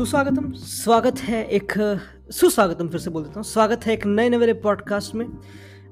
सुस्वागतम। 0.00 0.52
स्वागत 0.52 1.18
है 1.18 1.44
एक 1.44 1.72
सुस्वागतम 2.32 2.88
फिर 2.88 3.00
से 3.00 3.10
बोल 3.10 3.22
देता 3.22 3.34
हूँ। 3.36 3.44
स्वागत 3.44 3.86
है 3.86 3.92
एक 3.92 4.06
नए 4.06 4.28
नए 4.28 4.52
पॉडकास्ट 4.52 5.14
में। 5.14 5.26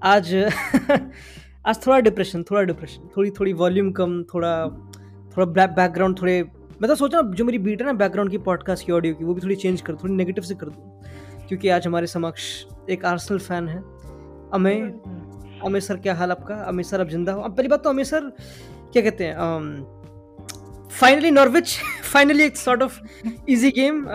आज 0.03 0.35
आज 1.67 1.87
थोड़ा 1.87 1.99
डिप्रेशन 2.01 2.43
थोड़ा 2.43 2.63
डिप्रेशन 2.63 3.09
थोड़ी 3.17 3.31
थोड़ी 3.31 3.53
वॉल्यूम 3.53 3.91
कम 3.93 4.23
थोड़ा 4.23 4.67
थोड़ा 5.37 5.45
ब्लैक 5.45 5.71
बैकग्राउंड 5.71 6.21
थोड़े 6.21 6.43
मैं 6.83 6.89
तो 6.89 6.95
सोचा 6.95 7.23
जो 7.23 7.45
मेरी 7.45 7.59
बीट 7.59 7.81
है 7.81 7.87
ना 7.87 7.93
बैकग्राउंड 7.93 8.31
की 8.31 8.39
पॉडकास्ट 8.39 8.87
की 8.87 8.93
ऑडियो 8.93 9.15
की 9.15 9.25
वो 9.25 9.35
भी 9.35 9.41
थोड़ी 9.41 9.57
चेंज 9.57 9.81
कर 9.81 9.95
थोड़ी 9.95 10.15
नेगेटिव 10.15 10.45
से 10.45 10.55
कर 10.55 10.67
दूँ। 10.67 11.03
क्योंकि 11.49 11.69
आज 11.69 11.87
हमारे 11.87 12.07
समक्ष 12.07 12.65
एक 12.91 13.05
आर्सनल 13.05 13.39
फ़ैन 13.39 13.69
है। 13.69 13.79
अमे 14.55 14.81
अमय 15.65 15.81
सर 15.81 15.97
क्या 15.97 16.15
हाल 16.15 16.31
आपका? 16.31 16.55
अमय 16.55 16.83
सर 16.83 17.01
अब 17.01 17.09
ज़िंदा 17.09 17.33
हो? 17.33 17.43
अब 17.43 17.57
पहली 17.57 17.69
बात 17.69 17.85
तो 17.85 17.91
अमय 17.91 18.05
सर 18.05 18.21
क्या 18.93 19.03
कहते 19.03 19.25
हैं 19.25 19.35
फाइनली 20.91 21.31
नॉर्विच 21.31 21.79
फाइनली 22.13 22.45
एक 22.45 22.57
सॉर्ट 22.57 22.83
ऑफ़ 22.83 23.01
इजी 23.49 23.71
गेम 23.71 24.07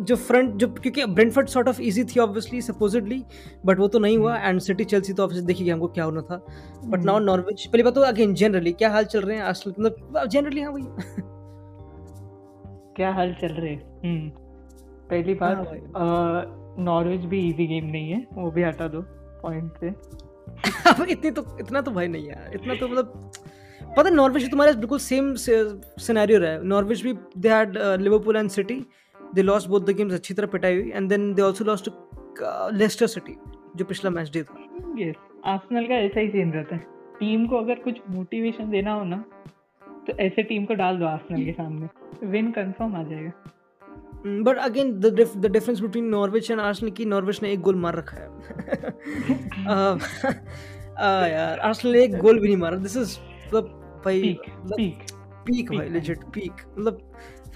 जो 0.00 0.16
फ्रंट 0.16 0.54
जो 0.54 0.68
क्योंकि 0.72 1.06
ब्रेंटफर्ड 1.06 1.48
सॉर्ट 1.48 1.68
ऑफ़ 1.68 1.80
इजी 1.82 2.04
थी 2.04 2.20
ऑब्वियसली 2.20 2.60
सपोजिटली 2.62 3.24
बट 3.66 3.78
वो 3.78 3.88
तो 3.88 3.98
नहीं 3.98 4.18
हुआ. 4.18 4.38
एंड 4.38 4.60
सिटी 4.60 4.84
चेल्सी 4.84 5.12
तो 5.12 5.24
ऑब्वियसली 5.24 5.46
देखिए 5.46 5.72
हमको 5.72 5.88
क्या 5.88 6.04
होना 6.04 6.20
था. 6.20 6.46
बट 6.84 7.04
नाउ 7.04 7.18
नॉर्विच 7.18 7.66
पहली 7.66 7.82
बात 7.82 7.94
तो 7.94 8.00
अगेन 8.00 8.34
जनरली 8.34 8.72
क्या 8.72 8.90
हाल 8.90 9.04
चल 9.04 9.20
रहे 9.20 9.36
हैं 9.36 9.44
आजकल 9.44 9.70
मतलब 9.70 10.26
जनरली 10.26 10.60
हाँ 10.60 10.72
भाई। 10.72 10.82
क्या 12.96 13.12
हाल 13.12 13.34
चल 13.40 13.52
रहे 13.52 13.70
हैं? 13.70 14.30
पहली 15.10 15.34
बात 15.34 15.66
नॉर्विच 16.78 17.20
भी 17.20 17.48
इजी 17.48 17.66
गेम 17.66 17.84
नहीं 17.84 18.10
है. 18.10 18.26
वो 18.32 18.50
भी 18.50 18.62
हटा 18.62 18.88
दो 18.88 19.00
पॉइंट 19.42 19.72
से। 19.80 19.88
अब 20.90 21.06
इतनी 21.08 21.30
तो 21.30 21.56
इतना 21.60 21.80
तो 21.80 21.90
भाई 21.90 22.08
नहीं 22.08 22.28
है 22.28 22.50
इतना 22.54 22.74
तो 22.74 22.88
मतलब 22.88 23.32
पता 23.96 24.08
है 24.08 24.14
नॉर्वेज 24.14 24.50
तुम्हारे 24.50 24.72
बिल्कुल 24.72 24.98
सेम 24.98 25.34
सिनेरियो 25.36 26.38
रहा 26.38 26.50
है। 26.50 26.64
नॉर्वेज 26.66 27.02
भी 27.02 27.14
they 27.38 27.48
had 27.48 27.76
Liverpool 28.00 28.36
and 28.36 28.50
City 28.50 28.74
they 29.34 29.42
lost 29.42 29.68
both 29.68 29.80
the 29.80 29.90
games 29.90 30.12
अच्छी 30.14 30.34
तरह 30.34 30.46
पिटाई 30.46 30.80
हुई। 30.80 30.90
And 30.94 31.08
then 31.08 31.32
they 31.34 31.42
also 31.42 31.64
lost 31.64 31.84
to 31.84 31.92
Leicester 32.76 33.06
City 33.06 33.36
जो 33.76 33.84
पिछला 33.84 34.10
मैच 34.10 34.30
डे 34.32 34.42
था। 34.42 34.64
यस 34.98 35.16
आर्सेनल 35.46 35.86
का 35.86 35.94
ऐसा 35.94 36.20
ही 36.20 36.28
सीन 36.28 36.52
रहता 36.52 36.76
है। 36.76 36.82
टीम 37.20 37.46
को 37.46 37.56
अगर 37.56 37.74
कुछ 37.74 38.00
मोटिवेशन 38.10 38.70
देना 38.70 38.92
हो 38.92 39.04
ना 39.04 39.24
तो 40.06 40.16
ऐसे 40.18 40.42
टीम 40.42 40.64
को 40.64 40.74
डाल 40.74 40.98
दो 40.98 41.06
आर्सेनल 41.06 41.44
के 41.44 41.52
सामने। 41.52 42.26
विन 42.26 42.50
कंफर्म 42.50 42.96
आ 42.96 43.02
जाएगा। 43.02 43.32
But 44.42 44.58
again 44.58 44.92
the 45.00 45.46
difference 45.46 45.80
between 45.80 46.04
Norwich 46.08 46.50
and 46.50 46.60
Arsenal 46.60 46.92
की 46.92 47.04
नॉर्वेज 47.04 47.40
ने 47.42 47.52
एक 47.52 47.60
गोल 47.60 47.76
मार 47.76 47.96
रखा 47.96 48.16
है। 48.16 48.28
Uh, 49.70 49.94
uh, 51.00 51.26
यार 51.28 51.58
आर्सेनल 51.58 51.94
ने 51.94 52.02
एक 52.02 52.16
गोल 52.18 52.38
भी 52.40 52.46
नहीं 52.46 52.56
मारा। 52.56 52.76
दिस 52.76 52.96
इज़ 52.96 53.16
भाई 54.04 54.38
पीक 54.76 55.02
पीक 55.46 55.72
भाई 55.72 55.88
लेजिट 55.88 56.24
पीक 56.34 56.52
मतलब 56.78 56.98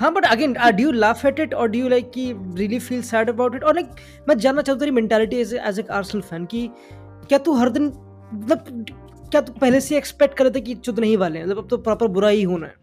हाँ 0.01 0.13
but 0.13 0.25
again 0.25 0.53
do 0.53 0.83
you 0.83 0.93
laugh 0.93 1.25
at 1.27 1.41
it 1.41 1.55
और 1.55 1.69
डू 1.71 1.79
यू 1.79 1.89
लाइक 1.89 2.11
कि 2.11 2.33
really 2.57 2.79
feel 2.79 3.03
sad 3.03 3.29
about 3.31 3.55
it 3.55 3.65
और 3.65 3.75
लाइक 3.75 3.91
मैं 4.29 4.39
जानना 4.39 4.63
चाहता 4.63 4.73
हूँ 4.73 4.81
तेरी 4.81 4.91
मेंटालिटी 4.91 5.37
एज 5.37 5.79
एक 5.81 5.91
आर्सेनल 5.91 6.23
फ़ैन 6.23 6.45
कि 6.47 6.69
क्या 7.29 7.39
तू 7.39 7.55
हर 7.55 7.69
दिन 7.69 7.93
मतलब 8.35 8.85
क्या 9.31 9.41
तू 9.41 9.53
पहले 9.53 9.81
से 9.81 9.97
एक्सपेक्ट 9.97 10.37
कर 10.37 10.45
रहे 10.45 10.53
थे 10.55 10.61
कि 10.61 10.75
चुद 10.75 10.99
नहीं 11.01 11.17
वाले 11.17 11.43
मतलब 11.43 11.59
अब 11.59 11.69
तो 11.69 11.77
प्रॉपर 11.79 12.09
बुरा 12.09 12.29
ही 12.29 12.43
होना 12.43 12.67
है। 12.67 12.83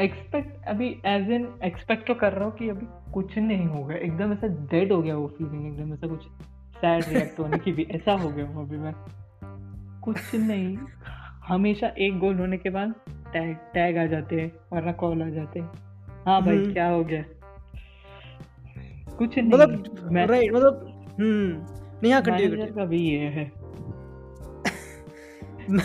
एक्सपेक्ट 0.00 0.66
अभी 0.68 0.88
एज 1.06 1.30
इन 1.30 1.48
एक्सपेक्ट 1.64 2.06
तो 2.06 2.14
कर 2.14 2.32
रहा 2.32 2.44
हूँ 2.44 2.52
कि 2.56 2.68
अभी 2.68 2.86
कुछ 3.12 3.38
नहीं 3.38 3.66
होगा। 3.66 3.94
एकदम 3.94 4.32
ऐसा 4.32 4.46
डेड 4.72 4.92
हो 4.92 5.00
गया 5.02 5.16
वो 5.16 5.26
फीलिंग 5.38 5.66
एकदम 5.66 5.92
ऐसा 5.94 6.08
कुछ 6.08 6.26
सैड 6.76 7.08
रिएक्ट 7.08 7.38
होने 7.40 7.58
की 7.58 7.72
भी 7.72 7.86
ऐसा 7.90 8.12
हो 8.12 8.28
गया 8.28 8.46
हूँ 8.46 8.66
अभी 8.66 8.76
मैं। 8.76 8.92
कुछ 10.02 10.34
नहीं। 10.34 10.76
हमेशा 11.48 11.86
एक 11.98 12.18
गोल 12.18 12.38
होने 12.38 12.56
के 12.58 12.70
बाद 12.70 12.94
टैग 13.32 13.54
टैग 13.74 13.98
आ 13.98 14.04
जाते 14.06 14.40
हैं 14.40 14.52
वरना 14.72 14.92
कॉल 15.02 15.22
आ 15.22 15.28
जाते 15.28 15.60
हैं। 15.60 15.70
हाँ 16.26 16.40
भाई 16.44 16.56
हम्म। 16.56 16.72
क्या 16.72 16.88
हो 16.88 17.04
गया? 17.04 17.24
कुछ 19.18 19.38
नहीं 19.38 19.48
मतलब 19.50 20.30
राइट 20.30 20.52
मतलब 20.52 21.14
हम्म 21.20 21.76
नहीं 22.02 22.12
हाँ 22.12 22.22
कंटिन्यू 22.22 22.66
का 22.74 22.84
भी 22.84 23.00
ये 23.00 23.28
है। 23.36 23.50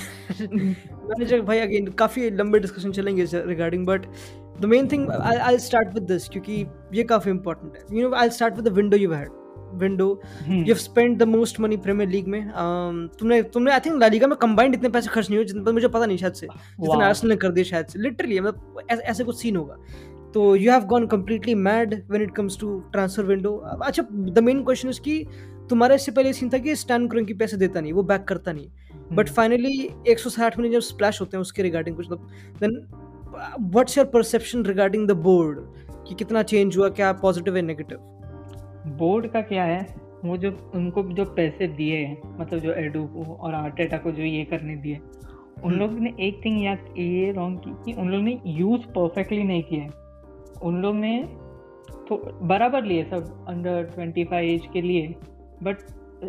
मैनेजर 0.43 1.41
भाई 1.41 1.59
अगेन 1.59 1.87
काफ़ी 1.99 2.29
लंबे 2.31 2.59
डिस्कशन 2.59 2.91
चलेंगे 2.91 3.25
regarding 3.35 3.85
but 3.87 4.05
the 4.61 4.65
main 4.65 4.87
thing 4.87 5.09
I 5.11 5.37
I 5.37 5.57
start 5.59 5.93
with 5.93 6.03
this 6.03 6.27
क्योंकि 6.29 6.65
ये 6.93 7.03
काफ़ी 7.03 7.31
इंपॉर्टेंट 7.31 7.77
है। 7.77 7.97
You 7.97 8.09
know 8.09 8.15
I 8.15 8.29
start 8.29 8.55
with 8.55 8.67
the 8.67 8.71
window 8.73 8.97
you 8.97 9.11
had 9.11 9.29
window 9.79 10.07
you 10.49 10.75
spend 10.75 11.17
the 11.19 11.23
most 11.27 11.59
money 11.59 11.77
Premier 11.77 12.09
League 12.09 12.27
में. 12.27 12.39
Um, 12.41 13.19
तुमने 13.19 13.41
तुमने 13.53 13.71
आई 13.71 13.79
थिंक 13.79 13.99
लालिगा 13.99 14.27
में 14.27 14.35
combined 14.37 14.75
इतने 14.75 14.89
पैसे 14.89 15.09
खर्च 15.09 15.29
नहीं 15.29 15.37
हुए 15.37 15.45
जितने 15.45 15.71
मुझे 15.71 15.87
पता 15.87 16.05
नहीं 16.05 16.17
शायद 16.17 16.33
से 16.33 16.47
जितना 16.47 17.05
आर्सेनल 17.07 17.31
ने 17.33 17.37
कर 17.37 17.51
दिया 17.51 17.63
शायद 17.63 17.85
से. 17.85 17.99
लिटरली 17.99 18.39
मतलब 18.39 18.87
ऐसे 18.91 19.23
कुछ 19.23 19.37
सीन 19.37 19.55
होगा. 19.55 19.77
तो 20.33 20.55
you 20.55 20.71
have 20.71 20.85
gone 20.85 21.07
completely 21.07 21.55
mad 21.55 21.93
when 22.09 22.23
it 22.23 22.35
comes 22.35 22.59
to 22.59 22.77
transfer 22.91 23.25
window 23.25 23.55
अच्छा 23.83 24.03
द 24.11 24.39
मेन 24.43 24.63
क्वेश्चन 24.63 24.89
इज़ 24.89 25.01
कि 25.01 25.25
तुम्हारा 25.69 25.95
इससे 25.95 26.11
पहले 26.11 26.33
सीन 26.33 26.49
था 26.49 26.57
कि 26.57 26.75
स्टैंड 26.75 27.09
करों 27.11 27.23
की 27.25 27.33
पैसे 27.33 27.57
देता 27.57 27.81
नहीं 27.81 27.93
वो 27.93 28.03
बैक 28.03 28.23
करता 28.23 28.51
नहीं. 28.51 28.67
बट 29.13 29.29
फाइनली 29.29 29.89
एक 30.07 30.19
सौ 30.19 30.29
साठ 30.29 30.57
मिनट 30.59 30.71
जब 30.71 30.79
स्प्लैश 30.79 31.21
होते 31.21 31.37
हैं 31.37 31.41
उसके 31.41 31.63
रिगार्डिंग 31.63 31.95
कुछ 31.95 32.07
then 32.59 32.75
what's 33.59 33.97
your 33.97 34.07
perception 34.07 34.63
regarding 34.65 35.07
the 35.07 35.11
board 35.21 35.59
कि 36.07 36.15
कितना 36.15 36.43
चेंज 36.43 36.77
हुआ 36.77 36.89
क्या 36.89 37.11
पॉजिटिव 37.21 37.55
है 37.55 37.61
नेगेटिव 37.61 37.97
बोर्ड 38.87 39.27
का 39.27 39.41
क्या 39.41 39.63
है? 39.63 40.03
वो 40.25 40.37
जो 40.37 40.71
उनको 40.75 41.03
जो 41.03 41.25
पैसे 41.25 41.67
दिए 41.67 41.97
हैं 41.97 42.39
मतलब 42.39 42.59
जो 42.59 42.73
एडू 42.73 43.05
को 43.05 43.35
और 43.35 43.53
आर्टेटा 43.53 43.97
को 43.97 44.11
जो 44.11 44.23
ये 44.23 44.43
करने 44.45 44.75
दिए 44.75 44.99
उन 45.63 45.71
हम्म। 45.71 45.79
लोग 45.79 45.91
ने 45.93 46.13
एक 46.19 46.45
थिंग 46.45 46.63
या 46.63 46.73
ये 46.97 47.31
रॉन्ग 47.31 47.59
की 47.59 47.71
कि 47.85 47.93
उन 48.01 48.09
लोग 48.09 48.21
ने 48.21 48.39
यूज़ 48.45 48.81
परफेक्टली 48.81 49.43
नहीं 49.43 49.63
किया 49.63 50.59
उन 50.63 50.81
लोग 50.81 50.95
ने 50.95 51.23
तो 52.09 52.39
बराबर 52.41 52.83
लिए 52.83 53.03
सब 53.03 53.45
अंडर 53.47 53.83
ट्वेंटी 53.83 54.23
फाइव 54.23 54.49
एज 54.49 54.67
के 54.73 54.81
लिए। 54.81 55.15
बट 55.63 55.77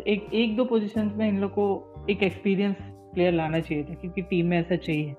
एक 0.07 0.33
एक 0.33 0.55
दो 0.57 0.65
पोजीशंस 0.65 1.13
में 1.15 1.27
इन 1.27 1.39
लोग 1.39 1.51
को 1.51 1.93
एक 2.09 2.23
एक्सपीरियंस 2.23 2.75
प्लेयर 2.81 3.33
लाना 3.33 3.59
चाहिए 3.59 3.83
था 3.83 3.93
क्योंकि 3.93 4.21
टीम 4.21 4.45
में 4.45 4.59
ऐसा 4.59 4.75
चाहिए। 4.75 5.15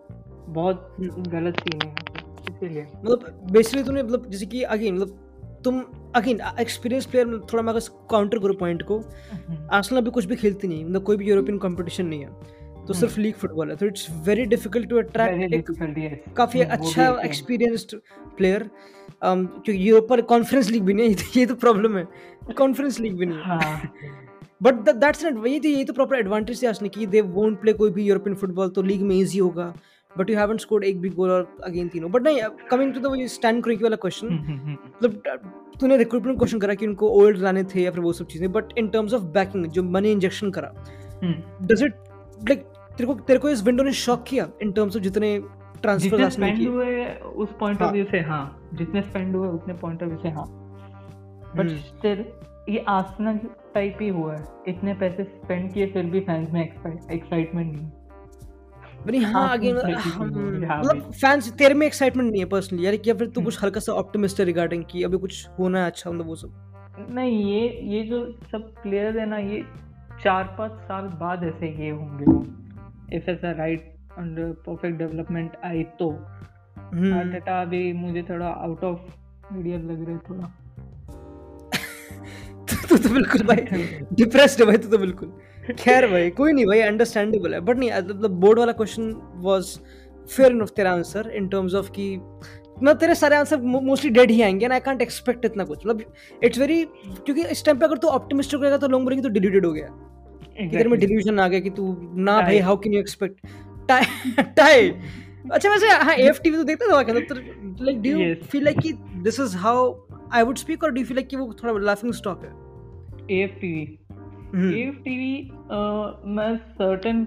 बहुत 0.49 0.97
हम्म। 1.01 1.23
गलत 1.23 1.61
सीन 1.61 1.89
है। 1.89 1.95
इसीलिए। 2.51 2.83
मतलब 2.83 3.49
बेसिकली 3.51 3.83
तूने 3.83 4.03
मतलब 4.03 4.31
जैसे 4.31 4.47
कि 4.47 4.63
अगेन 4.63 4.95
मतलब 4.95 5.26
तुम 5.67 5.81
अगेन 6.17 6.41
एक्सपीरियंस 6.61 7.07
प्लेयर 7.07 7.41
थोड़ा 7.53 7.63
मैं 7.63 7.75
काउंटर 8.11 8.39
करूँ 8.39 8.57
पॉइंट 8.57 8.83
को 8.83 8.99
आर्सेनल 8.99 10.01
अभी 10.01 10.11
कुछ 10.11 10.25
भी 10.25 10.37
खेलती 10.37 10.69
नहीं 10.69 10.85
मतलब 10.85 11.03
कोई 11.05 11.17
भी 11.17 11.29
यूरोपियन 11.29 11.59
कंपटीशन 11.59 12.07
नहीं 12.07 12.21
है। 12.21 12.29
तो 12.29 12.93
हम्म। 12.93 12.99
सिर्फ़ 12.99 13.19
लीग 13.21 13.35
फुटबॉल 13.35 13.71
है। 13.71 13.77
तो 13.77 13.87
it's 13.87 14.07
very 14.27 14.45
difficult 14.47 14.89
to 14.91 14.97
attract 14.99 16.33
काफ़ी 16.37 16.61
अच्छा 16.61 17.09
एक्सपीरियंस्ड 17.25 17.97
प्लेयर 18.37 18.69
क्योंकि 19.25 19.89
यूरोप 19.89 20.21
कॉन्फ्रेंस 20.29 20.71
लीग 20.71 20.83
भी 20.83 20.95
नहीं 20.95 21.15
ये 21.37 21.47
तो 21.47 21.55
प्रॉब्लम 21.57 21.97
है। 21.97 22.07
कॉन्फ्रेंस 22.59 23.01
लीग 23.01 23.19
भी 23.19 23.27
नहीं 23.27 24.11
बट 24.63 24.89
दैट्स 24.91 25.25
नॉट 25.25 25.47
ये 25.47 25.59
तो 25.61 25.69
ये 25.69 25.85
तो 25.85 25.93
प्रॉपर 25.93 26.17
एडवांटेज 26.17 26.61
है 26.63 26.69
आर्सेनल 26.69 26.91
की 26.91 27.07
दे 27.07 27.21
वोंट 27.33 27.61
प्ले 27.61 27.73
कोई 27.73 27.91
भी 27.91 28.05
यूरोपियन 28.05 28.37
फुटबॉल 28.37 28.69
तो 28.69 28.83
लीग 28.83 29.03
में 29.03 29.17
ईजी 29.17 29.39
होगा। 29.39 29.73
बट 30.19 30.31
यू 30.31 30.37
हैवंट 30.39 30.61
स्कोर्ड 30.61 30.85
एक 30.85 31.01
भी 31.01 31.09
गोल 31.11 31.31
और 31.31 31.47
अगेन 31.65 31.89
तीनों. 31.89 32.11
बट 32.11 32.23
नहीं 32.23 32.41
कमिंग 32.71 32.95
टू 32.95 33.01
द 33.01 33.27
स्टैंड 33.29 33.63
क्रिक 33.65 33.83
वाला 33.83 33.97
क्वेश्चन 33.97 34.27
मतलब 34.69 35.53
तूने 35.81 35.97
रिक्रूटमेंट 35.97 36.39
क्वेश्चन 36.39 36.59
करा 36.59 36.75
कि 36.75 36.87
उनको 36.87 37.09
ओल्ड 37.21 37.39
लाने 37.39 37.65
थे 37.65 37.83
या 37.83 37.91
फिर 37.91 38.01
वो 38.01 38.13
सब 38.13 38.27
चीज़ें. 38.27 38.51
But 38.53 38.79
in 38.79 38.89
terms 38.89 39.15
of 39.15 39.23
backing 39.35 39.67
जो 39.69 39.83
मनी 39.83 40.13
इंजेक्शन 40.13 40.51
करा 40.51 40.73
डज 41.63 41.83
इट 41.83 41.95
लाइक 42.49 42.65
तेरे 42.97 43.07
को 43.07 43.15
तेरे 43.17 43.39
को 43.39 43.49
इस 43.51 43.63
विंडो 43.65 43.83
ने 43.83 43.93
शॉक 43.95 44.25
किया 44.29 44.49
इन 44.63 44.73
टर्म्स 44.73 44.97
ऑफ़ 44.97 45.03
जितने 45.03 45.39
ट्रांसफ़र 45.83 46.11
जितने 46.11 46.31
स्पेंड 46.31 46.69
हुए 46.69 47.05
उस 47.37 47.49
पॉइंट 47.61 47.83
ऑफ़ 47.83 47.93
व्यू 47.93 48.05
से 48.11 48.21
हाँ. 48.29 48.69
जितने 48.75 49.03
स्पेंड 49.03 49.37
हुए 49.37 49.49
उतने 49.49 49.75
पॉइंट 49.75 50.03
ऑफ़ 50.03 50.09
व्यू 50.11 50.19
से 50.23 50.29
हाँ. 50.31 50.47
बट 51.57 51.69
स्टिल 51.81 52.25
ये 52.69 52.85
आर्सेनल 52.89 53.39
टाइप 53.75 53.99
ही 54.01 54.09
हुआ 54.09 54.35
है. 54.35 54.45
इतने 54.69 54.95
पैसे 55.01 55.25
स्पेंड 55.25 55.73
किए 55.73 55.87
फिर 55.93 56.07
भी 56.07 56.21
फैंस 56.21 56.49
में 56.53 56.63
एक्साइटमेंट 56.63 57.77
नहीं. 57.77 57.91
नहीं 59.11 59.25
हाँ 59.25 59.49
अगेन 59.59 59.77
मतलब 59.77 61.11
फैंस 61.13 61.49
तेरे 61.53 61.75
में 61.75 61.87
एक्साइटमेंट 61.87 62.31
नहीं 62.31 62.43
है 62.43 62.49
पर्सनली 62.49 62.87
यार 62.87 62.97
फिर 63.19 63.27
तू 63.29 63.43
कुछ 63.43 63.63
हल्का 63.63 63.81
सा 63.81 63.93
ऑप्टिमिस्ट 63.93 64.41
रिगार्डिंग 64.41 64.85
कि 64.85 65.03
अभी 65.03 65.19
कुछ 65.19 65.47
होना 65.59 65.81
है 65.81 65.87
अच्छा 65.87 66.11
मतलब 66.11 66.27
वो 66.27 66.37
सब। 66.37 67.07
नहीं 67.11 67.45
ये 67.45 67.69
ये 67.95 68.03
जो 68.03 68.21
सब 68.53 68.73
प्लेयर 68.83 69.19
है 69.19 69.27
ना 69.27 69.39
ये 69.39 69.63
चार 70.23 70.45
पाँच 70.59 70.73
साल 70.73 71.05
बाद 71.21 71.45
ऐसे 71.45 71.69
ये 71.85 71.91
होंगे 71.91 73.17
इफ़ 73.17 73.31
ऐसा 73.31 73.51
right 73.51 73.93
under 74.19 74.53
perfect 74.67 74.99
development 74.99 75.57
I 75.65 75.83
तो। 75.99 76.11
आर्टेटा 77.15 77.61
अभी 77.63 77.93
मुझे 77.93 78.23
थोड़ा 78.23 78.49
आउट 78.49 78.85
ऑफ़ 78.85 79.01
मीडिया 79.53 79.79
लग 79.79 80.05
रहा 80.09 80.11
है 80.11 80.19
थोड़ा। 80.31 80.53
तू 82.89 82.97
तो 82.99 83.09
बिल्कुल 83.15 83.43
भाई 83.43 83.57
डिप्रेस्ड 84.13 84.61
है 84.61 84.67
भाई 84.67 84.77
तू 84.77 84.89
तो 84.89 84.99
बिल्कुल। 84.99 85.33
खैर 85.73 86.07
भाई 86.07 86.31
कोई 86.31 86.53
नहीं 86.53 86.67
भाई 86.67 86.81
अंडरस्टैंडेबल 86.81 87.55
है। 87.55 87.61
बट 87.61 87.79
नहीं 87.79 87.91
मतलब 87.93 88.31
बोर्ड 88.41 88.59
वाला 88.59 88.73
क्वेश्चन 88.73 89.13
वाज 89.45 89.79
फेयर 90.29 90.53
इनफ 90.53 90.71
तेरा 90.77 90.93
आंसर 90.93 91.31
इन 91.37 91.49
टर्म्स 91.49 91.75
ऑफ़ 91.75 91.91
कि 91.91 92.17
मतलब 92.17 92.97
तेरे 92.99 93.15
सारे 93.15 93.37
आंसर 93.37 93.61
मोस्टली 93.61 94.11
डेड 94.11 94.31
ही 94.31 94.41
आएँगे 94.43 94.67
आई 94.67 94.81
कांट 94.81 95.03
एक्सपेक्ट 95.03 95.45
इतना 95.45 95.65
कुछ। 95.65 95.79
मतलब 95.79 96.03
इट्स 96.45 96.59
वेरी 96.59 96.85
क्योंकि 96.85 97.45
इस 97.45 97.65
टाइम 97.65 97.79
पे 97.79 97.85
अगर 97.85 97.97
तू 97.97 98.09
ऑप्टिमिस्टिक 98.09 98.61
रहेगा 98.63 98.77
तो 98.77 98.89
लोग 98.89 99.05
बोलेंगे 99.05 99.23
तो 99.23 99.29
डिलीटेड 99.29 99.67
हो 99.67 99.73
गया। 99.73 99.87
exactly. 99.87 100.73
तेरे 100.73 100.89
में 100.89 100.99
डिल्यूजन 101.01 101.41
आ 101.41 101.49
गया 101.49 101.61
कि 101.61 101.71
तू 101.71 101.97
ना 102.17 102.41
भाई 102.41 102.59
how 102.59 102.77
can 102.77 102.93
you 102.95 103.01
expect 103.01 103.47
tie 104.57 104.91
अच्छा 105.53 105.71
वैसे 105.71 105.89
हाँ 105.89 106.15
एफ़ 106.15 106.41
टीवी 106.43 106.57
तो 106.57 106.65
देखता 106.65 106.87
था 106.87 107.01
मतलब 107.01 107.77
like 107.83 108.03
do 108.03 108.11
you 108.11 108.35
feel 108.51 108.65
like 108.65 108.79
कि 108.79 108.93
this 109.23 109.41
is 109.41 109.57
how 109.57 109.95
I 110.33 110.43
would 110.43 110.57
speak 110.57 110.85
और 110.85 110.91
डू 110.91 111.01
यू 111.01 111.07
फील 111.07 111.17
लाइक 111.17 111.29
कि 111.29 111.37
वो 111.37 111.53
थोड़ा 111.63 111.79
लाफिंग 111.79 112.13
स्टॉक 112.13 112.45
है? 112.45 112.51
AFTV 113.37 113.65
हम्म 113.65 114.06
मैं 116.27 116.57
सर्टेन 116.57 117.27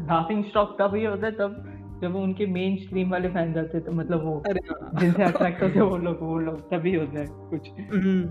लाफिंग 0.00 0.44
स्टॉक 0.44 0.76
तब 0.80 0.90
होता 1.10 1.26
है 1.26 1.32
तब 1.32 1.76
जब 2.02 2.16
उनके 2.16 2.46
मेन 2.46 2.76
स्ट्रीम 2.76 3.10
वाले 3.10 3.28
आते 3.28 3.76
हैं 3.76 3.80
तो 3.80 3.92
मतलब 3.92 4.24
वो 4.24 4.42
हाँ। 4.46 5.00
जिनसे 5.00 5.22
अट्रैक्ट 5.22 5.62
होते 5.62 5.74
हैं 5.74 5.86
वो 5.86 5.96
लोग 5.96 6.18
वो 6.20 6.38
लोग 6.38 6.60
तभी 6.60 6.94
होता 6.94 7.20
है 7.20 7.26
कुछ। 7.30 7.70
हम्म। 7.70 8.22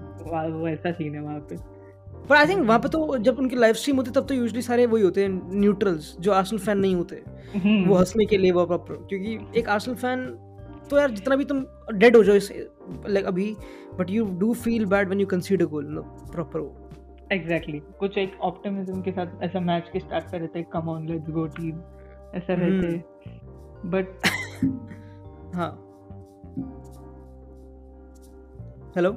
वो 0.60 0.68
ऐसा 0.68 0.92
सीन 0.92 1.16
है 1.16 1.22
वहाँ 1.22 1.40
पे। 1.40 1.56
पर 2.30 2.36
आई 2.36 2.46
थिंक 2.46 2.68
वहाँ 2.68 2.80
पे 2.80 2.90
तो 2.90 3.18
जब 3.18 3.40
उनकी 3.40 3.56
लाइव 3.56 3.74
स्ट्रीम 3.74 3.96
होती 3.96 4.12
तब 4.12 4.26
तो 4.26 4.34
यूजली 4.34 4.62
सारे 4.62 4.86
वही 4.86 5.04
होते 5.04 5.24
हैं 5.24 5.60
न्यूट्रल्स 5.60 6.18
जो 6.20 6.32
आर्सेनल 6.32 6.62
फ़ैन 6.62 6.78
नहीं 6.78 6.96
होते। 6.96 7.16
वो 7.16 7.60
हम्म, 7.60 7.98
हंसने 7.98 8.26
के 8.26 8.38
लिए 8.38 8.52
वो 8.52 8.66
प्रॉपर 8.66 8.96
क्योंकि 8.96 9.60
एक 9.60 9.70
आर्सेनल 9.70 9.98
फ़ैन 9.98 10.26
तो 10.90 11.00
यार 11.00 11.12
जितना 11.12 11.36
भी 11.36 11.46
तुम 11.46 11.66
डेड 11.94 12.16
हो 12.16 12.24
जाओ 12.24 12.36
इस 12.36 12.70
लाइक 13.10 13.26
अभी 13.26 13.56
but 14.00 14.10
you 14.10 14.26
do 14.26 14.54
feel 14.54 14.86
bad 14.86 15.08
when 15.08 15.20
you 15.20 15.28
consider 15.28 15.66
goal 15.66 16.04
proper 16.32 16.60
वो 16.60 16.79
एग्जैक्टली 17.32 17.78
exactly. 17.80 18.00
कुछ 18.00 18.18
एक 18.18 18.40
ऑप्टिमिज्म 18.42 19.02
के 19.02 19.12
साथ 19.12 19.44
ऐसा 19.44 19.60
मैच 19.60 19.90
के 19.94 20.00
स्टार्ट 20.00 20.32
पे 20.32 20.38
रहते 20.38 20.64
come 20.64 20.90
on 20.90 21.08
let's 21.08 21.30
go 21.30 21.48
team 21.48 21.82
ऐसा 22.36 22.54
हम्म। 22.54 22.64
रहते. 22.64 22.98
बट 23.86 24.08
हाँ. 25.56 25.86
हेलो 28.96 29.12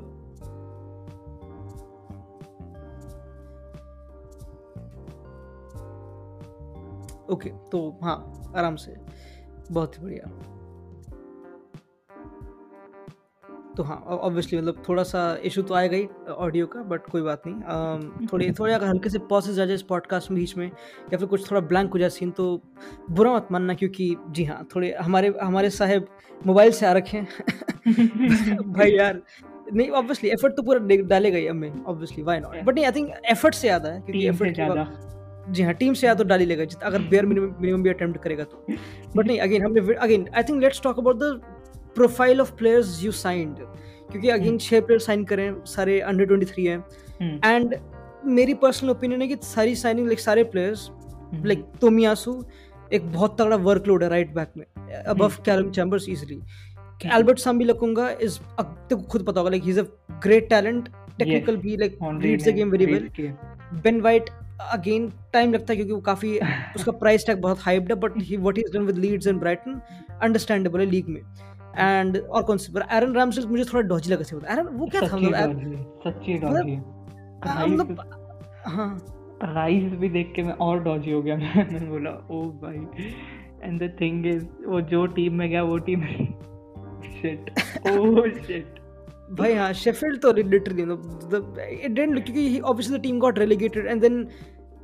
ओके 7.34 7.50
तो 7.50 7.98
हाँ 8.02 8.52
आराम 8.56 8.76
से. 8.76 8.96
बहुत 9.72 9.98
ही 9.98 10.02
बढ़िया. 10.02 10.51
तो 13.76 13.82
हाँ 13.82 13.96
ऑब्वियसली 13.96 14.58
मतलब 14.58 14.82
थोड़ा 14.88 15.02
सा 15.02 15.20
इशू 15.44 15.62
तो 15.62 15.74
आएगा 15.74 15.96
ही 15.96 16.06
ऑडियो 16.30 16.66
का 16.66 16.82
बट 16.82 17.06
कोई 17.10 17.22
बात 17.22 17.42
नहीं। 17.46 18.26
थोड़े 18.26 18.50
थोड़े 18.52 18.72
अगर 18.74 18.86
हल्के 18.86 19.10
से 19.10 19.18
पॉसेज 19.18 19.60
आ 19.60 19.64
जाए 19.64 19.74
इस 19.74 19.82
पॉडकास्ट 19.82 20.30
में 20.30 20.40
बीच 20.40 20.56
में 20.56 20.66
या 20.66 21.18
फिर 21.18 21.26
कुछ 21.26 21.50
थोड़ा 21.50 21.60
ब्लैंक 21.60 21.92
हो 21.92 21.98
जाए 21.98 22.08
सीन 22.08 22.30
तो 22.30 22.62
बुरा 23.10 23.34
मत 23.36 23.48
मानना 23.52 23.74
क्योंकि 23.74 24.14
जी 24.30 24.44
हाँ 24.44 24.66
थोड़े 24.74 24.92
हमारे 25.00 25.32
हमारे 25.42 25.70
साहेब 25.70 26.06
मोबाइल 26.46 26.70
से 26.72 26.86
आ 26.86 26.92
रखे 26.92 27.18
हैं। 27.18 27.28
भाई 28.72 28.90
यार 28.90 29.22
नहीं 29.72 29.88
ऑब्वियसली 29.90 30.30
एफर्ट 30.30 30.56
तो 30.56 30.62
पूरा 30.62 30.78
डे- 30.78 31.04
डालेगा 31.06 31.38
ही 31.38 31.46
हमें 31.46 31.84
ऑब्वियसली 31.84 32.22
वाई 32.22 32.40
नॉट 32.40 32.62
बट 32.64 32.74
नहीं 32.74 32.84
आई 32.84 32.92
थिंक 32.92 33.12
एफर्ट 33.30 33.54
से 33.54 33.68
ज़्यादा 33.68 33.88
है 33.88 34.00
क्योंकि 34.00 34.26
एफर्ट 34.26 34.54
ज़्यादा। 34.54 34.86
जी 35.48 35.62
हाँ 35.62 35.72
टीम 35.74 35.94
से 35.94 36.00
ज़्यादा 36.00 36.18
तो 36.18 36.28
डाली 36.28 36.44
लेगा 36.44 36.64
अगर 36.86 37.02
बेयर 37.02 37.26
मिनिमम 37.26 37.82
भी 37.82 37.90
अटेम्प्ट 37.90 38.20
करेगा 38.22 38.44
तो। 38.44 38.66
बट 39.16 39.26
नहीं 39.26 39.38
अगेन 39.40 39.64
हमने 39.64 39.94
again 39.94 40.28
I 40.36 40.42
think 40.42 40.60
let's 40.62 40.80
talk 40.82 40.98
about 40.98 41.16
the 41.16 41.40
profile 41.96 42.40
of 42.40 42.52
players 42.56 43.02
you 43.04 43.12
signed 43.14 43.56
क्योंकि 44.10 44.28
अगेन 44.30 44.58
छह 44.58 44.80
प्लेयर 44.80 45.00
साइन 45.00 45.24
करें 45.24 45.52
सारे 45.66 46.00
अंडर 46.02 46.26
ट्वेंटी 46.26 46.46
थ्री 46.46 46.64
हैं 46.64 47.38
एंड 47.44 47.74
मेरी 48.30 48.54
पर्सनल 48.56 48.90
ओपिनियन 48.90 49.22
है 49.22 49.28
कि 49.28 49.36
सारी 49.44 49.74
साइनिंग 49.76 50.06
लाइक 50.06 50.20
सारे 50.20 50.44
प्लेयर्स 50.46 50.90
लाइक 51.44 51.64
तोमियासु 51.80 52.42
एक 52.92 53.12
बहुत 53.12 53.40
तगड़ा 53.40 53.56
वर्कलोड 53.58 54.02
है 54.02 54.08
राइट 54.08 54.34
बैक 54.34 54.52
में 54.56 54.64
above 54.94 55.24
hmm. 55.24 55.42
Callum 55.44 55.70
Chambers 55.70 56.08
easily 56.08 56.40
Albert 57.08 57.38
Sambi 57.38 57.64
Lokonga 57.64 58.10
is 58.22 58.38
अब 58.58 58.76
तेको 58.88 59.02
खुद 59.04 59.24
पता 59.26 59.40
होगा 59.40 59.50
like 59.50 59.62
he 59.62 59.70
is 59.70 59.80
a 59.80 59.84
great 60.22 60.48
talent 60.50 60.88
technical 61.18 61.56
भी 61.56 61.76
like 61.76 61.98
reads 62.22 62.44
the 62.44 62.54
game 62.54 62.70
very 62.70 62.86
well 62.86 63.08
Ben 63.82 64.00
White 64.00 64.30
again 64.62 65.10
time 65.32 65.52
लगता 65.52 65.72
है 65.72 65.76
क्योंकि 65.76 65.92
वो 65.92 66.00
काफ़ी 66.02 66.38
उसका 66.76 66.92
प्राइस 66.94 67.26
टैग 67.26 67.40
बहुत 67.40 67.60
हाइप्ड 67.60 67.92
है 67.92 67.98
but 68.00 68.20
he 68.20 68.36
what 68.36 68.58
is 68.58 68.72
done 68.72 68.82
with 68.82 68.98
Leeds 68.98 69.26
and 69.26 69.40
Brighton 69.40 69.80
understandable 70.20 70.80
है 70.80 70.86
लीग 70.86 71.08
में। 71.08 71.20
एंड 71.78 72.16
और 72.18 72.42
कौन 72.42 72.56
सी? 72.58 72.72
एरन 72.92 73.12
रामसेल 73.12 73.46
मुझे 73.46 73.64
थोड़ा 73.64 73.82
डॉजी 73.88 74.12
लगा 74.12 74.22
से 74.22 74.36
एरन 74.36 74.66
वो 74.68 74.86
क्या 74.86 75.00
था? 75.00 75.16
मतलब 75.16 76.00
सच्ची 76.06 76.34
मतलब- 76.34 76.52
डॉजी 76.54 76.74
हाँ, 77.44 77.66
मतलब 77.66 77.98
हाँ। 78.66 79.06
राइस 79.44 79.92
भी 79.92 80.08
देख 80.08 80.32
के 80.36 80.42
मैं 80.42 80.52
और 80.52 80.82
डॉजी 80.82 81.10
हो 81.12 81.22
गया। 81.22 81.36
मैंने 81.56 81.86
बोला 81.86 82.10
ओ 82.30 82.42
भाई। 82.42 82.76
एंड 83.62 83.82
द 83.82 83.96
थिंग 84.00 84.26
इज़ 84.26 84.44
वो 84.66 84.80
जो 84.80 85.06
टीम 85.06 85.34
में 85.34 85.48
गया 85.50 85.62
वो 85.62 85.78
टीम 85.78 86.02
शिट 87.12 87.50
ओ 87.88 88.26
शिट 88.46 88.80
भाई 89.38 89.54
हाँ 89.54 89.72
शेफील्ड 89.72 90.20
तो 90.20 90.32
लिटरली 90.32 90.82
इट 90.82 91.90
डिडंट 91.90 92.24
क्योंकि 92.24 92.60
obviously 92.60 92.98
the 92.98 93.02
team 93.02 93.18
got 93.18 93.38
relegated 93.38 93.86
and 93.86 94.00
then 94.00 94.26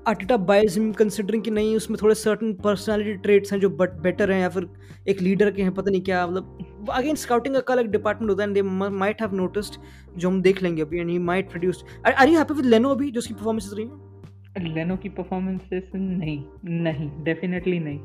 Arteta 0.09 0.37
buys 0.37 0.75
him 0.79 0.93
considering 0.93 1.43
कि 1.43 1.51
नहीं 1.51 1.77
उसमें 1.77 1.99
थोड़े 2.03 2.15
सर्टन 2.15 2.53
पर्सनालिटी 2.55 3.15
ट्रेट्स 3.15 3.53
हैं 3.53 3.61
जो 3.61 3.71
बट 3.71 3.91
बेटर 4.01 4.31
हैं 4.31 4.41
या 4.41 4.49
फिर 4.49 4.69
एक 5.09 5.21
लीडर 5.23 5.51
के 5.51 5.63
हैं 5.63 5.75
पता 5.75 5.91
नहीं 5.91 6.03
क्या 6.03 6.27
मतलब 6.27 6.59
अगेन 6.93 7.15
स्काउटिंग 7.17 7.57
का 7.57 7.75
अलग 7.75 7.91
डिपार्टमेंट 7.93 8.31
होता 8.31 8.45
है 8.45 8.53
दे 8.53 8.63
माइट 8.63 9.23
हैव 9.23 9.35
नोटिस्ड 9.37 9.81
जो 10.17 10.29
हम 10.29 10.41
देख 10.43 10.63
लेंगे 10.63 10.83
अभी 10.83 10.99
and 11.01 11.11
he 11.11 11.19
might 11.31 11.51
produce 11.51 11.85
are 12.07 12.29
you 12.29 12.39
happy 12.39 12.55
with 12.55 12.67
Leno 12.67 12.91
अभी 12.91 13.11
जो 13.11 13.19
उसकी 13.19 13.35
परफॉर्मेंसेस 13.35 13.73
रही 13.77 13.87
हैं? 13.87 14.75
लेनो 14.75 14.97
की 14.97 15.09
परफॉर्मेंसेस 15.09 15.91
नहीं 15.95 16.43
नहीं 16.65 17.11
डेफिनेटली 17.25 17.79
नहीं. 17.79 17.99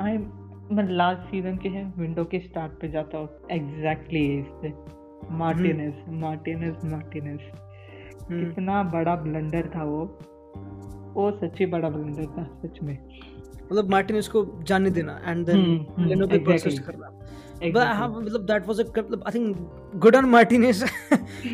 आई 0.00 0.18
मैं 0.76 0.84
लास्ट 0.88 1.30
सीज़न 1.30 1.56
के 1.56 1.68
हैं 1.68 1.92
विंडो 1.98 2.24
के 2.24 2.38
स्टार्ट 2.40 2.72
पे 2.80 2.88
जाता 2.90 3.18
हूँ. 3.18 3.28
एग्जैक्टली 3.52 4.24
इससे 4.38 4.72
मार्टिनेस 5.36 5.94
मार्टिनेस 6.22 6.84
मार्टिनेस 6.84 7.40
कितना 8.30 8.82
बड़ा 8.92 9.14
ब्लंडर 9.16 9.70
था 9.76 9.84
वो. 9.84 10.04
वो 11.14 11.30
सच्ची 11.38 11.66
बड़ा 11.66 11.88
ब्लंडर 11.88 12.26
था 12.36 12.44
सच 12.62 12.82
में. 12.82 12.96
मतलब 13.72 13.90
मार्टिन 13.90 14.16
इसको 14.16 14.44
जाने 14.62 14.90
देना 14.90 15.20
एंड 15.24 15.46
देन 15.46 15.58
लेनो 16.00 16.26
पे. 16.26 16.38
परसिस्ट 16.40 16.82
करना। 16.82 17.08
हाँ 17.76 18.08
मतलब 18.08 18.44
दैट 18.46 18.66
वाज 18.66 18.80
अ 18.80 18.84
मतलब 18.98 19.22
I 19.26 19.32
think 19.34 19.56
good 19.96 20.16
on 20.16 20.24
Martinez 20.24 20.84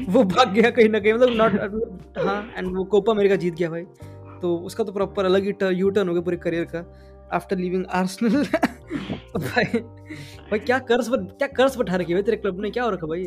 वो 0.09 0.23
भाग 0.25 0.53
गया 0.53 0.71
कहीं 0.71 0.89
ना 0.89 0.99
कहीं 0.99 1.13
मतलब 1.13 1.37
नॉट 1.37 2.19
हाँ 2.19 2.43
एंड 2.57 2.77
वो 2.77 2.85
कोपा 2.85 3.13
अमेरिका 3.13 3.37
जीत 3.37 3.55
गया 3.55 3.71
भाई। 3.71 3.85
तो 4.43 4.57
उसका 4.59 4.85
तो 4.85 4.93
प्रॉपर 4.93 5.25
अलग 5.25 5.45
ही 5.45 5.77
यू 5.79 5.91
टर्न 5.91 6.09
हो 6.09 6.15
गया 6.15 6.23
पूरे 6.23 6.37
करियर 6.37 6.65
का 6.75 6.85
आफ्टर 7.33 7.57
लिविंग 7.57 7.85
आर्सेनल 7.91 8.43
भाई 9.37 9.65
भाई 10.51 10.59
क्या 10.59 10.79
कर्ज 10.91 11.09
पर 11.09 11.25
क्या 11.39 11.49
कर्ज 11.49 11.77
पर 11.77 12.01
रखी 12.01 12.15
भाई 12.15 12.23
तेरे 12.23 12.37
क्लब 12.37 12.61
ने 12.61 12.71
क्या 12.71 12.85
हो 12.85 12.91
रखा 12.91 13.07
भाई 13.07 13.25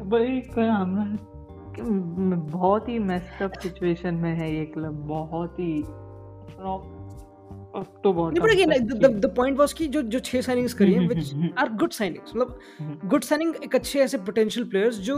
भाई 0.00 0.40
क्या 0.54 0.84
बहुत 1.78 2.88
ही 2.88 2.98
मेस्ड 2.98 3.42
अप 3.42 3.52
सिचुएशन 3.62 4.14
में 4.14 4.34
है 4.34 4.54
ये 4.54 4.64
क्लब 4.64 5.06
बहुत 5.06 5.58
ही 5.60 5.72
to 7.76 8.12
नहीं 8.12 8.14
bottom 8.14 8.40
but 8.40 8.50
again 8.50 9.20
the 9.20 9.32
point 9.36 9.58
was 9.58 9.72
कि 9.72 9.86
जो 9.86 10.02
जो 10.02 10.18
छह 10.20 10.40
साइनिंग्स 10.40 10.74
करी 10.74 10.92
हैं 10.92 11.06
व्हिच 11.08 11.52
आर 11.58 11.72
गुड 11.72 11.90
साइनिंग्स 11.90 12.36
मतलब 12.36 12.58
गुड 13.04 13.22
साइनिंग 13.22 13.54
एक 13.64 13.74
अच्छे 13.74 14.00
ऐसे 14.00 14.18
पोटेंशियल 14.18 14.66
प्लेयर्स 14.68 14.98
जो 15.00 15.16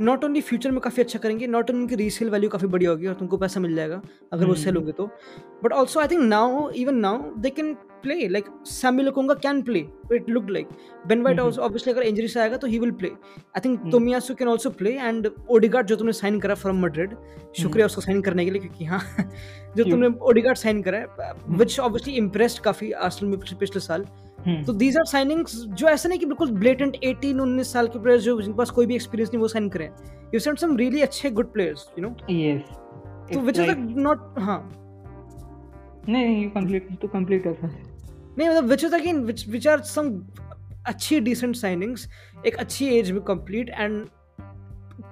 नॉट 0.00 0.24
ओनली 0.24 0.40
फ्यूचर 0.40 0.70
में 0.70 0.80
काफ़ी 0.80 1.02
अच्छा 1.02 1.18
करेंगे 1.18 1.46
नॉट 1.46 1.70
ओनली 1.70 1.82
उनकी 1.82 1.96
रीसेल 1.96 2.30
वैल्यू 2.30 2.50
काफ़ी 2.50 2.68
बड़ी 2.68 2.86
होगी 2.86 3.06
और 3.06 3.14
तुमको 3.14 3.36
पैसा 3.36 3.60
मिल 3.60 3.74
जाएगा 3.76 4.00
अगर 4.32 4.44
वो 4.44 4.52
हम्म। 4.52 4.62
सेल 4.62 4.76
होंगे 4.76 4.92
तो। 4.92 5.06
But 5.64 5.72
also 5.72 6.00
I 6.00 6.08
think 6.08 6.22
now 6.22 6.68
even 6.72 6.96
now 6.96 7.34
they 7.38 7.50
can 7.50 7.74
play 8.02 8.28
like 8.28 8.46
Sammy 8.66 9.02
Lokonga 9.02 9.34
can 9.36 9.62
play 9.62 9.78
it 10.12 10.28
look 10.30 10.50
like 10.50 10.68
Ben 11.06 11.22
White 11.22 11.40
hmm. 11.40 11.60
Obviously 11.60 11.92
अगर 11.92 12.02
इंजरी 12.02 12.28
से 12.28 12.40
आएगा 12.40 12.56
तो 12.56 12.66
he 12.66 12.78
will 12.78 12.90
play 12.92 13.08
I 13.08 13.60
think 13.64 13.78
hmm. 13.78 13.90
Tomiyasu 13.90 14.34
can 14.34 14.48
also 14.48 14.70
play 14.72 14.92
and 14.92 15.30
Odegaard 15.48 15.86
जो 15.86 15.96
तुमने 15.96 16.12
sign 16.12 16.40
करा 16.40 16.54
from 16.56 16.80
Madrid 16.82 17.16
शुक्रिया 17.58 17.86
उसको 17.86 18.00
sign 18.00 18.22
करने 18.22 18.44
के 18.44 18.50
लिए 18.50 18.60
क्योंकि 18.60 18.84
हाँ 18.84 19.00
जो 19.76 19.84
तुमने 19.84 20.08
ओडिगार्ड 20.22 20.58
साइन 20.58 20.82
करा 20.82 20.98
है 20.98 21.32
विच 21.48 21.78
ऑब्वियसली 21.80 22.14
इम्प्रेस्ड 22.16 22.62
काफ़ी 22.62 22.92
आर्सेनल 22.92 23.30
में 23.30 23.40
पिछले 23.40 23.80
साल। 23.80 24.02
हम्म, 24.02 24.27
तो 24.66 24.72
दीज 24.72 24.96
आर 24.96 25.04
साइनिंग्स 25.04 25.56
जो 25.56 25.88
ऐसा 25.88 26.08
नहीं 26.08 26.18
कि 26.18 26.26
बिल्कुल 26.26 26.50
ब्लेटेंट 26.50 26.96
18 26.96 27.34
19 27.34 27.72
साल 27.72 27.88
के 27.88 27.98
प्लेयर्स 27.98 28.24
जो 28.24 28.40
जिनके 28.40 28.56
पास 28.58 28.70
कोई 28.70 28.86
भी 28.86 28.94
एक्सपीरियंस 28.94 29.30
नहीं 29.30 29.40
वो 29.40 29.48
साइन 29.48 29.68
करें। 29.68 29.88
यू 30.34 30.40
सेंड 30.40 30.58
सम 30.58 30.76
रियली 30.76 31.00
अच्छे 31.00 31.30
good 31.30 31.52
players 31.52 31.86
you 31.98 32.04
know 32.04 32.10
yes 32.30 32.76
तो 33.32 33.40
विच 33.40 33.58
इज़ 33.58 33.70
नॉट 33.98 34.38
हाँ। 34.38 34.60
नहीं 36.08 36.42
यू 36.42 36.50
कंप्लीट 36.50 36.88
टू 37.00 37.08
कंप्लीट 37.08 37.44
कर 37.44 37.56
नहीं 37.62 38.48
मतलब 38.48 38.64
which 38.64 38.84
is 38.84 38.94
again 38.94 39.24
which 39.24 39.48
which 39.48 39.66
are 39.68 39.80
some 39.86 40.12
अच्छी 40.86 41.20
डिसेंट 41.20 41.56
साइनिंग्स 41.56 42.08
एक 42.46 42.56
अच्छी 42.56 42.88
एज 42.98 43.10
में 43.12 43.20
complete 43.22 43.70
and 43.70 44.04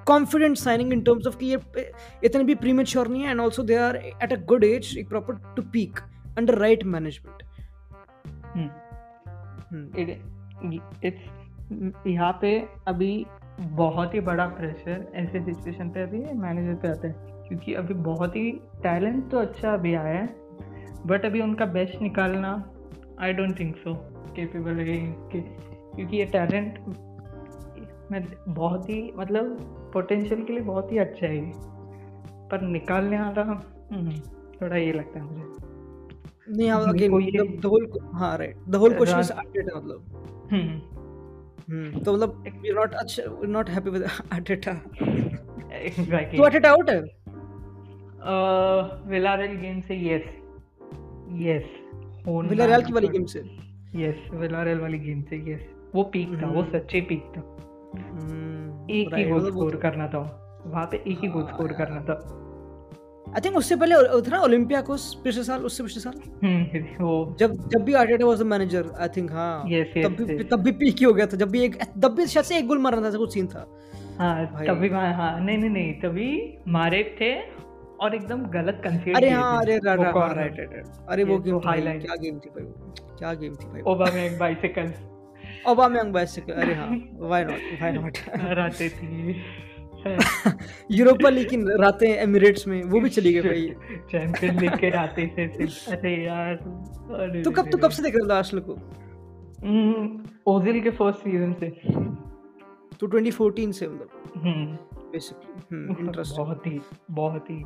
confident 0.06 0.56
signing 0.56 0.92
in 0.92 1.00
terms 1.00 1.26
of 1.26 1.36
कि 1.36 1.46
ये 1.46 1.90
इतने 2.24 2.44
भी 2.44 2.54
प्रीमेच्योर 2.54 3.08
नहीं 3.08 3.22
है 3.22 3.30
and 3.30 3.40
also 3.40 3.62
they 3.62 3.76
are 3.76 3.96
at 3.96 4.32
a 4.32 4.36
good 4.44 4.64
age 4.64 4.96
एक 4.98 5.08
proper 5.08 5.34
to 5.56 5.62
peak 5.72 6.00
under 6.38 6.58
right 6.58 6.84
management 6.84 7.42
it's 11.04 12.06
यहाँ 12.06 12.38
पे 12.40 12.68
अभी 12.86 13.26
बहुत 13.60 14.14
ही 14.14 14.20
बड़ा 14.20 14.46
प्रेशर 14.48 15.12
ऐसे 15.14 15.40
सिचुएशन 15.40 15.88
पे 15.90 16.02
अभी 16.02 16.18
मैनेजर 16.32 16.74
पे 16.74 16.88
आता 16.88 17.08
है 17.08 17.14
क्योंकि 17.48 17.74
अभी 17.74 17.94
बहुत 17.94 18.36
ही 18.36 18.50
टैलेंट 18.82 19.30
तो 19.30 19.38
अच्छा 19.38 19.72
अभी 19.72 19.94
आया 19.94 20.18
है 20.18 20.26
बट 21.06 21.24
अभी 21.24 21.40
उनका 21.40 21.66
बेस्ट 21.66 22.02
निकालना 22.02 22.52
I 23.20 23.32
don't 23.32 23.58
think 23.60 23.76
so 23.76 23.94
capable 24.36 24.80
है 24.80 24.96
कि 25.32 25.40
क्योंकि 25.96 26.16
ये 26.16 26.24
टैलेंट 26.24 26.78
में 28.10 28.24
बहुत 28.48 28.88
ही 28.88 29.12
मतलब 29.16 29.56
पोटेंशियल 29.92 30.42
के 30.44 30.52
लिए 30.52 30.62
बहुत 30.62 30.92
ही 30.92 30.98
अच्छा 30.98 31.26
है 31.26 31.52
पर 32.48 32.60
निकालने 32.60 33.20
वाला 33.20 33.42
हम्म, 33.42 34.10
थोड़ा 34.62 34.76
ये 34.76 34.92
लगता 34.92 35.20
है 35.20 35.24
मुझे। 35.24 35.74
नहीं 36.48 36.70
हाँ 36.70 36.88
अगेन 36.88 37.10
को 37.10 37.20
ये- 37.20 37.60
द 37.62 37.64
होल 37.64 37.88
हाँ 38.14 38.36
right 38.38 38.56
the 38.68 38.74
whole 38.74 38.94
question 38.94 39.20
is 39.20 39.32
Arteta 39.32 39.78
मतलब। 39.78 40.48
हम्म, 40.52 40.80
हम्म 41.72 42.00
तो 42.00 42.12
मतलब 42.12 42.44
वी 42.62 42.72
नॉट 42.72 42.94
अच्छा 42.94 43.22
not 43.44 43.70
happy 43.70 43.90
with 43.90 44.02
Arteta 44.32 44.70
exactly 45.72 46.38
तो 46.38 46.42
अटेटा 46.42 46.70
आउट 46.70 46.90
है? 46.90 47.00
विलारेल 49.10 49.56
गेम 49.56 49.80
से 49.80 49.96
यस 49.96 50.22
यस 51.42 51.64
विलारियल 52.28 52.82
की 52.82 52.92
वाली 52.92 53.08
गेम 53.08 53.24
से? 53.24 53.40
यस 53.96 54.30
विलारेल 54.34 54.80
वाली 54.80 54.98
गेम 54.98 55.22
से 55.22 55.36
यस 55.52 55.60
वो 55.94 56.02
पीक 56.02 56.42
था 56.42 56.46
वो 56.46 56.60
हम्म। 56.60 56.78
सच्चे 56.78 57.00
पीक 57.00 57.32
था। 57.36 57.40
हम्म, 58.10 58.90
एक 58.90 59.14
ही 59.14 59.24
गोल 59.24 59.40
मतलब 59.40 59.52
स्कोर 59.52 59.76
करना 59.76 60.08
था। 60.08 60.18
वहाँ 60.66 60.86
पे 60.86 60.96
एक 60.96 61.18
ही 61.20 61.28
गोल 61.28 61.44
स्कोर 61.46 61.70
हाँ, 61.72 61.78
करना 61.78 62.00
था। 62.00 62.14
आई 63.36 63.40
थिंक 63.44 63.56
उससे 63.56 63.76
पहले 63.76 63.94
उतना 64.16 64.38
ओलंपियाकोस 64.42 65.02
पिछले 65.24 65.42
साल 65.44 65.64
उससे 65.64 65.82
पिछले 65.82 66.00
साल? 66.00 66.20
हम्म 66.44 67.04
वो 67.04 67.36
जब 67.40 67.56
जब 67.68 67.82
भी 67.84 67.92
Arteta 68.02 68.26
was 68.26 68.38
the 68.42 68.46
manager 68.52 68.90
I 69.00 69.08
think 69.16 69.30
हाँ। 69.32 69.64
Yes, 69.64 69.90
yes, 69.96 70.04
तब 70.06 70.16
भी 70.22 70.36
yes. 70.36 70.50
तब 70.50 70.62
भी 70.62 70.72
पीक 70.82 70.96
ही 70.98 71.04
हो 71.04 71.12
गया 71.12 71.26
था। 71.26 71.36
जब 71.36 71.50
भी 71.50 71.62
एक 71.64 71.76
तब 72.02 72.14
भी 72.16 72.26
शायद 72.26 72.46
से 72.46 72.58
एक 72.58 72.66
गोल 72.66 72.78
मारना 72.78 73.10
था 73.10 73.18
कुछ 73.18 73.34
सीन 73.34 73.46
था। 73.46 73.66
हाँ। 74.18 74.46
तभी 74.66 74.88
हाँ 74.88 75.40
नहीं 75.40 75.58
नहीं 75.58 75.70
नहीं 75.70 75.92
तभी 76.00 76.28
मारे 76.68 77.02
थे 77.20 77.32
और 78.04 78.14
एकदम 78.14 78.46
गलत 78.54 78.80
कंसीड 78.84 79.16
अरे 79.16 79.30
हाँ 79.30 79.60
अरे 79.60 79.76
रा- 79.78 79.98
रा- 80.00 80.14
राइट 80.36 80.56
राइट 80.58 80.84
अरे 81.08 81.24
वो 81.24 81.38
गेम 81.38 81.58
highlight। 81.58 82.00
क्या 82.06 82.16
गेम 82.22 82.38
थी 82.38 82.50
भाई 82.56 82.64
क्या 83.18 83.32
गेम 83.34 83.54
थी 83.54 83.68
भाई। 83.68 83.82
ओबामा 83.92 84.22
एक 84.22 84.38
बाइसिकल 84.38 84.92
ओबामयांग 85.70 86.12
बाइसिकल 86.12 86.52
अरे 86.52 86.74
हाँ 86.74 86.88
व्हाई 87.20 87.44
नॉट 87.44 87.60
व्हाई 87.80 87.92
नॉट 87.92 88.18
रहते 88.36 88.88
थे 88.88 89.32
यूरोपा 90.90 91.28
लीग 91.28 91.50
की 91.50 91.56
रातें 91.56 92.08
एमिरेट्स 92.08 92.68
में 92.68 92.82
वो 92.84 93.00
भी 93.00 93.10
चली 93.10 93.32
गई 93.32 93.40
भाई। 93.40 93.74
चैंपियन 94.10 94.60
लीग 94.60 94.72
के 94.84 94.90
थे 95.28 95.48
सिर्फ़। 95.48 95.90
अरे 95.90 96.24
यार 96.24 96.54
अरे 97.20 97.42
तो 97.42 97.50
कब 97.50 97.70
तो 97.70 97.78
कब 97.78 97.90
से 97.90 98.02
देख 98.02 98.14
रहा 98.16 98.28
था 98.28 98.36
आर्सेनल 98.36 98.62
को? 98.66 98.72
ओजिल 100.46 100.80
के 100.80 100.90
फ़र्स्ट 100.90 101.20
सीज़न 101.20 101.52
से। 101.52 101.68
तो 103.00 103.06
2014 103.06 103.72
से 103.72 103.86
मतलब। 103.88 104.08
हम्म। 104.36 104.76
बेसिकली 105.12 105.76
हम्म 105.76 105.96
इंटरेस्टिंग 106.06 106.46
बहुत 106.46 106.66
ही 106.66 106.80
बहुत 107.10 107.50
ही। 107.50 107.64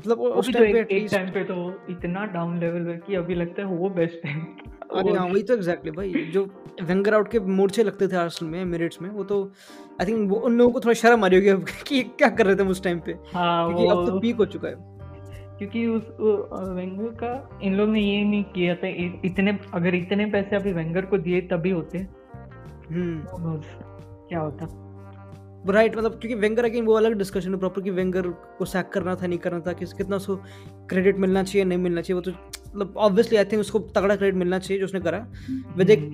मतलब 0.00 0.20
उस 0.20 0.52
तो 0.52 0.58
टाइम 0.58 0.72
पे 0.72 0.80
एक, 0.80 0.90
एक 0.90 1.08
टाइम 1.12 1.30
पे 1.30 1.44
तो 1.44 1.82
इतना 1.90 2.24
डाउन 2.24 2.58
लेवल 2.58 2.84
पे 2.84 2.96
कि 2.96 3.14
अभी 3.14 3.34
लगता 3.34 3.62
है 3.62 3.68
वो 3.68 3.90
बेस्ट 3.90 4.26
है। 4.26 4.46
अरे 4.96 5.12
हाँ 5.12 5.26
वही 5.26 5.42
तो 5.42 5.54
एग्जैक्टली 5.54 5.90
भाई 5.90 6.12
जो 6.32 6.44
वेंगर 6.82 7.14
आउट 7.14 7.30
के 7.30 7.40
मोर्चे 7.40 7.82
लगते 7.82 8.08
थे 8.08 8.16
आर्सेनल 8.16 8.50
में 8.50 8.60
एमिरेट्स 8.60 9.00
में 9.02 9.08
वो 9.10 9.24
तो 9.24 9.42
आई 10.00 10.06
थिंक 10.06 10.30
वो 10.30 10.36
उन 10.36 10.56
लोगों 10.58 10.72
को 10.72 10.80
थोड़ा 10.80 10.94
शर्म 10.94 11.24
आ 11.24 11.28
रही 11.28 11.48
होगी 11.48 11.72
कि 11.86 12.02
क्या 12.02 12.28
कर 12.28 12.46
रहे 12.46 12.56
थे 12.56 12.62
उस 12.62 12.82
टाइम 12.82 13.00
पे। 13.00 13.12
हाँ 13.34 13.66
क्योंकि 13.66 13.86
अब 13.86 14.06
तो 14.06 14.20
पीक 14.20 14.36
हो 14.36 14.44
चुका 14.46 14.68
है। 14.68 14.74
क्योंकि 15.58 15.86
उस 15.86 16.02
वेंगर 16.76 17.08
का 17.22 17.58
इन 17.62 17.74
लोग 17.74 17.88
ने 17.88 18.00
ये 18.00 18.22
नहीं 18.24 18.44
किया 18.44 18.74
था 18.74 18.88
इतने 19.24 19.58
अगर 19.74 19.94
इतने 19.94 20.26
पैसे 20.26 20.56
अभी 20.56 20.72
वेंगर 20.72 21.06
को 21.06 21.18
दिए 21.18 21.40
तभी 21.40 21.70
होते। 21.70 21.98
हम्म। 21.98 23.60
क्या 24.28 24.40
होता? 24.40 24.66
राइट 25.68 25.96
मतलब 25.96 26.10
क्योंकि 26.10 26.34
वेंगर 26.34 26.64
अगेन 26.64 26.84
वो 26.84 26.92
अलग 26.92 27.12
डिस्कशन 27.12 27.54
है 27.54 27.58
प्रॉपर 27.58 27.82
कि 27.82 27.90
वेंगर 27.90 28.28
को 28.58 28.64
सैक 28.64 28.88
करना 28.88 29.14
था 29.14 29.26
नहीं 29.26 29.38
करना 29.38 29.60
था 29.60 29.72
किस 29.72 29.92
कितना 29.92 30.16
उसको 30.16 30.36
क्रेडिट 30.88 31.18
मिलना 31.18 31.42
चाहिए 31.42 31.64
नहीं 31.64 31.78
मिलना 31.78 32.00
चाहिए 32.00 32.14
वो 32.14 32.30
तो 32.30 32.59
मतलब 32.74 32.94
ऑब्वियसली 32.98 33.36
आई 33.36 33.44
थिंक 33.44 33.60
उसको 33.60 33.78
तगड़ा 33.94 34.16
क्रेडिट 34.16 34.38
मिलना 34.38 34.58
चाहिए 34.58 34.80
जो 34.80 34.86
उसने 34.86 35.00
करा। 35.00 35.26
विद 35.76 35.90
एक 35.90 36.10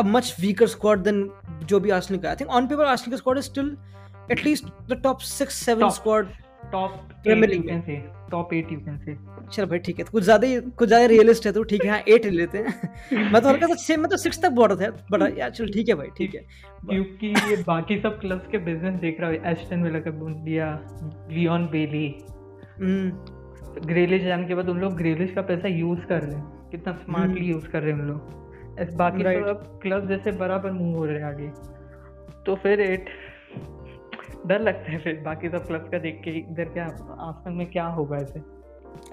a 0.00 0.02
much 0.04 0.28
weaker 0.42 0.66
squad 0.70 1.04
than 1.04 1.18
जो 1.66 1.78
भी 1.80 1.90
आर्सेनल 1.90 2.20
का 2.20 2.28
I 2.28 2.36
think 2.36 2.50
on 2.50 2.66
paper 2.66 2.84
Arsenal 2.84 3.10
का 3.10 3.16
squad 3.16 3.38
is 3.38 3.44
still 3.44 3.76
at least 4.32 4.64
the 4.90 5.00
top 5.02 5.20
6 5.22 5.50
7 5.58 5.90
squad 5.94 6.28
top 6.72 6.92
League. 7.26 7.54
You 7.54 7.62
can 7.62 7.80
say 7.80 7.96
top 8.30 8.52
eight 8.54 8.72
you 8.72 8.78
can 8.80 8.98
say 8.98 9.16
चल 9.52 9.66
भाई 9.66 9.78
ठीक 9.78 9.98
है। 9.98 10.04
तो 10.04 10.10
कुछ 10.12 10.24
ज़्यादा 10.24 10.46
ही 10.46 10.60
कुछ 10.60 10.88
ज़्यादा 10.88 11.06
रियलिस्ट 11.06 11.46
है 11.46 11.52
तो 11.52 11.62
ठीक 11.62 11.84
है 11.84 11.90
हाँ 11.90 12.02
8 12.08 12.24
ले 12.24 12.30
लेते 12.30 12.58
हैं। 12.58 13.30
मैं 13.32 13.42
तो 13.42 13.48
हल्का 13.48 13.66
सा 13.66 13.74
छह 13.74 13.96
मैं 13.96 14.10
तो 14.10 14.16
6 14.18 14.38
तक 14.42 14.58
रहा 14.60 14.76
था 14.76 15.06
बड़ा 15.10 15.26
यार 15.38 15.50
चल 15.50 15.68
ठीक 15.72 15.88
है 15.88 15.94
भाई 15.94 16.08
ठीक 16.18 16.34
है। 16.34 16.40
क्योंकि 16.88 17.26
ये 17.50 17.56
बाकी 17.66 17.98
सब 18.00 18.18
क्लब्स 18.20 18.48
के 18.52 18.58
बिज़नेस 18.66 19.00
देख 19.00 19.20
रहा 19.20 19.30
है 19.30 19.52
एस्टन 19.52 19.82
विला 19.82 19.98
का 19.98 20.10
लिया 20.44 20.72
लियोन 21.30 21.66
बेली 21.66 22.08
ग्रेलिश 23.78 24.22
जाने 24.22 24.46
के 24.46 24.54
बाद 24.54 24.68
उन 24.68 24.80
लोग 24.80 24.94
ग्रेलिश 24.96 25.32
का 25.34 25.42
पैसा 25.42 25.68
यूज़ 25.68 26.00
कर 26.00 26.22
रहे 26.22 26.34
हैं। 26.34 26.70
कितना 26.70 26.92
स्मार्टली 26.94 27.46
यूज़ 27.46 27.68
कर 27.68 27.82
रहे 27.82 27.92
हैं 27.92 28.00
उन 28.00 28.06
लोग। 28.08 28.44
बाकी 28.96 29.24
Right. 29.24 29.46
सब 29.46 29.78
क्लब 29.82 30.08
जैसे 30.08 30.32
बराबर 30.38 30.72
मूव 30.72 30.96
हो 30.96 31.04
रहे 31.04 31.16
हैं 31.16 31.24
आगे। 31.24 31.48
तो 32.46 32.54
फिर 32.56 32.80
एट 32.80 33.08
डर 34.46 34.60
लगता 34.60 34.92
है 34.92 34.98
फिर 34.98 35.22
बाकी 35.24 35.48
सब 35.48 35.66
क्लब 35.66 35.88
का 35.92 35.98
देख 35.98 36.20
के 36.24 36.30
इधर 36.30 36.64
क्या 36.64 36.84
आसमान 36.84 37.54
में 37.54 37.66
क्या 37.70 37.86
होगा 37.96 38.16
ऐसे। 38.16 38.40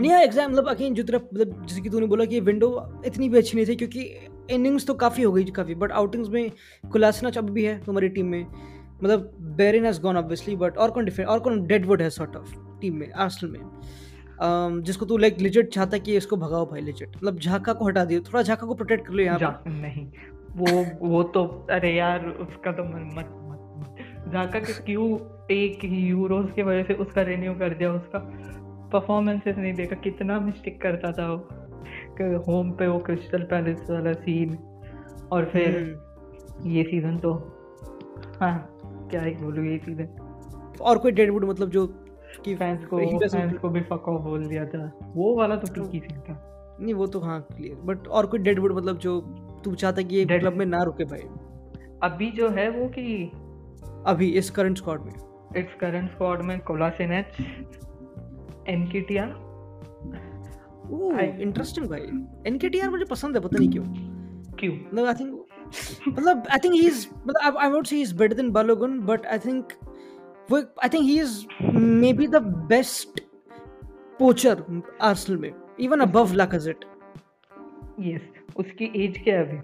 नहीं 0.02 0.12
यार 0.12 0.22
एग्ज़ाम 0.24 0.52
मतलब 0.52 0.68
अगेन 0.68 0.94
जो 0.94 1.04
तरफ़ 1.04 1.24
मतलब 1.34 1.66
जैसे 1.66 1.82
कि 1.82 1.90
तूने 1.90 2.06
बोला 2.06 2.26
कि 2.26 2.40
विंडो 2.42 2.70
इतनी 3.06 3.30
भी 3.30 3.38
अच्छी 3.38 3.58
नहीं 3.58 3.66
थी 3.66 3.76
क्योंकि 3.76 4.02
इनिंग्स 4.52 4.88
तो 4.88 4.94
काफ़ी 4.94 5.24
हो 5.24 5.32
गई 5.32 5.44
काफ़ी 5.52 5.76
बट 5.76 5.92
आउटिंग्स 5.92 6.30
में 6.30 6.52
कुलासनाच 6.92 7.38
अब 7.38 7.50
भी 7.50 7.64
है 7.66 7.80
तुम्हारी 7.86 8.10
टीम 8.10 8.26
में। 8.26 8.46
मतलब 9.04 9.32
Bellerin 9.58 9.86
has 9.86 10.02
gone 10.02 10.18
obviously 10.18 10.56
but 10.56 10.78
और 10.78 10.92
कौन 10.92 11.06
डिफरेंट 11.06 11.30
और 11.30 11.40
कौन 11.40 11.66
डेडवुड 11.68 12.02
है 12.02 12.10
सॉर्ट 12.10 12.36
ऑफ़ 12.36 12.54
टीम 12.82 12.96
में 12.96 13.12
आर्सेनल 13.12 13.52
में। 13.52 13.60
Um, 14.42 14.82
जिसको 14.82 15.06
तू 15.06 15.18
लाइक 15.18 15.38
लिजिट 15.38 15.74
चाहता 15.74 15.96
है 15.96 16.00
कि 16.00 16.18
इसको 16.18 16.38
भगाओ 16.38 16.66
भाई 16.66 16.82
लिजिट 16.82 17.16
मतलब 17.16 17.40
झाका 17.40 17.74
को 17.74 17.88
हटा 17.88 18.06
दियो 18.06 18.20
थोड़ा 18.20 18.42
झाका 18.42 18.68
को 18.68 18.74
प्रोटेक्ट 18.74 19.08
कर 19.08 19.14
लो 19.14 19.24
यहाँ 19.24 19.40
पर 19.40 19.70
नहीं 19.72 20.08
वो 20.56 20.86
वो 21.10 21.24
तो 21.24 21.46
अरे 21.70 21.94
यार 21.94 22.28
उसका 22.28 22.72
तो 22.72 22.84
मत 22.84 23.16
मत 23.18 24.32
जाका 24.34 24.60
के 24.60 24.74
क्यों 24.74 25.08
एक 25.52 25.80
यूरोस 25.84 26.52
की 26.52 26.64
वजह 26.64 26.84
से 26.84 26.94
उसका 26.94 27.22
रिन्यू 27.22 27.54
कर 27.54 27.74
दिया 27.74 27.92
उसका? 27.94 28.20
परफॉर्मेंसेस 28.94 29.58
नहीं 29.58 29.74
देखा 29.74 29.96
कितना 29.96 30.40
मिस्टेक 30.40 30.82
करता 30.82 31.12
था 31.12 31.32
वो। 31.32 31.38
होम 32.48 32.72
पे 32.72 32.88
वो 32.88 33.00
क्रिस्टल 33.00 33.44
पैलेस 33.44 33.88
वाला 33.90 34.14
सीन 34.14 34.58
और 35.32 35.46
फिर 35.46 35.78
हम्म, 35.78 36.72
ये 36.72 36.84
सीज़न 36.84 37.18
तो 37.18 37.34
हाँ 38.42 38.78
क्या 39.12 39.22
ही 39.22 39.36
बोलूँ 39.36 39.66
ये 39.66 39.78
सीज़न 39.78 40.08
और 40.82 40.98
कोई 40.98 41.12
डेडवुड 41.12 41.46
मतलब 41.46 41.70
जो 41.70 41.86
कि 42.38 42.56
फैंस 42.56 42.86
को 42.86 43.20
फैंस 43.20 43.60
को 43.60 43.70
भी 43.70 43.82
फक 43.82 44.10
ऑफ़ 44.10 44.22
बोल 44.22 44.46
दिया 44.46 44.66
था। 44.66 45.00
वो 45.04 45.36
वाला 45.36 45.56
तो 45.56 45.74
पीकी 45.74 46.00
सीन 46.00 46.20
था। 46.20 46.50
नहीं 46.82 46.94
वो 46.94 47.08
तो 47.08 47.20
हाँ 47.20 47.42
क्लियर 47.42 47.76
बट 47.76 48.08
और 48.08 48.26
कोई 48.26 48.40
डेडवुड 48.40 48.74
मतलब 48.74 48.98
जो 48.98 49.22
तू 49.66 49.76
चाहता 49.76 50.02
कि 50.02 50.16
ये 50.16 50.26
क्लब 50.26 50.54
में 50.54 50.66
ना 50.66 50.84
रुके 50.84 51.06
भाई। 51.06 51.20
अभी 52.04 52.32
जो 52.32 52.50
है 52.50 52.70
वो 52.70 52.90
कि 52.90 53.32
अभी 54.08 54.30
इस 54.30 54.50
करंट 54.50 54.78
स्क्वाड 54.78 55.02
में। 55.02 55.14
इट्स 55.58 55.74
करंट 55.80 56.12
स्क्वाड 56.12 56.42
में 56.42 56.60
कोलासिनेच 56.60 57.26
एनकिटिया 58.70 59.54
I- 61.16 61.40
इंटरेस्टिंग 61.40 61.88
भाई। 61.90 62.02
एनकेटीआर 62.48 62.90
मुझे 62.90 63.06
पसंद 63.06 63.36
है 63.36 63.42
पता 63.42 63.60
नहीं 63.60 63.70
क्यों। 63.70 63.84
क्यों? 64.54 64.74
मतलब 64.74 65.06
आई 65.06 65.14
थिंक 65.14 65.46
मतलब 66.08 66.44
आई 66.52 66.58
थिंक 66.64 66.74
ही 66.74 66.88
इज़ 66.88 67.08
मतलब 67.28 67.58
I 67.58 67.70
would 67.70 67.86
say 67.86 67.96
he 67.96 68.02
is 68.02 68.18
better 68.18 68.36
than 68.36 68.52
Balogun 68.52 69.00
but 69.00 69.26
I 69.26 69.38
think 69.38 69.66
वो 70.52 70.58
I 70.84 70.90
think 70.94 71.04
he 71.04 71.20
is 71.22 71.46
maybe 72.14 72.28
the 72.28 72.42
best 72.72 73.22
poacher 74.20 74.64
Arsenal 75.02 75.40
में 75.42 75.52
इवन 75.80 76.00
अबव 76.00 76.34
लाकाजेट 76.34 76.86
यस 78.02 78.22
उसकी 78.58 78.86
एज 79.04 79.18
क्या 79.24 79.38
है 79.38 79.44
अभी? 79.46 79.58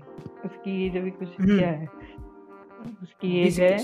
उसकी 0.45 0.85
as 0.85 0.97
अभी 0.97 1.09
कुछ 1.11 1.29
हम्म। 1.39 1.57
क्या 1.57 1.69
है? 1.69 1.87
उसकी 3.03 3.39
एज 3.41 3.59
है 3.59 3.77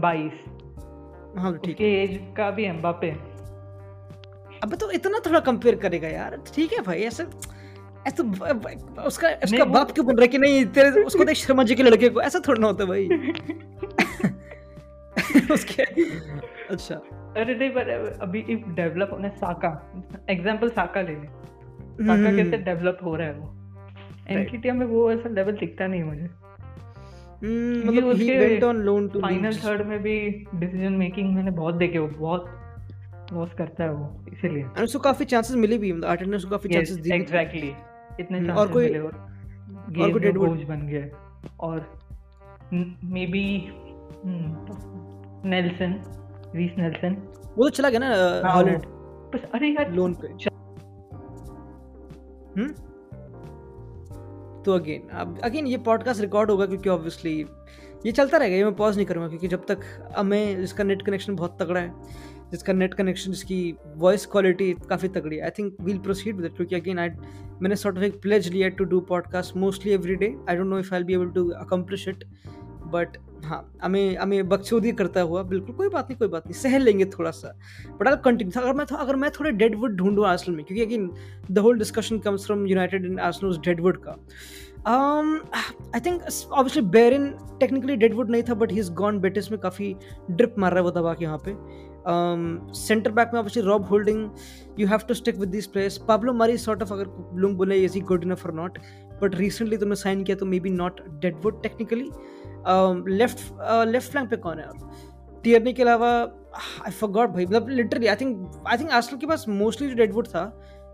बाईस। 0.00 0.44
हाँ 1.38 1.52
ठीक 1.58 1.74
उसकी 1.74 1.84
एज 1.94 2.18
का 2.36 2.50
भी 2.50 2.64
एम्बापे 2.64 3.10
अबे 4.62 4.76
तो 4.76 4.90
इतना 4.90 5.18
थोड़ा 5.26 5.40
कंपेयर 5.40 5.74
करेगा 5.78 6.08
यार। 6.08 6.36
ठीक 6.54 6.72
है 6.72 6.80
भाई 6.82 7.00
ऐसे 7.02 7.22
ऐसे 8.06 8.22
उसका 9.02 9.28
उसका 9.44 9.64
बाप 9.64 9.90
क्यों 9.90 10.06
बन 10.06 10.14
रहा 10.14 10.22
है 10.22 10.28
कि 10.28 10.38
नहीं? 10.38 10.64
तेरे 10.66 11.02
उसको 11.02 11.24
देख 11.24 11.36
शर्मा 11.36 11.62
जी 11.64 11.74
के 11.74 11.82
लड़के 11.82 12.08
को 12.08 12.20
ऐसा 12.22 12.40
थोड़ा 12.48 12.60
ना 12.60 12.66
होता 12.66 12.84
भाई। 12.84 13.08
उसके 15.52 15.82
अच्छा। 16.70 16.94
अरे 17.40 17.54
नहीं 17.54 17.70
पर 17.70 18.18
अभी 18.22 18.40
इफ़ 18.40 18.68
डेवलप 18.68 19.10
होने 19.12 19.28
साका 19.28 19.92
एग्जांपल 20.30 20.68
साका 20.68 21.00
ले 21.02 21.12
ले। 21.12 21.26
साका 21.26 22.12
हम्म, 22.12 22.36
कैसे 22.36 22.56
डेवलप 22.56 22.98
हो 23.04 23.16
रहा 23.16 23.26
है 23.26 23.34
वो? 23.34 23.54
एनकिटिया 24.28 24.74
में 24.74 24.86
वो 24.86 25.12
ऐसा 25.12 25.28
लेवल 25.28 25.52
दिखता 25.52 25.86
नहीं 25.86 26.02
मुझे। 26.02 26.28
हम्म, 27.42 27.88
मतलब 27.88 28.16
he 28.16 28.38
went 28.38 28.64
on 28.64 28.76
loan 28.76 29.08
to 29.08 29.20
final 29.20 29.52
third 29.52 29.86
में 29.86 30.02
भी 30.02 30.46
डिसीज़न 30.54 30.92
मेकिंग 30.92 31.34
मैंने 31.34 31.50
बहुत 31.50 31.74
देखे 31.74 31.98
वो 31.98 32.08
बहुत 32.08 32.50
लॉस 33.32 33.54
करता 33.58 33.84
है 33.84 33.92
वो 33.92 34.24
इसीलिए। 34.32 34.62
और 34.62 34.84
उसको 34.84 34.98
काफ़ी 34.98 35.24
चांसेस 35.24 35.56
मिले 35.56 35.78
भी 35.78 35.92
मतलब 35.92 36.10
आर्टेट 36.10 36.28
ने 36.28 36.36
उसको 36.36 36.50
काफ़ी 36.50 36.68
चांसेस 36.68 36.96
दिए 36.96 37.14
एग्जैक्टली 37.14 37.72
इतने 38.20 38.38
हम्म, 38.38 38.50
और 38.50 38.68
कोई- 38.68 38.96
और 38.96 39.12
कोई? 39.12 40.32
कोच 40.32 40.62
बन 40.62 40.86
गया 40.86 41.06
और 41.60 41.98
may 43.04 43.26
be 43.26 43.72
Nelson 45.44 45.94
Reiss 46.54 46.70
Nelson 46.78 47.16
वो 47.58 47.64
तो 47.64 47.70
चला 47.70 47.90
गया 47.90 48.00
ना 48.00 48.52
हॉलैंड 48.52 48.82
बस 49.34 49.48
अरे 49.54 49.68
यार। 49.68 49.92
लोन 49.92 50.14
पे। 50.14 50.28
हम्म? 52.60 52.68
तो 54.62 54.72
अगेन 54.72 55.08
अब 55.12 55.38
अगेन 55.44 55.66
ये 55.66 55.76
पॉडकास्ट 55.76 56.20
रिकॉर्ड 56.20 56.50
होगा 56.50 56.66
क्योंकि 56.66 56.88
ऑब्वियसली 56.88 57.46
ये 58.06 58.12
चलता 58.12 58.38
रहेगा 58.38 58.56
ये 58.56 58.64
मैं 58.64 58.74
पॉज 58.74 58.96
नहीं 58.96 59.06
करूँगा 59.06 59.28
क्योंकि 59.28 59.48
जब 59.48 59.64
तक 59.66 59.78
अब 60.16 60.24
मैं 60.24 60.58
इसका 60.58 60.84
नेट 60.84 61.02
कनेक्शन 61.02 61.36
बहुत 61.36 61.62
तगड़ा 61.62 61.80
है 61.80 61.92
जिसका 62.50 62.72
नेट 62.72 62.94
कनेक्शन 62.94 63.32
जिसकी 63.32 63.76
वॉइस 63.96 64.26
क्वालिटी 64.26 64.72
काफ़ी 64.88 65.08
तगड़ी 65.08 65.36
है 65.36 65.42
I 65.42 65.50
think 65.50 65.76
we'll 65.80 65.98
proceed 65.98 66.36
with 66.36 66.52
क्योंकि 66.52 66.76
अगेन 66.76 66.98
आई 66.98 67.08
मैंने 67.62 67.76
सॉर्ट 67.76 67.96
ऑफ़ 67.96 68.04
एक 68.04 68.20
प्लेज 68.22 68.48
लिया 68.48 68.68
to 68.68 68.84
do 68.84 69.00
podcast 69.00 69.56
mostly 69.56 69.92
every 69.92 70.14
day 70.14 70.34
I 70.48 70.56
don't 70.56 70.66
know 70.66 70.78
if 70.78 70.94
I 70.94 71.02
be 71.02 71.14
able 71.14 71.30
to 71.30 71.48
accomplish 71.50 72.08
it 72.08 72.24
but 72.86 73.16
हाँ 73.44 73.60
हमें 73.82 74.16
हमें 74.16 74.48
बकचोदी 74.48 74.92
करता 74.92 75.20
हुआ, 75.22 75.42
बिल्कुल, 75.42 75.74
कोई 75.76 75.88
बात 75.88 76.08
नहीं, 76.08 76.18
कोई 76.18 76.28
बात 76.28 76.46
नहीं 76.46 76.60
सह 76.60 76.78
लेंगे 76.78 77.04
थोड़ा 77.08 77.30
सा 77.30 77.52
बट 77.90 78.08
आई 78.08 78.16
कंटिन्यू 78.24 78.60
अगर 78.60 78.72
मैं 78.72 78.84
अगर 78.98 79.16
मैं 79.16 79.30
थोड़े 79.30 79.50
डेडवुड 79.52 79.96
ढूंढूँ 79.96 80.26
आर्सनल 80.26 80.56
में, 80.56 80.64
क्योंकि 80.64 80.84
again 80.84 81.10
the 81.50 81.58
whole 81.58 81.78
discussion 81.78 82.18
comes 82.18 82.46
from 82.46 82.66
United 82.66 83.04
in 83.06 83.18
Arsenal 83.20 83.56
deadwood 83.64 84.02
का। 84.06 84.16
I 84.88 86.00
think 86.00 86.22
obviously 86.22 86.82
Bellerin 86.90 87.28
technically 87.60 87.96
deadwood 87.96 88.30
नहीं 88.30 88.42
था 88.48 88.54
but 88.54 88.72
he 88.72 88.78
is 88.78 88.92
gone 88.94 89.18
Betis 89.20 89.50
में 89.52 89.60
काफ़ी 89.60 89.94
ड्रिप 90.30 90.54
मार 90.58 90.72
रहा 90.72 90.80
है 90.80 90.84
वो 90.84 90.90
दबा 91.00 91.14
के 91.14 91.24
यहाँ 91.24 91.38
पे। 91.46 91.56
सेंटर 92.76 93.10
बैक 93.12 93.30
में 93.32 93.38
obviously 93.40 93.62
Rob 93.62 93.84
Holding 93.86 94.28
you 94.78 94.86
have 94.88 95.00
to 95.08 95.14
stick 95.14 95.36
with 95.38 95.48
this 95.48 95.66
place 95.66 95.98
Pablo 96.08 96.32
Mari 96.32 96.56
sort 96.58 96.82
of 96.82 96.92
अगर 96.92 97.38
लोग 97.40 97.56
बोले 97.56 97.76
इज़ 97.84 97.94
ही 97.94 98.00
गुड 98.10 98.24
इनफ 98.24 98.46
और 98.46 98.52
नॉट 98.54 98.78
बट 99.22 99.34
रिसेंटली 99.34 99.76
तुमने 99.76 99.96
साइन 99.96 100.22
किया 100.24 100.36
तो 100.36 100.46
maybe 100.60 100.70
not 100.70 101.00
deadwood 101.20 101.62
technically 101.62 102.10
left 103.08 103.38
left 103.88 104.10
flank 104.10 104.30
पे 104.30 104.36
कौन 104.36 104.58
है 104.58 104.64
और 104.64 104.90
टियरनी 105.44 105.72
के 105.72 105.82
अलावा 105.82 106.10
आई 106.86 106.90
फॉरगॉट 106.90 107.30
भाई 107.30 107.46
मतलब 107.46 107.68
literally 107.68 108.06
I 108.06 108.16
think 108.16 108.62
I 108.68 108.78
think 108.78 108.90
Arsenal 108.90 109.20
के 109.20 109.26
पास 109.26 109.44
मोस्टली 109.48 109.88
जो 109.88 109.94
डेडवुड 109.94 110.26
था 110.26 110.44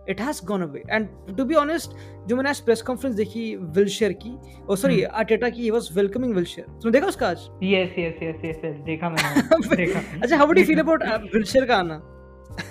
it 0.08 0.20
has 0.20 0.44
gone 0.46 0.62
away 0.62 0.82
and 0.90 1.08
to 1.36 1.44
be 1.44 1.54
honest 1.54 1.90
जो 2.28 2.36
मैंने 2.36 2.50
आज 2.50 2.60
प्रेस 2.60 2.82
कॉन्फ्रेंस 2.82 3.14
देखी 3.16 3.56
विलशेयर 3.56 4.12
की 4.12 4.36
ओ 4.70 4.76
सॉरी 4.76 5.02
आर्टेटा 5.02 5.48
की 5.50 5.70
वाज 5.70 5.88
वेलकमिंग 5.94 6.34
विलशेयर 6.34 6.66
तुमने 6.68 6.92
देखा 6.92 7.06
उसका 7.06 7.28
आज? 7.28 7.48
यस 7.62 7.98
यस 7.98 8.22
यस 8.22 8.64
यस 8.64 8.76
देखा 8.84 9.10
मैंने। 9.10 9.76
देखा 9.76 10.00
अच्छा 10.22 10.36
how 10.36 10.46
do 10.46 10.60
you 10.60 10.66
feel 10.66 10.80
about 10.80 11.02
Wilshere 11.34 11.64
का 11.64 11.76
आना? 11.76 12.00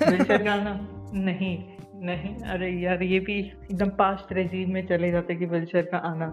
विलशेयर 0.09 0.43
का 0.43 0.53
आना? 0.53 0.79
नहीं 1.13 1.57
नहीं 2.05 2.35
अरे 2.51 2.69
यार 2.71 3.03
ये 3.03 3.19
भी 3.19 3.39
एकदम 3.39 3.89
पास्ट 3.89 4.33
रेजीम 4.33 4.73
में 4.73 4.85
चले 4.87 5.11
जाते 5.11 5.35
कि 5.35 5.45
विलशेयर 5.45 5.85
का 5.85 5.97
आना। 5.97 6.27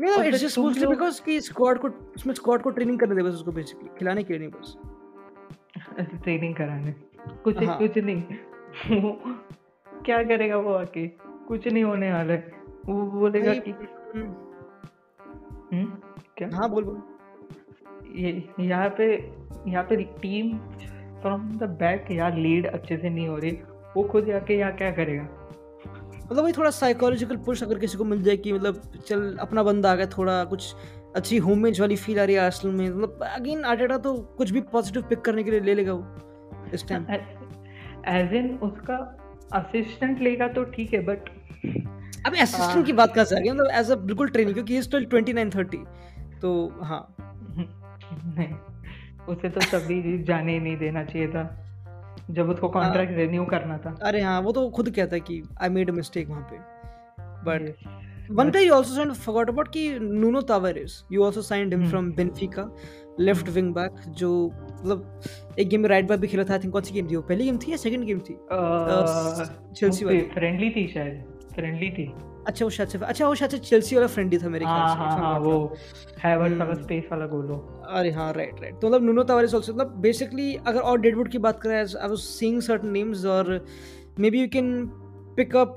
नहीं 0.00 0.28
इट्स 0.28 0.40
जस्ट 0.40 0.58
मोस्टली 0.58 0.86
बिकॉज़ 0.86 1.20
कि 1.24 1.40
स्क्वाड 1.40 1.78
को 1.78 1.88
उसमें 2.16 2.34
स्क्वाड 2.34 2.62
को 2.62 2.70
ट्रेनिंग 2.70 2.98
करने 3.00 3.14
दे 3.16 3.22
बस 3.22 3.34
उसको 3.34 3.52
बेसिकली 3.52 3.88
खिलाने 3.98 4.22
के 4.24 4.38
लिए 4.38 4.48
नहीं 4.48 4.60
बस 4.60 4.76
ट्रेनिंग 6.22 6.54
कराने। 6.54 6.94
कुछ 7.44 7.62
हाँ. 7.64 7.78
कुछ 7.78 7.98
नहीं। 7.98 8.22
क्या 10.04 10.22
करेगा 10.24 10.56
वो 10.56 10.72
आके? 10.74 11.06
कुछ 11.48 11.66
नहीं 11.68 11.84
होने 11.84 12.12
वाला 12.12 12.32
है। 12.32 12.52
वो 12.86 13.02
बोलेगा 13.10 13.54
कि 13.54 13.70
हम्म, 13.70 14.28
हम्म 15.72 15.86
क्या? 16.36 16.48
हाँ 16.54 16.70
बोल 16.70 16.84
बोल। 16.84 17.02
ये 18.16 18.30
यहाँ 18.60 18.88
पे 18.98 19.12
यहाँ 19.70 19.84
पे 19.84 19.96
टीम 20.22 20.56
फ्रॉम 21.22 21.48
द 21.58 21.68
बैक 21.80 22.10
यार 22.10 22.36
लीड 22.36 22.66
अच्छे 22.66 22.96
से 22.96 23.08
नहीं 23.08 23.28
हो 23.28 23.36
रही। 23.36 23.50
वो 23.96 24.02
खुद 24.12 24.30
आके 24.30 24.54
यहाँ 24.58 24.72
क्या 24.76 24.90
करेगा? 24.90 25.28
मतलब 26.32 26.42
वही 26.44 26.52
थोड़ा 26.52 26.70
साइकोलॉजिकल 26.70 27.36
पुश 27.36 27.62
अगर 27.62 27.78
किसी 27.78 27.98
को 27.98 28.04
मिल 28.04 28.22
जाए 28.22 28.36
कि 28.36 28.52
मतलब 28.52 28.82
चल 29.06 29.36
अपना 29.40 29.62
बंदा 29.62 29.92
आ 29.92 29.94
गया 29.94 30.06
थोड़ा 30.06 30.44
कुछ 30.44 30.74
अच्छी 31.16 31.36
होम 31.38 31.58
मेज 31.58 31.80
वाली 31.80 31.96
फील 31.96 32.20
आ 32.20 32.24
रही 32.24 32.34
है 32.34 32.40
आर्सेनल 32.40 32.74
में 32.74 32.88
मतलब 32.90 33.18
अगेन 33.22 33.64
आर्टेटा 33.64 33.98
तो 33.98 34.16
कुछ 34.16 34.50
भी 34.50 34.60
पॉजिटिव 34.60 35.02
पिक 35.02 35.20
करने 35.20 35.42
के 35.42 35.50
लिए 35.50 35.60
ले 35.60 35.74
लेगा 35.74 35.92
वो 35.92 36.06
इस 36.74 36.88
टाइम 36.88 37.06
एज 38.08 38.34
इन 38.34 38.58
उसका 38.62 38.96
असिस्टेंट 39.52 40.20
लेगा 40.20 40.48
तो 40.48 40.64
ठीक 40.64 40.92
है 40.94 41.04
बट 41.04 41.18
अब 42.26 42.34
असिस्टेंट 42.34 42.86
की 42.86 42.92
बात 42.92 43.14
कर 43.14 43.24
सकते 43.24 43.52
मतलब 43.52 43.70
एज 43.74 43.90
अ 43.90 43.94
बिल्कुल 43.94 44.28
ट्रेनिंग 44.28 44.54
क्योंकि 44.54 44.74
ही 44.74 44.82
स्टिल 44.82 45.06
29 45.14 45.50
30 45.56 45.76
तो 46.42 46.72
हाँ. 46.82 47.16
नहीं 48.12 48.54
उसे 49.26 49.48
तो 49.48 49.60
सभी 49.60 50.22
जाने 50.24 50.58
नहीं 50.58 50.76
देना 50.76 51.04
चाहिए 51.04 51.28
था। 51.28 51.67
जब 52.30 52.48
उसको 52.50 52.68
कॉन्ट्रैक्ट 52.68 53.12
हाँ। 53.12 53.18
रिन्यू 53.18 53.44
करना 53.44 53.78
था। 53.78 53.96
अरे 54.02 54.20
हाँ 54.20 54.40
वो 54.40 54.52
तो 54.52 54.68
खुद 54.70 54.90
कहता 54.90 55.16
है 55.16 55.20
कि 55.20 55.42
आई 55.62 55.68
मेड 55.68 55.90
अ 55.90 55.92
मिस्टेक 55.92 56.28
वहाँ 56.28 56.48
पे। 56.50 56.56
बट 57.44 57.74
वन 58.30 58.50
पे 58.50 58.60
you 58.60 58.74
also 58.74 58.94
signed 58.94 59.12
forgot 59.14 59.50
about 59.50 59.68
कि 59.68 59.88
Nuno 59.98 60.40
Tavares 60.48 61.04
you 61.12 61.22
also 61.24 61.42
signed 61.42 61.74
him 61.74 61.88
from 61.90 62.10
Benfica 62.12 62.70
left 63.20 63.48
wing 63.48 63.72
back 63.74 64.00
जो 64.08 64.30
मतलब 64.72 65.20
एक 65.58 65.68
गेम 65.68 65.80
में 65.80 65.88
राइट 65.88 66.08
बैक 66.08 66.20
भी 66.20 66.26
खेला 66.26 66.44
था 66.44 66.52
आई 66.52 66.58
थिंक 66.58 66.72
कौन 66.72 66.82
सी 66.82 66.94
गेम 66.94 67.08
थी 67.10 67.16
वो? 67.16 67.22
पहली 67.22 67.44
गेम 67.44 67.58
थी 67.58 67.70
या 67.72 67.76
सेकंड 67.76 68.04
गेम 68.04 68.18
थी? 68.20 68.38
चेल्सी 69.74 70.04
वाली। 70.04 70.20
फ्रेंडली 70.34 70.70
थी 70.70 70.86
शायद 70.94 71.24
फ्रेंडली 71.54 71.90
थी। 71.90 72.12
अच्छा 72.48 72.64
वो 72.64 72.70
शायद 72.70 72.88
से 72.88 72.98
अच्छा 72.98 73.26
वो 73.26 73.34
शायद 73.34 73.50
से 73.50 73.58
चेल्सी 73.58 73.96
वाला 73.96 74.06
फ्रेंडली 74.06 74.38
था 74.38 74.48
मेरे 74.48 74.64
ख्याल 74.64 74.88
से 74.88 74.98
हाँ 74.98 75.18
हाँ 75.18 75.38
वो 75.40 75.54
हैवर्ड 76.24 76.58
वाला 76.58 76.74
स्पेस 76.74 77.08
वाला 77.12 77.26
गोल। 77.26 77.46
हो 77.46 77.56
अरे 77.88 78.10
हाँ 78.10 78.32
राइट 78.32 78.60
राइट 78.60 78.78
तो 78.80 78.88
मतलब 78.88 79.02
नुनो 79.02 79.22
तावारेस 79.22 79.54
आल्सो 79.54 79.72
मतलब 79.72 79.96
बेसिकली 80.00 80.54
अगर 80.66 80.80
और 80.80 81.00
डेडवुड 81.00 81.30
की 81.30 81.38
बात 81.38 81.60
करें 81.60 81.76
I 81.76 82.08
was 82.08 82.18
seeing 82.18 82.60
certain 82.62 82.90
names 82.90 83.24
और 83.26 83.52
maybe 84.30 84.40
you 84.40 84.48
can 84.48 84.70
pick 85.36 85.56
up 85.56 85.76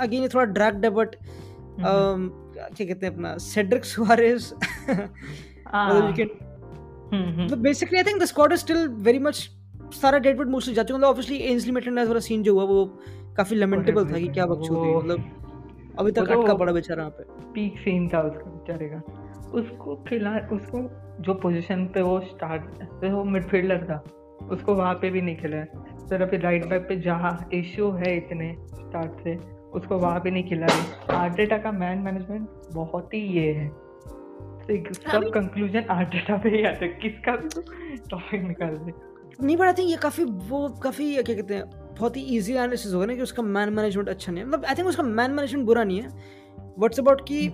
again 0.00 0.28
थोड़ा 0.28 0.44
ड्रैग्ड 0.44 0.84
है 0.84 0.90
बट 0.90 1.16
क्या 1.80 2.86
कहते 2.86 3.06
हैं 3.06 3.12
अपना 3.14 3.36
सेड्रिक 3.38 3.84
सुआरेस 3.84 4.52
मतलब 4.90 6.06
यू 6.06 6.12
कैन 6.16 7.48
तो 7.48 7.56
basically 7.56 7.98
I 7.98 8.04
think 8.04 8.22
the 8.22 8.24
squad 8.24 8.52
is 8.52 8.60
still 8.60 8.86
very 9.08 9.18
much 9.18 9.48
सारा 9.94 10.18
डेडवुड 10.18 10.48
मोस्टली 10.48 10.74
जा 10.74 10.82
चुका 10.82 10.98
मतलब 10.98 11.08
ऑब्वियसली 11.08 11.38
एंजली 11.38 11.72
मेटन 11.72 11.98
वाला 11.98 12.20
सीन 12.20 12.42
जो 12.42 12.54
हुआ 12.54 12.64
वो 12.64 12.84
काफ़ी 13.36 13.56
लमेंटेबल 13.56 14.12
था 14.12 14.18
कि 14.18 14.28
क्या 14.28 14.46
बकचोदी 14.46 14.94
मतलब 14.96 15.39
अभी 15.98 16.12
तक 16.12 16.30
अटका 16.30 16.54
पड़ा 16.54 16.72
बेचारा 16.72 17.02
यहाँ 17.02 17.14
पे। 17.18 17.24
पीक 17.52 17.78
सीन 17.78 18.08
था 18.08 18.20
उसका 18.20 18.50
बेचारे 18.50 18.88
का। 18.88 19.02
उसको 19.50 19.94
खिला 20.08 20.36
उसको 20.52 20.80
जो 21.22 21.34
पोजीशन 21.34 21.84
पे 21.86 22.02
वो 22.02 22.18
स्टार्ट 22.20 23.04
वो 23.04 23.24
मिडफील्डर 23.24 23.84
था 23.84 24.02
उसको 24.50 24.74
वहाँ 24.74 24.94
पे 24.94 25.10
भी 25.10 25.22
नहीं 25.22 25.36
खिला 25.36 25.64
फिर 26.08 26.22
अभी 26.22 26.36
राइट 26.36 26.66
बैक 26.66 26.86
पे 26.88 26.96
जहाँ 26.96 27.48
इश्यू 27.54 27.90
है 27.90 28.16
इतने 28.16 28.54
स्टार्ट 28.70 29.22
से 29.24 29.36
उसको 29.70 29.98
वहाँ 29.98 30.20
पे 30.20 30.30
नहीं 30.30 30.48
खिला 30.48 30.66
रही 30.66 31.16
आर्टेटा 31.16 31.58
का 31.58 31.72
मैन 31.72 31.98
मैनेजमेंट 31.98 32.48
बहुत 32.74 33.14
ही 33.14 33.20
ये 33.38 33.52
है। 33.52 33.68
सब 34.92 35.30
कंक्लूजन 35.34 35.84
आर्टेटा 35.90 36.36
पे 36.36 36.48
ही 36.48 36.62
आता 36.64 36.84
है। 36.84 36.90
किसका 36.92 37.36
भी 37.36 37.48
तो 37.48 37.62
टॉपिक 38.10 38.42
निकाल 38.42 38.76
दे। 38.76 38.92
नहीं 39.42 39.56
बट 39.56 39.66
आई 39.66 39.72
थिंक 39.72 39.90
ये 39.90 39.96
काफ़ी 39.96 40.24
वो 40.24 40.68
काफ़ी 40.82 41.14
क्या 41.14 41.34
कहते 41.34 41.54
हैं 41.54 41.79
बहुत 42.00 42.16
ही 42.16 42.22
ईजी 42.36 42.52
एनालिसिस 42.52 42.92
होगा 42.94 43.06
ना 43.06 43.14
कि 43.14 43.22
उसका 43.22 43.42
मैन 43.42 43.72
मैनेजमेंट 43.72 44.08
अच्छा 44.08 44.32
नहीं 44.32 44.44
है। 44.44 44.48
मतलब 44.48 44.64
आई 44.64 44.74
थिंक 44.74 44.88
उसका 44.88 45.02
मैन 45.02 45.30
मैनेजमेंट 45.30 45.66
बुरा 45.66 45.84
नहीं 45.84 46.00
है। 46.02 46.08
व्हाट्स 46.78 47.00
अबाउट 47.00 47.26
कि 47.28 47.44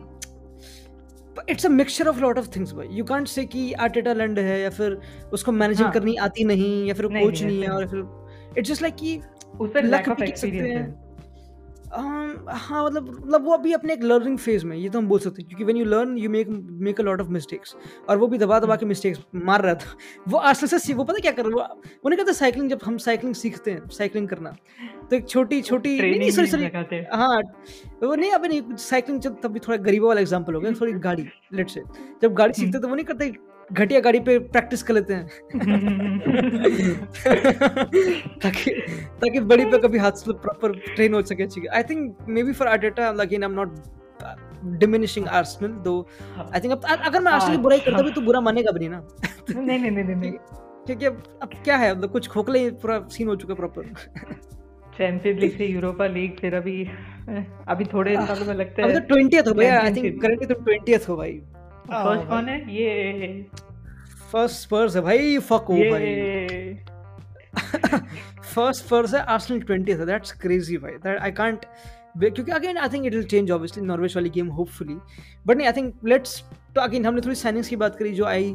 it's 1.51 1.67
a 1.67 1.69
mixture 1.69 2.09
of 2.09 2.21
lot 2.21 2.39
of 2.39 2.49
things 2.57 2.73
भाई 2.73 2.87
यू 2.91 3.05
कांट 3.05 3.29
से 3.29 3.45
कि 3.45 3.73
आर्टेटा 3.73 4.13
लैंड 4.13 4.39
है 4.39 4.61
या 4.61 4.71
फिर 4.71 4.99
उसको 5.33 5.53
मैनेजिंग 5.53 5.85
हाँ. 5.85 5.93
करनी 5.95 6.15
आती 6.17 6.45
नहीं 6.45 6.87
या 6.87 6.95
फिर 6.95 7.07
कोच 7.07 7.43
नहीं, 7.43 7.47
नहीं 7.47 7.63
है 7.63 7.71
और 7.71 7.89
फिर 7.89 8.59
इट्स 8.59 8.69
जस्ट 8.71 8.83
लाइक 8.83 8.95
कि 8.95 9.21
उस 9.61 9.71
पर 9.75 9.85
लैक 9.85 10.09
ऑफ़ 10.09 10.23
एक्सपीरियंस 10.23 10.77
है। 10.77 11.06
हाँ 11.93 12.85
मतलब 12.85 13.09
मतलब 13.11 13.45
वो 13.45 13.53
अभी 13.53 13.73
अपने 13.73 13.93
एक 13.93 14.03
लर्निंग 14.03 14.39
फ़ेज़ 14.39 14.67
में 14.67 14.77
ये 14.77 14.89
तो 14.89 14.99
हम 14.99 15.09
बोल 15.09 15.19
सकते 15.19 15.43
हैं 15.43 15.49
क्योंकि 15.49 15.65
when 15.65 15.77
you 15.77 15.85
learn 15.85 16.17
you 16.19 16.31
make 16.31 16.49
make 16.81 17.01
a 17.01 17.05
lot 17.05 17.21
of 17.21 17.29
mistakes 17.29 17.77
और 18.09 18.19
वो 18.19 18.27
भी 18.27 18.39
दबा 18.39 18.61
दबा 18.61 18.77
के 18.77 18.87
मिस्टेक्स 18.87 19.21
मार 19.35 19.63
रहा 19.63 19.75
था। 19.75 19.97
वो 20.29 20.39
आस्ते 20.39 20.79
से 20.79 20.95
वो 20.95 21.05
पता 21.05 21.19
क्या 21.19 21.33
कर 21.33 21.47
रहा 21.47 21.55
वो 21.55 21.81
वो 22.05 22.09
नहीं 22.09 22.19
कहते 22.19 22.33
साइकिलिंग 22.33 22.71
जब 22.71 22.81
हम 22.85 22.99
साइकिलिंग 22.99 23.35
सीखते 23.35 23.71
हैं 23.71 23.89
साइकिलिंग 23.89 24.29
करना 24.29 24.57
तो 25.11 25.17
एक 25.17 25.29
छोटी 25.29 25.63
छोटी 25.63 25.99
नहीं 26.01 26.31
सॉरी 26.31 26.47
सॉरी 26.47 26.65
हाँ 27.13 27.41
वो 28.03 28.15
नहीं 28.15 28.31
अभी 28.33 28.49
नहीं 28.49 28.77
साइकिलिंग 28.77 29.21
जब 29.23 29.41
तब 29.43 29.53
भी 29.53 29.61
थोड़ा 29.61 29.77
गरीबों 29.77 30.09
वाला 30.09 30.21
एग्ज़ाम्पल 30.21 30.55
हो 30.55 30.61
गया 30.61 30.73
सॉरी 30.73 30.93
गाड़ी 30.93 31.29
लेट 31.53 31.71
से 31.71 31.83
जब 32.23 32.35
गाड़ी 32.35 32.53
सीखते 32.53 32.79
तो 32.79 32.89
वो 32.89 32.95
नहीं 32.95 33.05
करते 33.05 33.33
घटिया 33.73 34.01
गाड़ी 34.01 34.21
पे 34.21 34.39
प्रैक्टिस 34.39 34.83
कर 34.83 34.95
लेते 34.95 35.15
हैं। 35.15 35.27
ताकि 38.43 38.71
ताकि 39.21 39.41
बड़ी 39.41 39.65
पे 39.65 39.79
कभी 39.79 39.99
हाथ 39.99 40.13
से 40.13 40.33
प्रॉपर 40.33 40.73
ट्रेन 40.95 41.15
हो 41.15 41.23
सके 41.23 41.47
चाहिए 41.47 41.77
I 41.77 41.83
think 41.83 42.17
maybe 42.43 42.53
for 42.53 42.69
Arteta 42.69 43.09
again 43.09 43.45
I 43.45 43.51
am 43.51 43.55
not 43.55 43.75
diminishing 44.79 45.29
Arsenal 45.29 45.73
though 45.73 46.09
I 46.55 46.61
think 46.61 46.85
अगर 46.85 47.21
मैं 47.21 47.33
आर्सेनल 47.33 47.57
की 47.57 47.63
बुराई 47.63 47.79
करता 47.79 48.03
भी 48.03 48.13
तो 48.13 48.21
बुरा 48.21 48.41
मानेगा 48.41 48.73
भी 48.73 48.79
नहीं 48.79 48.91
ना। 48.91 49.09
नहीं 49.51 49.79
नहीं 49.79 49.91
नहीं 49.91 50.05
नहीं 50.05 50.33
क्योंकि 50.87 51.07
अब 51.07 51.23
अब 51.43 51.51
क्या 51.65 51.77
है 51.77 51.97
मतलब 51.97 52.11
कुछ 52.11 52.29
खोखले 52.29 52.71
पूरा 52.71 53.09
सीन 53.11 53.29
हो 53.29 53.37
चुका 53.37 53.55
प्रॉपर 53.55 53.83
चैंपियंस 54.99 55.41
लीग 55.41 55.59
से 55.59 55.67
यूरोपा 55.67 56.07
लीग 56.07 56.39
फिर 56.39 56.55
अभी 56.55 56.85
अभी 57.69 57.85
थोड़े 57.85 58.17
सालों 58.17 58.47
में 58.47 58.55
लगता 58.55 58.83
है। 58.83 58.93
अब 58.93 59.01
तो 59.01 59.15
20th 59.15 59.49
हो 59.49 59.55
भैया 59.55 59.81
आई 59.81 59.95
थिंक 59.95 60.23
करंटली 60.23 60.47
तो 60.47 60.55
20th 60.63 61.09
हो 61.09 61.17
भाई। 61.17 61.41
फ़र्स्ट 61.87 62.29
कौन 62.29 62.49
है 62.49 62.75
ये। 62.75 63.47
फ़र्स्ट 64.33 64.57
स्पर्स 64.57 64.97
है 64.97 65.03
भाई 65.03 65.39
फक 65.39 65.67
हो 65.69 65.75
भाई। 65.75 66.15
फ़र्स्ट 68.55 68.85
स्पर्स 68.85 69.15
है 69.15 69.21
आर्सेनल 69.21 69.61
20th 69.61 70.01
है 70.01 70.07
दैट्स 70.07 70.33
क्रेजी 70.33 70.77
भाई। 70.77 70.93
दैट 70.93 71.19
आई 71.19 71.31
कांट 71.31 71.65
क्योंकि 72.19 72.53
again 72.53 72.79
I 72.79 72.89
think 72.89 73.07
it 73.07 73.15
will 73.15 73.25
change 73.25 73.51
obviously 73.51 73.85
Norway's 73.87 74.17
वाली 74.17 74.31
गेम 74.31 74.47
होपफुली 74.49 74.97
बट 75.47 75.57
नहीं 75.57 75.67
आई 75.67 75.73
थिंक 75.73 75.95
लेट्स 76.05 76.45
तो 76.75 76.81
अगेन 76.81 77.07
हमने 77.07 77.21
थोड़ी 77.21 77.35
साइनिंग्स 77.35 77.69
की 77.69 77.77
बात 77.77 77.97
करी 77.97 78.13
जो 78.13 78.25
आई 78.25 78.55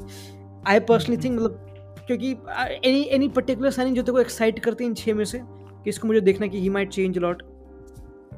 आई 0.68 0.80
पर्सनली 0.80 1.18
थिंक 1.18 1.36
मतलब 1.36 1.68
क्योंकि 2.08 2.32
एनी 2.90 3.04
एनी 3.04 3.28
पर्टिकुलर 3.30 3.72
साइनिंग 3.72 3.96
जो 3.96 4.02
तेरे 4.02 4.12
को 4.12 4.20
एक्साइट 4.20 4.60
करती 4.60 4.84
है 4.84 4.90
इन 4.90 4.94
छः 4.94 5.14
में 5.14 5.26
से 5.26 5.42
कि 5.44 5.90
इसको 5.90 6.08
मुझे 6.08 6.22
देखना 6.22 6.48
कि 6.48 6.60
ही 6.62 6.70
माइट 6.70 6.90
चेंज 6.90 7.18
लॉट 7.18 7.44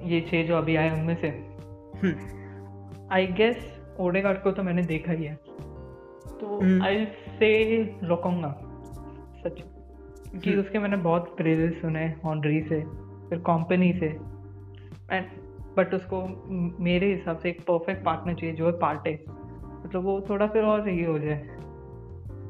ये 0.04 0.22
छः 0.22 0.48
जो 0.48 0.56
अभी 0.56 0.76
आए 0.76 0.90
उनमें 0.92 1.16
से। 1.16 1.28
आई 1.28 3.26
हम्म। 3.26 3.36
गेस 3.36 3.73
ओडेगार्ड 4.00 4.42
को 4.42 4.52
तो 4.52 4.64
मैंने 4.64 4.84
देखा 4.84 5.12
ही 5.12 5.26
है। 5.26 5.36
तो 5.36 6.60
आई 6.84 7.06
से 7.06 7.84
रोकूँगा 8.04 8.56
सच। 9.44 9.64
कि 10.44 10.50
हम्म। 10.50 10.62
उसके 10.62 10.80
मैंने 10.80 10.98
बहुत 10.98 11.34
प्रेजेस 11.38 11.74
सुने 11.82 12.06
हॉन्ड्री 12.26 12.62
से 12.62 12.82
फिर 13.30 13.40
कंपनी 13.40 13.94
से। 13.94 14.06
एंड 15.12 15.26
बट 15.78 15.94
उसको 15.94 16.44
मेरे 16.80 17.14
हिसाब 17.14 17.38
से 17.38 17.50
एक 17.50 17.62
परफेक्ट 17.62 18.06
पार्टनर 18.06 18.34
चाहिए 18.34 18.56
जो 18.56 18.66
है। 18.66 18.72
पार्टे 18.72 19.26
मतलब 19.30 19.90
तो 19.94 20.02
वो 20.02 20.26
थोड़ा 20.30 20.48
फिर 20.48 20.64
और 20.64 20.90
ये 20.90 21.06
हो 21.06 21.20
जाए। 21.20 21.48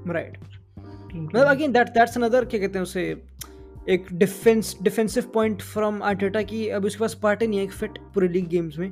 राइट 0.08 0.38
मतलब 1.16 1.48
अगेन 1.48 1.72
दैट 1.72 1.88
दैट्स 1.88 2.18
अनदर 2.18 2.46
क्या 2.46 2.60
कहते 2.60 2.80
हैं 2.80 2.84
उसे 2.84 3.24
एक 3.90 4.06
defence 4.14 4.78
defensive 4.84 5.24
point 5.34 5.62
from 5.62 6.04
Arteta 6.04 6.42
की 6.42 6.68
अब 6.70 6.86
उसके 6.86 7.00
पास 7.00 7.14
पार्ट 7.14 7.44
नहीं 7.44 7.58
है 7.58 7.64
एक 7.66 7.72
फिट 7.72 7.98
पूरे 8.14 8.28
लीग 8.28 8.48
गेम्स 8.48 8.80
में। 8.80 8.92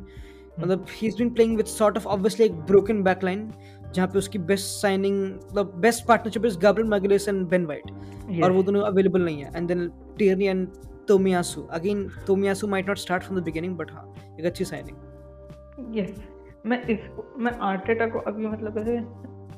मतलब 0.59 0.85
he 0.91 1.07
is 1.07 1.17
been 1.17 1.29
playing 1.29 1.55
with 1.57 1.65
sort 1.65 1.97
of 1.97 2.07
obviously 2.07 2.45
एक 2.45 2.53
ब्रोकन 2.67 3.03
बैकलाइन 3.03 3.51
जहाँ 3.95 4.07
पे 4.07 4.17
उसकी 4.17 4.39
बेस्ट 4.39 4.65
साइनिंग 4.81 5.23
मतलब 5.25 5.73
best 5.81 6.05
partnership 6.07 6.45
is 6.45 6.57
Gabriel 6.59 6.89
Magalhaes 6.89 7.27
and 7.29 7.47
Ben 7.47 7.65
White 7.65 8.43
और 8.43 8.51
वो 8.51 8.63
दोनों 8.63 8.81
अवेलेबल 8.81 9.21
नहीं 9.21 9.43
है. 9.43 9.51
And 9.55 9.67
then 9.67 9.87
Tierney 10.17 10.45
and 10.45 10.67
Tomiyasu 11.07 11.61
again 11.71 12.07
Tomiyasu 12.27 12.67
might 12.67 12.87
not 12.87 12.97
start 12.97 13.23
from 13.23 13.39
the 13.39 13.43
beginning 13.43 13.77
but 13.77 13.91
हाँ 13.91 14.13
एक 14.39 14.45
अच्छी 14.45 14.65
साइनिंग 14.65 15.97
यस 15.97 16.23
मैं 16.65 16.81
इस 16.85 16.99
मैं 17.37 17.51
आर्टेटा 17.61 18.05
को 18.05 18.19
अभी 18.19 18.47
मतलब 18.47 18.77
ऐसे 18.77 18.97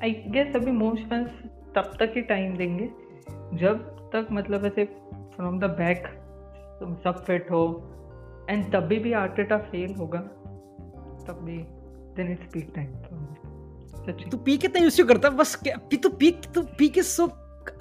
आई 0.02 0.12
गेस 0.28 0.56
अभी 0.56 0.70
मोस्ट 0.70 1.08
फैंस 1.08 1.28
तब 1.74 1.96
तक 2.00 2.12
ही 2.16 2.22
टाइम 2.22 2.56
देंगे 2.56 2.88
जब 3.58 3.90
तक 4.12 4.28
मतलब 4.32 4.64
ऐसे 4.64 4.84
फ्रॉम 5.36 5.58
द 5.60 5.64
बैक 5.78 6.06
तुम 6.80 6.94
सब 7.04 7.24
फिट 7.24 7.50
हो 7.50 7.64
एंड 8.50 8.64
तभी 8.72 8.98
भी 8.98 9.12
आर्टेटा 9.12 9.58
फेल 9.58 9.94
होगा. 9.94 10.18
तब 11.26 11.40
भी 11.44 11.58
देन 12.16 12.32
इट्स 12.32 12.46
पीक 12.52 12.72
टाइम 12.74 12.92
सच्ची 14.06 14.30
तू 14.30 14.36
पी 14.36 14.56
कितना 14.56 14.82
यूज़ 14.82 15.02
करता? 15.02 15.30
बस 15.30 15.56
क्या 15.56 15.76
पी 15.76 15.96
तो 15.96 16.08
पीक 16.08 16.40
तो 16.54 16.62
peak 16.62 16.98
is 16.98 17.06
so 17.06 17.28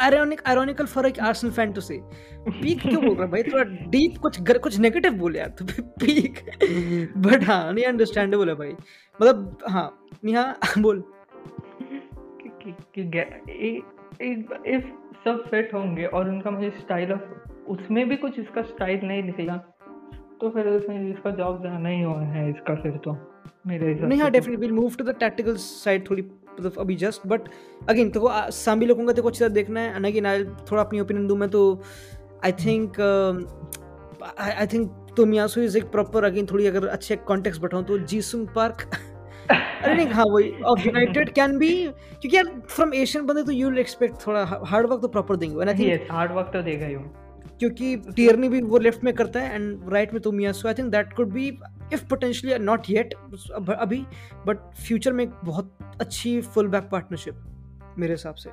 ironic 0.01 0.41
ironical 0.47 0.86
for 0.86 1.06
एक 1.06 1.19
Arsenal 1.19 1.53
fan 1.53 1.71
to 1.71 1.82
say 1.82 1.99
peak 2.49 2.82
क्यों 2.82 3.06
बोल 3.06 3.15
रहा 3.15 3.27
भाई? 3.27 3.43
थोड़ा 3.43 3.63
डीप 3.63 4.17
कुछ 4.17 4.41
गर, 4.41 4.58
कुछ 4.58 4.79
नेगेटिव 4.79 5.13
बोले 5.13 5.39
यार 5.39 5.49
तो 5.49 5.65
पीक। 5.82 6.39
बट 7.17 7.43
हाँ 7.43 7.73
नहीं 7.73 7.86
अंडरस्टैंडेबल 7.86 8.49
है 8.49 8.56
भाई। 8.56 8.71
मतलब 9.21 9.58
हाँ 9.69 10.08
नहीं 10.25 10.36
बोल। 10.82 11.03
कि, 12.21 12.71
कि, 12.71 13.03
कि 13.03 14.75
इफ़ 14.75 14.86
सब 15.25 15.43
फिट 15.51 15.73
होंगे 15.73 16.06
और 16.06 16.29
उनका 16.29 16.51
मुझे 16.51 16.69
स्टाइल 16.69 17.13
ऑफ़ 17.13 17.49
उसमें 17.67 18.10
भी 18.10 18.15
कुछ 18.15 18.39
इसका 18.39 18.62
स्टाइल 18.62 18.99
नहीं 19.03 19.23
दिखेगा 19.23 19.58
तो 20.41 20.49
फिर 20.49 20.67
उसमें 20.67 21.13
इसका 21.13 21.32
जॉब 21.32 21.63
जाना 21.63 21.89
ही 21.89 22.01
हो 22.01 22.15
है 22.15 22.49
इसका 22.49 22.75
फिर 22.75 22.91
तो। 22.97 23.33
नहीं 23.65 24.19
हाँ 24.19 24.28
तो। 24.28 24.32
Definitely 24.32 24.65
will 24.65 24.71
move 24.71 24.95
to 24.95 25.04
the 25.04 25.15
tactical 25.19 25.56
side 25.58 26.10
थोड़ी 26.10 26.21
मतलब 26.21 26.80
अभी 26.80 26.95
जस्ट 26.95 27.28
बट 27.28 27.47
अगेन 27.89 28.10
तो 28.10 28.19
लोगों 28.86 29.06
का 29.06 29.12
तेरे 29.12 29.21
को 29.21 29.28
अच्छी 29.28 29.39
तरह 29.39 29.54
देखना 29.54 29.80
है 29.80 29.95
एंड 29.95 30.06
अगेन 30.06 30.26
आई 30.26 30.43
थोड़ा 30.71 30.82
अपनी 30.84 30.99
ओपिनियन 30.99 31.28
दूँ 31.28 31.38
मैं 31.38 31.49
तो 31.49 31.63
I 32.45 32.52
think 32.65 32.99
I 34.39 34.67
think 34.67 35.58
is 35.60 35.78
एक 35.78 35.91
प्रॉपर 35.91 36.23
अगेन 36.23 36.45
थोड़ी 36.52 36.67
अगर 36.67 36.88
अच्छे 36.89 37.15
कॉन्टेक्स्ट 37.26 37.62
बैठाऊं 37.62 37.84
तो 37.84 37.97
जीसुंग 38.06 38.47
पार्क 38.56 38.88
अरे 39.52 39.93
नहीं 39.95 40.08
हाँ 40.08 40.26
वही 40.26 40.52
ऑफ़ 40.65 40.86
यूनाइटेड 40.86 41.30
कैन 41.34 41.58
बी 41.58 41.73
क्योंकि 41.86 42.36
यार 42.36 42.52
फ्रॉम 42.69 42.93
एशियन 42.93 43.26
बंदे 43.26 43.43
तो 43.43 43.52
यू 43.52 43.69
विल 43.69 43.80
एक्सपेक्ट 43.80 44.26
थोड़ा 44.28 44.43
हार्ड 44.65 44.88
वर्क 44.88 45.02
तो 45.02 45.08
प्रॉपर 45.08 45.36
देंगे 45.36 45.62
and 45.62 45.69
I 45.69 45.76
think 45.78 46.12
hard 46.12 46.32
work 46.32 46.49
तो 46.54 46.62
देगा 46.62 46.86
ही 46.86 46.95
क्योंकि 47.60 47.95
टियरनी 48.15 48.49
भी 48.49 48.62
वो 48.63 48.78
लेफ़्ट 48.80 49.04
में 49.04 49.13
करता 49.13 49.39
है 49.39 49.56
एंड 49.56 49.93
राइट 49.93 50.13
में 50.13 50.21
Tomiyasu 50.21 50.67
I 50.67 50.73
think 50.73 50.89
that 50.91 51.13
could 51.13 51.32
be 51.34 51.49
if 51.93 52.06
potentially 52.06 52.63
not 52.65 52.89
yet 52.89 53.13
अभी 53.80 54.06
बट 54.48 54.58
फ्यूचर 54.76 55.13
में 55.13 55.24
एक 55.24 55.32
बहुत 55.46 55.78
अच्छी 56.02 56.41
फुल 56.41 56.67
बैक 56.67 56.84
पार्टनरशिप 56.84 57.36
मेरे 57.98 58.13
हिसाब 58.13 58.36
से। 58.36 58.50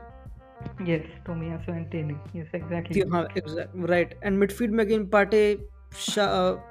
Yes 0.92 1.02
Tomiyasu 1.26 1.72
and 1.72 1.90
Tierney 1.90 2.14
yes 2.40 2.48
कि- 2.52 2.62
एग्जैक्टली 2.62 3.02
हाँ 3.12 3.26
एग्जैक्ट 3.38 3.90
राइट 3.90 4.18
एंड 4.24 4.38
मिडफील्ड 4.38 4.74
में 4.74 4.84
again 4.84 5.06
Partey 5.06 5.38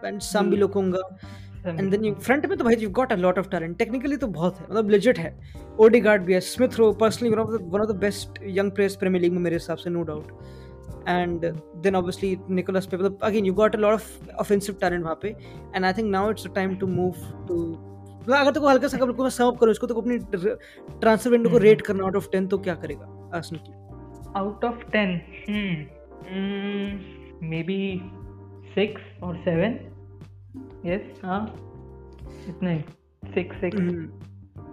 and 0.06 0.20
Sambi 0.20 0.50
Hmm. 0.50 0.60
Lokonga 0.60 1.18
and 1.66 1.92
then 1.92 2.14
front 2.14 2.46
में 2.46 2.58
तो 2.58 2.64
भाई 2.64 2.76
you 2.76 2.90
got 2.90 3.12
a 3.12 3.16
lot 3.16 3.40
of 3.40 3.50
talent 3.50 3.78
technically 3.78 4.18
तो 4.18 4.28
बहुत 4.28 4.60
है 4.60 4.66
मतलब 4.70 4.90
लेजिट 4.90 5.18
है। 5.20 5.40
ओडीगार्ड 5.80 6.22
भी 6.22 6.34
है 6.34 6.40
Smith 6.40 6.78
Rowe 6.80 6.92
personally 6.94 7.32
one 7.32 7.40
of 7.40 7.50
the 7.50 7.60
one 7.74 7.82
of 7.82 7.90
the 7.90 7.96
best 7.96 8.40
young 8.44 8.72
players 8.72 8.96
Premier 8.96 9.22
League 9.22 9.34
में 9.34 9.40
मेरे 9.40 9.56
हिसाब 9.56 9.78
से 9.78 9.90
no 9.90 10.04
doubt 10.04 10.28
and 11.10 11.46
then 11.78 11.96
obviously 11.96 12.38
Nicolas 12.50 12.86
पे 12.86 12.98
मतलब 12.98 13.20
again 13.24 13.46
you 13.46 13.54
got 13.54 13.76
a 13.76 13.80
lot 13.80 13.94
of 13.94 14.30
offensive 14.32 14.76
talent 14.82 15.04
वहाँ 15.04 15.20
पे 15.22 15.36
and 15.76 15.86
I 15.86 15.94
think 15.94 16.12
now 16.12 16.32
it's 16.32 16.48
a 16.48 16.54
time 16.54 16.76
to 16.76 16.88
move 16.88 17.14
to 17.48 17.56
मतलब 18.20 18.36
अगर 18.36 18.52
तो 18.52 18.68
हल्का 18.68 18.88
सा 18.88 18.98
अगर 18.98 19.24
मैं 19.24 19.30
सम 19.30 19.52
करूँ 19.52 19.72
इसको 19.72 19.88
तो 19.88 20.02
अपनी 20.02 20.18
ट्रांसफ़र 21.00 21.32
विंडो 21.32 21.50
को। 21.50 21.58
रेट 21.58 21.82
करना 21.82 22.04
आउट 22.04 22.16
ऑफ़ 22.16 22.30
टेन 22.32 22.48
तो 22.48 22.58
क्या 22.58 22.76
करेगा 22.76 23.32
आर्सेनल 23.36 23.62
की? 23.68 23.74
Out 24.40 24.66
of 24.66 24.84
ten 24.92 25.10
maybe 27.64 28.02
six 28.76 29.02
और 29.24 29.36
सेवन 29.36 29.80
यस 30.86 31.22
हाँ 31.26 31.42
इतना 32.48 32.80
सिक्स 33.34 33.58
सिक्स 33.58 34.29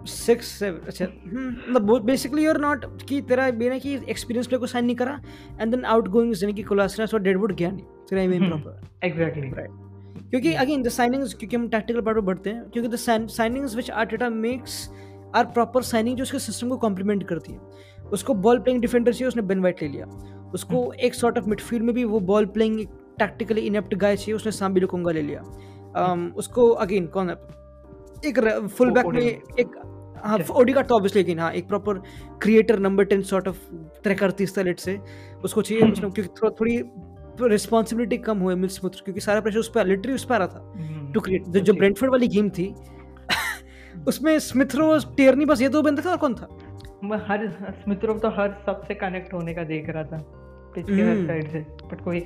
सिक्स 0.07 0.47
सेवन 0.59 0.79
अच्छा 0.87 1.05
हम्म, 1.05 1.73
मतलब 1.73 2.05
बेसिकली 2.05 2.45
यूर 2.45 2.59
नॉट 2.61 2.85
कि 3.09 3.21
तेरा 3.21 3.47
ये 3.47 3.69
ना 3.69 3.77
कि 3.77 3.93
एक्सपीरियंस 4.09 4.47
प्लेयर 4.47 4.59
को 4.59 4.67
साइन 4.67 4.85
नहीं 4.85 4.95
करा 4.95 5.19
एंड 5.61 5.71
देन 5.71 5.85
आउट 5.85 6.07
गोइंग 6.07 6.33
यानी 6.43 6.53
कि 6.53 6.63
कोलासनस 6.63 7.13
और 7.13 7.21
डेडवुड 7.21 7.55
गया 7.55 7.71
नहीं 7.71 7.85
तेरा 8.09 8.21
ये 8.21 8.37
हम्म, 8.37 8.49
प्रॉपर 8.49 9.07
एग्जैक्टली 9.07 9.49
राइट 9.49 9.85
क्योंकि 10.29 10.53
अगेन 10.53 10.81
द 10.83 10.89
साइनिंग्स 10.89 11.33
क्योंकि 11.33 11.55
हम 11.55 11.67
टैक्टिकल 11.67 12.01
पार्ट 12.01 12.17
में 12.17 12.25
बढ़ते 12.25 12.49
हैं 12.49 12.69
क्योंकि 12.69 12.89
the 12.89 13.27
signings 13.29 13.73
which 13.73 13.91
Arteta 13.91 14.29
makes 14.29 14.89
are 15.35 15.45
proper 15.45 15.83
signing 15.83 16.17
जो 16.17 16.23
उसके 16.23 16.39
सिस्टम 16.39 16.69
को 16.69 16.77
कॉम्प्लीमेंट 16.77 17.23
करती 17.27 17.53
है। 17.53 17.59
उसको 18.11 18.33
बॉल 18.33 18.59
प्लेइंग 18.59 18.81
डिफेंडर 18.81 19.13
चाहिए 19.13 19.27
उसने 19.27 19.41
बेन 19.41 19.59
वाइट 19.59 19.81
ले 19.81 19.87
लिया। 19.87 20.05
उसको 20.53 20.91
एक 20.93 21.15
सॉर्ट 21.15 21.37
ऑफ़ 21.37 21.49
मिडफील्ड 21.49 21.83
में 21.83 21.93
भी 21.95 22.03
वो 22.03 22.19
ball 22.19 22.45
playing 22.45 22.85
tactically 23.19 23.61
inept 23.61 23.95
guy 23.95 24.17
चाहिए 24.17 24.35
उसने 24.35 24.51
सांबी 24.51 24.81
लुकोंगा 24.81 25.11
ले 25.11 25.21
लिया। 25.21 25.43
Um, 25.97 26.35
उसको 26.35 26.69
अगेन 26.69 27.07
कौन 27.07 27.29
है? 27.29 27.35
एक 28.25 28.39
फुल 28.77 28.91
बैक 28.91 29.05
में 29.05 29.21
एक 29.21 29.67
हाँ. 30.23 30.39
ओडिगार्ड 30.51 30.87
तो 30.87 30.95
ऑब्वियसली 30.95 31.21
लेकिन 31.21 31.39
हाँ 31.39 31.51
एक 31.51 31.67
proper 31.67 32.01
creator 32.41 32.79
number 32.79 33.03
ten 33.03 33.21
sort 33.21 33.47
of 33.47 33.57
तरह 34.05 34.63
लेट 34.63 34.79
से 34.79 34.99
उसको 35.43 35.61
चाहिए 35.61 35.91
उसने 35.91 36.09
क्योंकि 36.09 36.23
थोड़ा 36.23 36.55
थोड़ी 36.59 36.83
रिस्पॉन्सिबिलिटी 37.41 38.17
कम 38.17 38.37
हुई 38.37 38.55
मिल 38.55 38.69
स्मिथ 38.69 39.03
क्योंकि 39.03 39.21
सारा 39.21 39.41
प्रेशर 39.41 39.59
उस 39.59 39.71
पर 39.75 39.85
लिटरली 39.85 40.13
उस 40.13 40.25
पर 40.25 40.35
आ 40.35 40.37
रहा 40.37 40.47
था 40.47 41.11
टू 41.13 41.19
क्रिएट 41.19 41.43
जो 41.43 41.59
सच्ची। 41.59 41.71
ब्रेंटफोर्ड 41.71 42.11
वाली 42.11 42.27
गेम 42.27 42.49
थी 42.49 42.75
उसमें 44.07 44.39
स्मिथ 44.39 44.75
रो 44.75 44.97
टेयरनी 45.17 45.45
बस 45.45 45.61
ये 45.61 45.69
दो 45.69 45.81
बंदे 45.81 46.01
थे 46.01 46.09
और 46.09 46.17
कौन 46.17 46.35
था 46.35 46.47
मैं 47.03 47.17
हर 47.17 47.47
स्मित्रोव 47.83 48.19
तो 48.19 48.29
हर 48.29 48.63
सबसे 48.65 48.93
कनेक्ट 48.93 49.33
होने 49.33 49.53
का 49.53 49.63
देख 49.63 49.89
रहा 49.89 50.03
था 50.03 50.23
के 50.77 50.81
हर 50.81 51.07
हम्म। 51.07 51.49
से 51.51 51.59
बट 51.59 52.01
कोई 52.01 52.17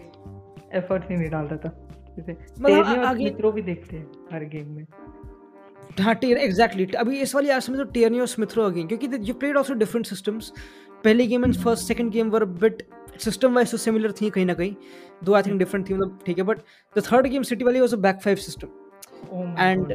एफर्ट 0.74 1.12
ही 1.12 1.18
नहीं 1.18 1.30
डालता 1.30 1.56
था 1.58 1.88
जैसे 2.18 2.32
मतलब 2.32 2.88
आगे- 3.06 3.54
भी 3.54 3.62
देखते 3.62 3.98
हैं 3.98 4.12
हर 4.34 4.44
गेम 4.44 4.68
में 4.68 4.86
हाँ 6.00 6.14
टेर 6.16 6.38
एग्जैक्टली 6.38 6.86
अभी 6.98 7.20
इस 7.22 7.34
वाली 7.36 7.50
आर्स 7.50 7.70
में 7.70 7.78
तो 7.80 7.84
टेरनी 7.92 8.20
और 8.20 8.28
स्मिथ 8.28 8.56
रो 8.58 8.64
अगेन 8.64 8.88
क्योंकि 8.88 9.08
you 9.22 9.34
played 9.34 9.58
also 9.58 9.74
different 9.74 10.06
systems 10.08 10.52
पहली 11.04 11.26
game 11.28 11.46
and 11.46 11.56
first 11.64 11.88
second 11.88 12.12
game 12.12 12.30
were 12.30 12.46
bit 12.64 12.84
system 13.24 13.56
wise 13.56 13.72
तो 13.72 13.78
सिमिलर 13.78 14.12
थी 14.22 14.30
कहीं 14.30 14.46
ना 14.46 14.54
कहीं. 14.54 14.76
दो 15.24 15.34
आई 15.34 15.42
थिंक 15.44 15.58
डिफरेंट 15.60 15.90
थी 15.90 15.94
मतलब 15.94 16.20
ठीक 16.26 16.38
है 16.38 16.44
but 16.44 16.60
the 16.96 17.04
third 17.12 17.28
game 17.28 17.44
city 17.44 17.66
वाली 17.66 17.80
was 17.80 17.94
a 17.94 17.98
back 17.98 18.20
five 18.24 18.36
system 18.38 18.68
and. 19.60 19.92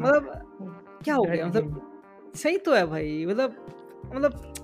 मतलब 0.00 1.00
क्या 1.04 1.14
हो 1.14 1.24
गया? 1.24 1.46
मतलब 1.46 2.32
सही 2.36 2.58
तो 2.58 2.74
है 2.74 2.86
भाई 2.86 3.24
मतलब 3.26 3.56
मतलब 4.14 4.54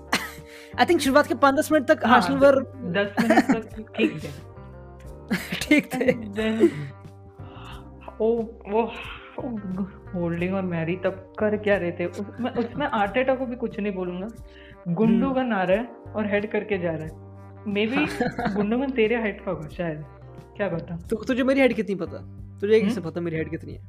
आई 0.79 0.85
थिंक 0.85 1.01
शुरुआत 1.01 1.27
के 1.27 1.35
पाँच 1.35 1.55
दस 1.55 1.71
मिनट 1.71 1.87
तक 1.87 2.05
हाँ, 2.05 2.15
आर्सेनल 2.15 2.39
वर 2.39 2.59
दस 2.97 3.15
मिनट 3.21 3.51
तक 3.51 3.93
ठीक 3.97 4.23
थे। 4.23 4.29
ठीक 5.61 5.91
थे। 6.37 6.67
ओ 8.21 8.29
वो 8.71 8.91
होल्डिंग 10.13 10.53
और 10.53 10.61
मैरी 10.61 10.95
तब 10.95 11.33
कर 11.39 11.57
क्या 11.57 11.77
रहे 11.77 11.91
थे? 11.91 12.05
उसमें 12.05 12.51
उसमें 12.51 12.85
आर्टेटा 12.87 13.35
को 13.35 13.45
भी 13.45 13.55
कुछ 13.55 13.79
नहीं 13.79 13.93
बोलूँगा। 13.93 14.27
गुंडोगन 14.87 15.53
आ 15.53 15.63
रहा 15.63 15.77
है 15.77 16.13
और 16.15 16.27
हेड 16.27 16.51
करके 16.51 16.77
जा 16.77 16.91
रहा 16.91 17.05
है। 17.05 17.63
मे 17.67 17.85
बी 17.85 18.05
गुंडोगन 18.53 18.91
तेरे 18.91 19.15
हाइट 19.15 19.43
का 19.45 19.51
होगा 19.51 19.67
शायद। 19.67 20.03
क्या 20.57 20.67
पता? 20.69 20.97
तो 21.09 21.23
तुझे 21.23 21.43
मेरी 21.43 21.59
हाइट 21.59 21.73
कितनी 21.73 21.95
पता? 21.95 22.17
तुझे 22.61 22.75
हम्म? 22.75 22.87
कैसे 22.87 23.01
पता 23.01 23.21
मेरी 23.21 23.35
हाइट 23.35 23.49
कितनी 23.49 23.73
है? 23.73 23.81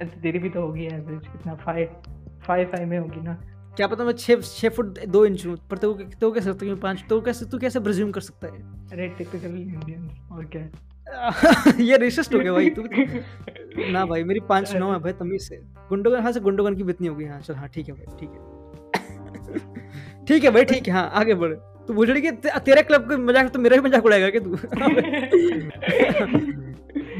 अच्छा, 0.00 0.20
तेरी 0.20 0.38
भी 0.38 0.48
तो 0.48 0.62
होगी 0.62 0.84
एवरेज 0.84 1.26
कितना 1.26 1.54
फाइव 1.54 2.02
फाइव 2.42 2.66
फाइव 2.66 2.88
में 2.88 2.98
होगी 2.98 3.20
ना। 3.20 3.34
क्या 3.76 3.86
पता 3.86 4.04
मैं 4.04 4.12
छः 4.12 4.40
छः 4.40 4.68
फुट 4.68 4.98
दो 5.06 5.24
इंच 5.26 5.46
हूँ 5.46 5.56
पर 5.70 5.78
तो 5.78 5.92
तो 6.20 6.30
कैसे 6.32 6.52
सकता 6.52 6.66
हूँ 6.66 6.76
पाँच 6.76 7.04
तो 7.08 7.20
कैसे 7.20 7.46
तू 7.46 7.58
कैसे 7.58 7.80
प्रिज्यूम 7.80 8.10
कर 8.10 8.20
सकता 8.20 8.46
है? 8.46 8.62
अरे 8.92 9.08
टिपिकल 9.08 9.56
इंडियन 9.56 10.08
और 10.32 10.44
क्या? 10.44 10.62
है 10.62 10.70
ये 11.80 11.96
रेसिस्ट 11.96 12.34
हो 12.34 12.38
गया 12.40 12.52
भाई 12.52 12.70
तू 12.70 12.82
ना 13.92 14.04
भाई 14.06 14.24
मेरी 14.24 14.40
पाँच 14.48 14.74
नौ 14.76 14.92
है 14.92 14.98
भाई 14.98 15.12
तमीज 15.12 15.42
से। 15.48 15.56
गुंडोगन 15.88 16.20
हाँ 16.22 16.32
से 16.32 16.40
गुंडोगन 16.40 16.74
की 16.76 16.82
बितनी 16.82 17.08
होगी 17.08 17.24
हाँ 17.24 17.40
चल 17.40 17.54
हाँ 17.54 17.68
ठीक 17.68 17.88
है 17.88 17.94
भाई 17.94 18.16
ठीक 18.20 18.30
है। 18.30 20.24
ठीक 20.26 20.44
है 20.44 20.50
भाई 20.50 20.64
ठीक 20.64 20.88
है 20.88 20.92
हाँ 20.94 21.08
आगे 21.14 21.34
बढ़। 21.34 21.52
तू 21.88 21.94
बोल 21.94 22.06
रही 22.06 22.22
कि 22.22 22.30
ते, 22.30 22.58
तेरा 22.60 22.82
क्लब 22.82 23.08
का 23.10 23.16
मज़ाक 23.16 23.48
तो 23.50 23.58
मेरा 23.58 23.76
भी 23.76 23.88
मज़ाक 23.88 24.04
उड़ाएगा 24.04 24.30
कि 24.30 24.40
तू? 24.40 24.50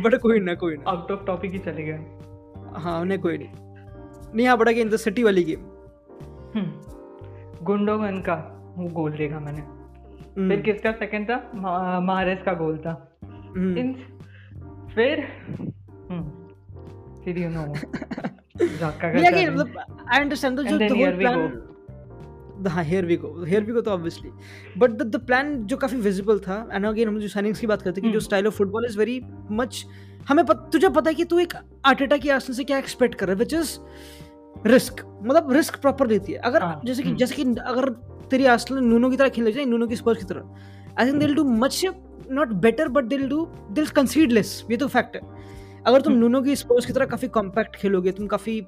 बट 0.02 0.14
कोई 0.14 0.40
ना 0.40 0.54
कोई 0.54 0.76
ना। 0.76 0.90
आउट 0.90 1.10
ऑफ़ 1.10 1.24
टॉपिक 1.26 1.52
ही 1.52 1.58
चले 1.58 1.82
गए। 1.82 1.98
हाँ 2.80 3.00
उन्हें 3.00 3.20
कोई 3.20 3.38
नहीं। 3.38 3.48
नहीं 4.34 4.46
हाँ 4.48 4.56
बड़ा 4.58 4.70
इन 4.72 4.88
द 4.88 4.96
सिटी 4.96 5.22
वाली 5.24 5.42
गेम 5.44 5.60
हम्म, 6.54 7.64
गुंडोगन 7.64 8.20
का 8.20 8.34
वो 8.78 8.88
गोल 8.88 9.12
देखा 9.12 9.40
मैंने। 9.40 9.60
फिर 9.60 10.42
हम्म 10.42 10.62
किसका 10.62 10.92
सेकंड 10.92 11.30
था? 11.30 11.50
मा- 11.54 12.02
मारेस 12.02 12.38
का 12.46 12.52
गोल 12.52 12.78
था। 12.78 13.07
फिर 14.94 15.26
हम्म, 16.10 16.22
फिर 17.24 17.38
यू 17.38 17.48
नो 17.48 17.62
आई 20.10 20.18
अंडरस्टैंड 20.20 20.60
जो 20.60 20.78
द 20.78 20.90
होल 20.92 21.16
प्लान 21.18 22.66
हाँ 22.66 22.82
here 22.84 23.04
we 23.06 23.16
go 23.16 23.28
here 23.44 23.64
we 23.64 23.72
go 23.72 23.80
तो 23.80 23.90
obviously 23.90 24.30
but 24.78 24.90
the 24.90 25.02
the 25.06 25.20
plan 25.26 25.54
जो 25.66 25.76
काफ़ी 25.76 25.96
विजिबल 25.96 26.38
था 26.38 26.56
एंड 26.72 26.86
अगेन 26.86 27.08
हम 27.08 27.18
जो 27.20 27.28
साइनिंग्स 27.28 27.60
की 27.60 27.66
बात 27.66 27.82
करते 27.82 28.00
हैं 28.00 28.10
कि 28.10 28.14
जो। 28.14 28.20
Style 28.20 28.46
of 28.46 28.54
football 28.54 28.86
is 28.86 28.98
very 28.98 29.20
much 29.50 29.84
हमें 30.28 30.44
पत, 30.46 30.68
तुझे 30.72 30.88
पता 30.88 31.10
है 31.10 31.14
कि 31.14 31.24
तू 31.24 31.38
एक 31.38 31.54
आर्टेटा 31.86 32.16
की 32.16 32.28
आसन 32.28 32.52
से 32.52 32.64
क्या 32.64 32.78
एक्सपेक्ट 32.78 33.14
कर 33.14 33.26
रहा 33.26 33.34
है 33.34 33.38
विच 33.38 33.54
इज़ 33.54 33.78
रिस्क 34.66 35.04
मतलब 35.22 35.52
रिस्क 35.52 35.80
प्रॉपर 35.80 36.06
लेती 36.06 36.32
है। 36.32 36.38
अगर 36.38 36.62
हाँ, 36.62 36.80
जैसे 36.84 37.02
कि 37.02 37.08
हम्म। 37.08 37.18
जैसे 37.18 37.34
कि 37.34 37.42
अगर 37.42 37.88
तेरी 38.30 38.46
आर्सेनल 38.46 38.80
नूनो 38.84 39.10
की 39.10 39.16
तरह 39.16 39.28
खेलने 39.28 39.52
जाए 39.52 39.64
नूनो 39.64 39.86
की 39.86 39.96
स्पर्स 39.96 40.18
की 40.18 40.24
तरह 40.24 40.42
I 41.00 41.06
think 41.06 41.16
they 41.16 41.26
will 41.26 41.34
do 41.34 41.44
much 41.44 41.84
not 42.30 42.48
better 42.62 42.88
but 42.88 43.04
they 43.04 43.16
will 43.16 43.28
do 43.28 43.44
they 43.46 43.80
will 43.80 43.90
concede 43.92 44.32
less 44.32 44.64
ये 44.70 44.76
तो 44.76 44.88
फैक्ट 44.88 45.16
है 45.16 45.22
अगर 45.86 46.00
तुम 46.00 46.12
हम्म। 46.12 46.22
नूनो 46.22 46.40
की 46.42 46.54
स्पर्स 46.56 46.86
की 46.86 46.92
तरह 46.92 47.06
काफ़ी 47.06 47.28
कॉम्पैक्ट 47.28 47.76
खेलोगे 47.76 48.12
तुम 48.12 48.26
काफ़ी 48.26 48.60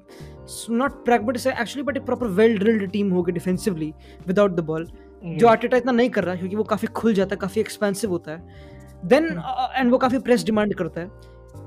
नॉट 0.71 1.03
प्रैग्मेटिक 1.05 1.47
एक्चुअली 1.47 1.83
बट 1.83 1.97
एक 1.97 2.05
प्रॉपर 2.05 2.27
वेल 2.39 2.57
ड्रिल्ड 2.57 2.89
टीम 2.91 3.09
होगी 3.11 3.31
डिफेंसिवली 3.31 3.93
विदाउट 4.27 4.51
द 4.51 4.59
बॉल 4.59 4.87
जो. 5.23 5.47
आर्टेटा 5.47 5.77
इतना 5.77 5.91
नहीं 5.91 6.09
कर 6.09 6.23
रहा 6.23 6.35
क्योंकि 6.35 6.55
वो 6.55 6.63
काफ़ी 6.63 6.87
खुल 6.87 7.13
जाता 7.13 7.35
है 7.35 7.39
काफ़ी 7.39 7.61
एक्सपेंसिव 7.61 8.09
होता 8.09 8.31
है 8.31 8.69
देन 9.05 9.27
एंड 9.75 9.91
वो 9.91 9.97
काफ़ी 9.97 10.19
प्रेस 10.19 10.43
डिमांड 10.43 10.73
करता 10.73 11.01
है 11.01 11.09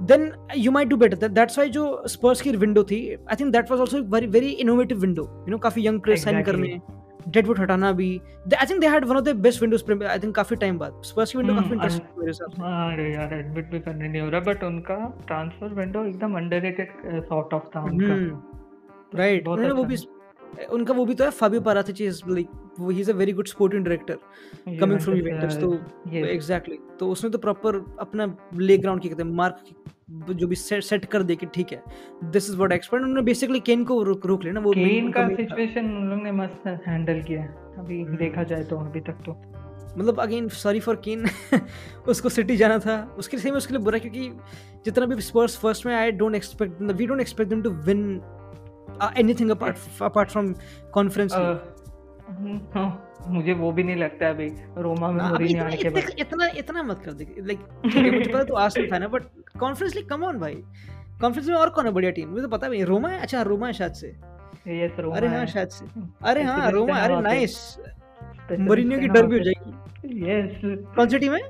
then 0.03 0.31
you 0.57 0.71
might 0.71 0.89
do 0.89 0.97
better 0.97 1.29
that's 1.29 1.59
why 1.59 1.71
जो 1.71 2.03
स्पर्स 2.09 2.41
की 2.41 2.51
विंडो 2.57 2.85
थी 2.85 2.99
I 3.11 3.37
think 3.41 3.53
that 3.53 3.71
was 3.71 3.81
also 3.81 4.03
very 4.15 4.27
very 4.29 4.51
innovative 4.67 4.99
window 4.99 5.23
you 5.23 5.51
know 5.51 5.59
काफ़ी 5.59 5.87
यंग 5.87 6.01
प्लेयर 6.01 6.21
साइन. 6.21 6.43
करने 6.43 6.79
डेडवुड 7.29 7.59
हटाना 7.61 7.91
भी 7.93 8.09
I 8.61 8.67
think 8.71 8.81
they 8.81 8.89
had 8.89 9.05
one 9.05 9.17
of 9.17 9.25
the 9.25 9.37
best 9.43 9.61
windows 9.63 9.93
I 10.05 10.19
think 10.19 10.35
काफ़ी 10.35 10.57
time 10.57 10.79
बाद। 10.79 11.01
Spurs 11.05 11.33
की 11.33 11.39
विंडो 11.39 11.53
हम्म, 11.53 11.63
काफ़ी 11.63 11.75
interesting 11.75 12.19
मेरे 12.19 12.31
हिसाब 12.31 12.51
से 12.51 12.63
अरे 12.93 13.13
यार 13.13 13.35
एडमिट 13.35 13.71
भी 13.71 13.81
करने 13.81 14.09
नहीं 14.09 14.23
हो 14.23 14.29
रहा 14.31 14.41
बट 14.51 14.65
उनका 14.65 14.97
ट्रांसफ़र 15.27 15.75
विंडो 15.75 16.05
एकदम 16.05 16.37
अंडररेटेड 16.37 16.93
सॉर्ट 17.25 17.55
ऑफ़ 17.55 17.69
था 17.77 17.83
उनका। 17.85 19.19
राइट 19.19 19.45
बहुत 19.45 19.73
वो 19.73 19.85
भी 19.85 19.95
अच्छा 19.95 20.73
उनका 20.73 20.95
वो 20.95 21.05
भी 21.05 21.15
तो 21.15 21.25
है 21.25 21.31
Fabio 21.31 21.61
Paratici 21.61 22.05
is 22.07 22.21
like 22.29 22.49
he 22.91 23.01
is 23.01 23.11
a 23.11 23.15
very 23.15 23.33
good 23.33 23.47
sporting 23.47 23.85
director 23.85 24.77
coming 24.81 24.99
from 25.01 25.17
Juventus 25.17 25.57
तो 25.61 25.73
एग्जैक्टली 26.19 26.79
तो 27.01 27.09
उसने 27.11 27.31
तो 27.31 27.39
प्रॉपर 27.39 27.85
अपना 28.01 28.27
प्ले 28.27 28.77
ग्राउंड 28.79 29.03
की 29.03 29.09
कहते 29.09 29.23
हैं 29.23 29.31
मार्क 29.33 29.65
जो 30.09 30.47
भी 30.47 30.57
सेट 30.57 30.83
सेट 30.83 31.05
कर 31.05 31.23
दे 31.23 31.37
कि 31.37 31.47
ठीक 31.47 31.73
है 31.73 31.83
दिस 32.25 32.49
इज़ 32.51 32.57
व्हाट 32.57 32.73
एक्सपर्ट 32.73 33.03
उन्होंने 33.03 33.23
बेसिकली 33.23 33.61
केन 33.61 33.85
को 33.85 34.03
रोक 34.03 34.27
रोक 34.27 34.45
लेना 34.45 34.61
वो 34.61 34.73
केन 34.73 35.11
का 35.13 35.29
सिचुएशन 35.29 35.97
उन 35.97 36.09
लोग 36.11 36.23
ने 36.23 36.33
मस्त 36.33 36.67
हैंडल 36.87 37.23
किया 37.23 37.43
अभी 37.79 38.01
हम्म। 38.03 38.17
देखा 38.17 38.43
जाए 38.43 38.65
तो 38.65 38.77
अभी 38.77 39.01
तक 39.01 39.23
तो। 39.27 39.37
मतलब 39.99 40.21
अगेन 40.21 40.49
सॉरी 40.49 40.81
फॉर 40.81 40.97
केन 40.97 41.27
उसको 42.09 42.29
सिटी 42.29 42.57
जाना 42.57 42.79
था। 42.79 42.97
उसके 43.19 43.37
में 43.37 43.57
उसके 43.57 43.75
लिए 43.75 43.83
बुरा 43.83 43.99
क्योंकि 43.99 44.29
जितना 44.85 45.07
भी 45.07 45.21
स्पर्स 45.23 45.59
फ़र्स्ट 45.59 45.87
में 45.87 45.95
I 45.95 46.11
don't 46.13 46.35
expect 46.35 46.83
we 46.83 47.07
don't 47.07 47.21
expect 47.21 47.51
them 47.51 47.63
to 47.63 47.71
win 47.71 48.03
anything 49.19 49.51
apart 49.51 50.03
apart 50.03 50.31
from 50.31 50.55
Conference 50.93 51.33
मुझे 53.29 53.53
वो 53.53 53.71
भी 53.73 53.83
नहीं 53.83 53.97
लगता 53.97 54.29
अभी 54.29 54.47
रोमा 54.79 55.11
में 55.11 55.21
हाँ, 55.21 55.31
मोरिनियो 55.31 55.65
आने 55.65 55.77
के 55.77 55.89
बाद। 55.89 56.11
इतना 56.19 56.47
इतना 56.59 56.83
मत 56.83 57.03
कर 57.05 57.13
दे 57.13 57.27
लाइक 57.39 57.59
है 57.87 58.11
मुझे 58.11 58.29
पता 58.29 58.39
है 58.39 58.45
तू 58.45 58.55
आर्सेनल 58.55 58.89
फ़ैन 58.91 59.03
है 59.03 59.09
but 59.09 59.23
Conference 59.59 59.95
League 59.97 60.09
come 60.09 60.25
on 60.25 60.39
भाई। 60.39 60.55
कॉन्फ्रेंस 61.21 61.49
में 61.49 61.57
और 61.57 61.71
कौन 61.71 61.87
है 61.87 61.93
बढ़िया 61.93 62.11
टीम 62.13 62.29
मुझे 62.29 62.43
तो 62.43 62.49
पता 62.49 62.69
भी 62.69 62.83
रोमा 62.85 63.09
है? 63.09 63.19
अच्छा 63.21 63.43
रोमा 63.43 63.67
है 63.67 63.73
शायद 63.73 63.93
से। 63.93 64.09
यस 64.69 64.97
रोमा 64.99 65.17
अरे 65.17 65.29
हाँ 65.29 65.39
है। 65.39 65.47
शायद 65.47 65.69
से। 65.69 65.87
अरे 66.25 66.43
हाँ 66.43 66.71
रोमा 66.71 66.97
अरे 66.97 67.21
नाइस 67.21 67.79
Specialist 68.51 69.01
की 69.01 69.09
डर 69.09 69.27
भी 69.27 69.39
हो 69.39 69.45
जाएगी। 69.45 70.31
यस 70.31 70.61
कौन 70.97 71.09
सी 71.09 71.19
टीम 71.19 71.35
है? 71.35 71.41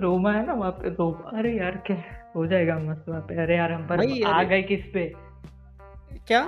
रोमा 0.00 0.32
है 0.32 0.46
ना 0.46 0.52
वहाँ 0.52 0.70
पे 0.70 0.88
रोमा 0.88 1.38
अरे 1.38 1.56
यार 1.58 1.82
क्या 1.86 1.96
हो 2.36 2.46
जाएगा 2.46 2.78
मस्त 2.78 3.04
वहाँ 3.08 3.20
पे। 3.20 3.42
अरे 3.42 3.56
यार 3.56 3.72
हम 3.72 3.86
पर 3.86 4.24
आ 4.26 4.42
गए 4.42 4.62
किस 4.62 4.84
पे? 4.94 5.12
क्या? 6.26 6.42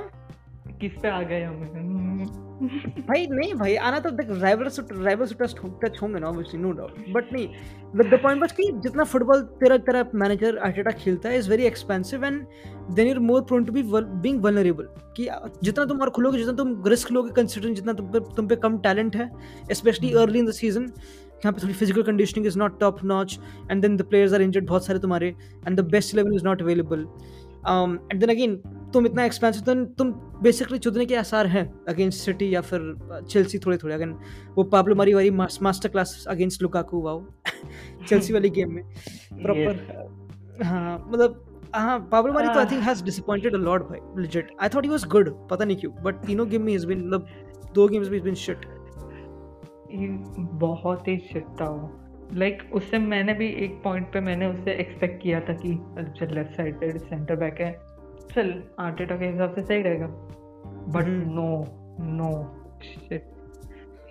किस 0.80 0.92
पे 1.02 1.08
आ 1.08 1.22
गए 1.22 1.42
हम? 1.42 2.43
भाई 3.08 3.26
नहीं 3.28 3.54
भाई 3.54 3.74
आना 3.78 3.98
तो 4.00 4.10
देख 4.12 4.28
राइवल 4.32 4.68
राइवल 4.94 5.26
टच 5.32 5.54
टच 5.82 5.98
होंगे 6.02 6.20
ना 6.20 6.26
ऑब्वियसली 6.26 6.60
नो 6.60 6.70
डाउट 6.72 7.08
बट 7.12 7.32
नहीं 7.32 7.48
बट 7.96 8.10
द 8.10 8.20
पॉइंट 8.22 8.42
बस 8.42 8.52
कि 8.52 8.70
जितना 8.78 9.04
फुटबॉल 9.04 9.40
तेरा 9.60 9.76
तेरा 9.86 10.04
मैनेजर 10.14 10.58
आर्टेटा 10.66 10.90
खेलता 10.94 11.28
है 11.28 11.38
is 11.38 11.50
very 11.50 11.64
expensive 11.64 12.24
and 12.24 12.44
then 12.90 13.08
you're 13.08 13.18
more 13.20 13.42
prone 13.42 13.64
to 13.64 13.72
be 13.72 13.82
being 13.86 14.42
vulnerable 14.44 14.88
कि 15.16 15.28
जितना 15.62 15.84
तुम 15.84 16.00
और 16.00 16.10
खुलोगे 16.10 16.38
जितना 16.38 16.52
तुम 16.54 16.82
रिस्क 16.86 17.10
लोगे 17.12 17.32
कंसिडरिंग 17.32 17.76
जितना 17.76 17.92
तुम 17.92 18.12
पे 18.12 18.20
तुम 18.36 18.48
पे 18.48 18.56
कम 18.58 18.78
टैलेंट 18.80 19.16
है 19.16 19.30
specially 19.72 20.12
early 20.14 20.38
in 20.38 20.46
the 20.46 20.52
season 20.54 20.82
यहाँ 20.82 21.52
पे 21.52 21.62
थोड़ी 21.62 21.74
physical 21.74 22.02
conditioning 22.02 22.46
is 22.46 22.58
not 22.58 22.78
top 22.80 23.04
notch 23.06 23.38
and 23.70 23.82
then 23.82 23.96
the 23.96 24.02
players 24.04 24.32
are 24.34 24.42
injured 24.42 24.66
बहुत 24.66 24.86
सारे 24.86 24.98
तुम्हारे 24.98 25.34
and 25.66 25.80
the 25.80 25.84
best 25.90 26.14
eleven 26.14 26.34
is 26.34 26.44
not 26.44 26.62
available 26.62 27.06
and 27.66 28.20
then 28.20 28.30
again 28.30 28.60
तुम 28.94 29.06
इतना 29.06 29.24
एक्सपेंसिव 29.24 29.62
तो 29.64 29.74
तुम 29.98 30.12
बेसिकली 30.42 30.78
चुदने 30.78 31.06
के 31.06 31.14
आसार 31.16 31.46
हैं 31.46 31.64
अगेंस्ट 31.88 32.24
सिटी 32.24 32.54
या 32.54 32.60
फिर 32.60 32.80
चेल्सी 33.30 33.58
थोड़े 33.58 33.76
थोड़े 33.76 33.94
अगेन 33.94 34.12
वो 34.56 34.64
पाब्लो 34.72 34.94
मारी 34.94 35.14
वाली 35.14 35.30
master 35.30 35.88
class 35.88 36.24
against 36.30 36.62
Lukaku 36.62 37.00
wow 37.02 37.24
Chelsea 38.08 38.32
वाली 38.32 38.50
गेम 38.50 38.74
में। 38.74 38.84
प्रॉपर 39.42 40.62
हाँ। 40.64 40.98
मतलब 41.08 41.70
हाँ 41.74 41.98
पाब्लो 42.12 42.32
मारी 42.32 42.48
तो 42.48 42.58
I 42.60 42.66
think 42.70 42.82
has 42.82 43.02
disappointed 43.04 43.54
a 43.54 43.58
lot 43.58 43.88
भाई 43.88 44.22
legit 44.22 44.50
I 44.60 44.68
thought 44.74 44.84
he 44.84 44.90
was 44.90 45.04
good 45.08 45.30
पता 45.50 45.64
नहीं 45.64 45.76
क्यों 45.76 45.92
बट 46.02 46.24
तीनों 46.26 46.48
गेम 46.50 46.62
में 46.62 46.72
इज़ 46.72 46.86
बीन 46.86 47.06
मतलब 47.06 47.26
दो 47.74 47.88
गेम्स 47.88 48.08
में 48.08 48.16
इज़ 48.16 48.24
बीन 48.24 48.34
शिट 48.34 48.66
बहुत 50.60 51.08
ही 51.08 51.16
शिट 51.32 51.46
था 51.60 51.68
वो। 51.70 51.90
लाइक 52.34 52.62
उससे 52.74 52.98
मैंने 52.98 53.34
भी 53.34 53.48
एक 53.64 53.80
पॉइंट 53.84 54.06
पे 54.12 54.20
मैंने 54.20 54.46
उससे 54.46 54.72
एक्सपेक्ट 54.80 55.22
किया 55.22 55.40
था 55.40 55.52
कि 55.64 55.72
लेफ़्ट 56.34 56.56
साइड 56.56 56.76
पे 56.80 56.98
सेंटर 56.98 57.36
बैक 57.36 57.60
है। 57.60 57.72
चल 58.30 58.52
आर्टेटा 58.78 59.16
के 59.16 59.26
हिसाब 59.26 59.54
से 59.54 59.62
सही 59.62 59.82
रहेगा। 59.82 60.06
But 60.06 61.04
hmm. 61.04 61.32
No 61.34 61.46
no 62.12 62.30
shit 62.84 63.30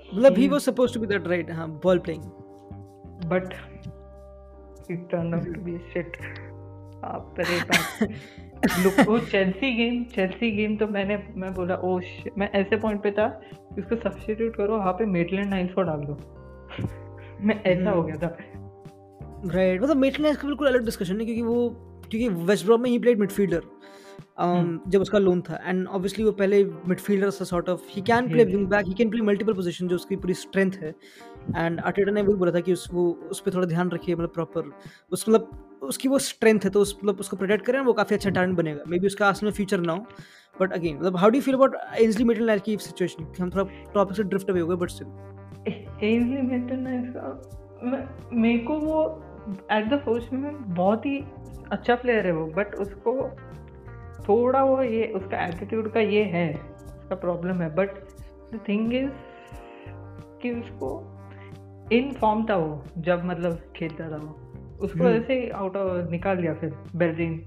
मतलब 0.10 0.38
he 0.38 0.48
was 0.48 0.62
supposed 0.62 0.94
to 0.94 1.00
be 1.00 1.08
that 1.08 1.28
right 1.28 1.52
हाँ 1.52 1.68
ball 1.84 2.00
playing 2.00 2.24
but 3.30 3.54
it 4.92 5.08
turn 5.12 5.34
out 5.34 5.54
to 5.56 5.62
be 5.62 5.78
shit 5.94 6.18
आप 7.06 7.36
रे 7.40 7.60
बाप। 7.62 8.10
लुक 8.84 9.08
वो 9.08 9.18
चेल्सी 9.20 9.72
गेम 9.76 10.04
चेल्सी 10.14 10.52
गेम 10.52 10.76
तो 10.78 10.88
मैंने 10.88 11.18
मैं 11.36 11.54
बोला 11.54 11.76
ओ 11.76 12.00
मैं 12.38 12.50
ऐसे 12.52 12.78
पॉइंट 12.78 13.02
पे 13.04 13.12
था 13.12 13.28
कि 13.48 13.82
उसको 13.82 13.96
सब्स्टिट्यूट 13.96 14.56
करो 14.56 14.78
वहाँ 14.78 14.94
पे 14.94 15.06
मेटलैंड 15.06 15.50
नाइल्स 15.50 15.74
को 15.74 15.82
डाल 15.82 16.04
दो। 16.04 16.18
मैं 17.42 17.62
ऐसा 17.64 17.92
हो 17.92 18.04
गया 18.04 18.16
था। 18.16 18.38
राइट 19.54 19.82
मतलब 19.82 19.98
मेटलेस 19.98 20.38
का 20.38 20.48
बिल्कुल 20.48 20.68
अलग 20.68 20.86
डिस्कशन 20.86 21.20
है 21.20 21.26
क्योंकि 21.26 21.42
वो 21.42 21.70
क्योंकि 22.10 22.28
वेस्ट 22.46 22.66
ब्रॉम 22.66 22.82
में 22.82 22.90
ही 22.90 23.00
प्लेड 23.00 23.20
मिडफील्डर 23.20 23.64
जब 24.40 25.02
उसका 25.02 25.20
लोन 25.20 25.42
था। 25.42 25.60
एंड 25.64 25.88
ऑब्वियसली 25.88 26.24
वो 26.24 26.32
पहले 26.34 26.64
मिडफील्डर 26.64 27.30
सा 27.30 27.46
sort 27.46 27.70
of 27.70 27.82
he 27.90 28.02
can 28.02 28.30
play 28.30 28.44
wing 28.46 28.68
back 28.68 28.86
he 28.88 28.94
can 28.94 29.10
play 29.10 29.22
multiple 29.22 29.54
position 29.54 29.88
जो 29.88 29.96
उसकी 29.96 30.16
पूरी 30.16 30.34
स्ट्रेंथ 30.34 30.72
है। 30.82 30.94
एंड 31.58 31.80
आर्टेटा 31.80 32.12
ने 32.12 32.24
भी 32.24 32.34
बोला 32.34 32.52
था 32.52 32.60
कि 32.60 32.74
उस 32.74 32.88
वो 32.94 33.10
उस 33.32 33.40
पर 33.40 33.54
थोड़ा 33.54 33.68
ध्यान 33.68 33.90
रखिए 33.92 34.16
मतलब 34.16 34.32
प्रॉपर 34.34 34.72
उस 35.12 35.26
मतलब 35.30 35.80
उसकी 35.84 36.10
वो 36.10 36.20
स्ट्रेंथ 36.20 36.60
है 36.64 36.70
तो 36.70 36.82
उस 36.82 36.96
मतलब 37.04 37.20
उसको 37.20 37.38
प्रोटेक्ट 37.38 37.66
करें 37.66 37.80
वो 37.82 37.94
काफ़ी 37.94 38.16
अच्छा 38.16 38.30
टैलेंट 38.30 38.56
बनेगा। 38.58 38.84
मे 38.88 39.00
बी 39.00 39.08
उसका 39.08 39.28
आसम 39.28 39.46
में 39.46 39.54
फ्यूचर 39.54 39.80
ना 39.80 39.94
हो 39.94 40.06
बट 40.56 40.74
अगेन 40.74 40.98
मतलब 40.98 41.18
how 41.18 41.30
do 41.30 41.42
feel 41.42 41.54
about 41.54 41.76
Ainsley 41.96 42.24
Maitland 42.24 42.60
की 42.60 42.78
सिचुएशन 42.78 43.34
हम 43.40 43.50
थोड़ा 43.50 43.92
टॉपिक 43.94 44.18
से 44.18 44.24
ड्रिफ्ट 44.24 44.50
अवे 44.50 44.60
हो 44.60 44.68
गए 44.68 44.76
बट 44.76 44.90
स्टिल 44.90 45.08
एजली 46.04 46.42
मेंटेन 46.42 47.12
का 47.16 48.30
मेरे 48.34 48.60
को 48.60 48.78
वो 48.80 49.02
एट 49.72 49.90
द 49.90 50.00
फ़र्स्ट 50.06 50.34
में 50.34 50.74
बहुत 50.74 51.06
ही 51.06 51.18
अच्छा 51.72 51.96
प्लेयर 51.96 52.26
है 52.26 52.32
वो 52.34 52.46
बट 52.56 52.76
उसको 52.76 53.12
थोड़ा 54.30 54.64
वो 54.64 54.84
ये 54.84 55.08
उसका 55.08 55.46
एटीट्यूड 55.46 55.92
का 55.94 56.00
ये 56.00 56.24
है 56.24 56.54
उसका 57.00 57.16
प्रॉब्लम 57.16 57.62
है 57.62 57.76
बट 57.76 57.90
द 58.54 58.60
थिंग 58.68 58.94
इज़ 58.94 59.10
कि 60.42 60.52
उसको 60.52 61.10
इन 61.92 62.12
फॉर्म 62.12 62.46
था 62.50 62.56
वो 62.56 62.84
जब 62.98 63.26
मतलब 63.26 63.62
खेलता 63.76 64.12
था 64.12 64.18
वो। 64.18 64.40
उसको 64.82 65.06
ऐसे 65.06 65.36
ऐसे 65.36 65.50
आउट 65.50 65.76
ऑफ़ 65.76 66.10
निकाल 66.10 66.38
दिया 66.38 66.54
फिर 66.54 66.74
बेल्जिंग 66.96 67.40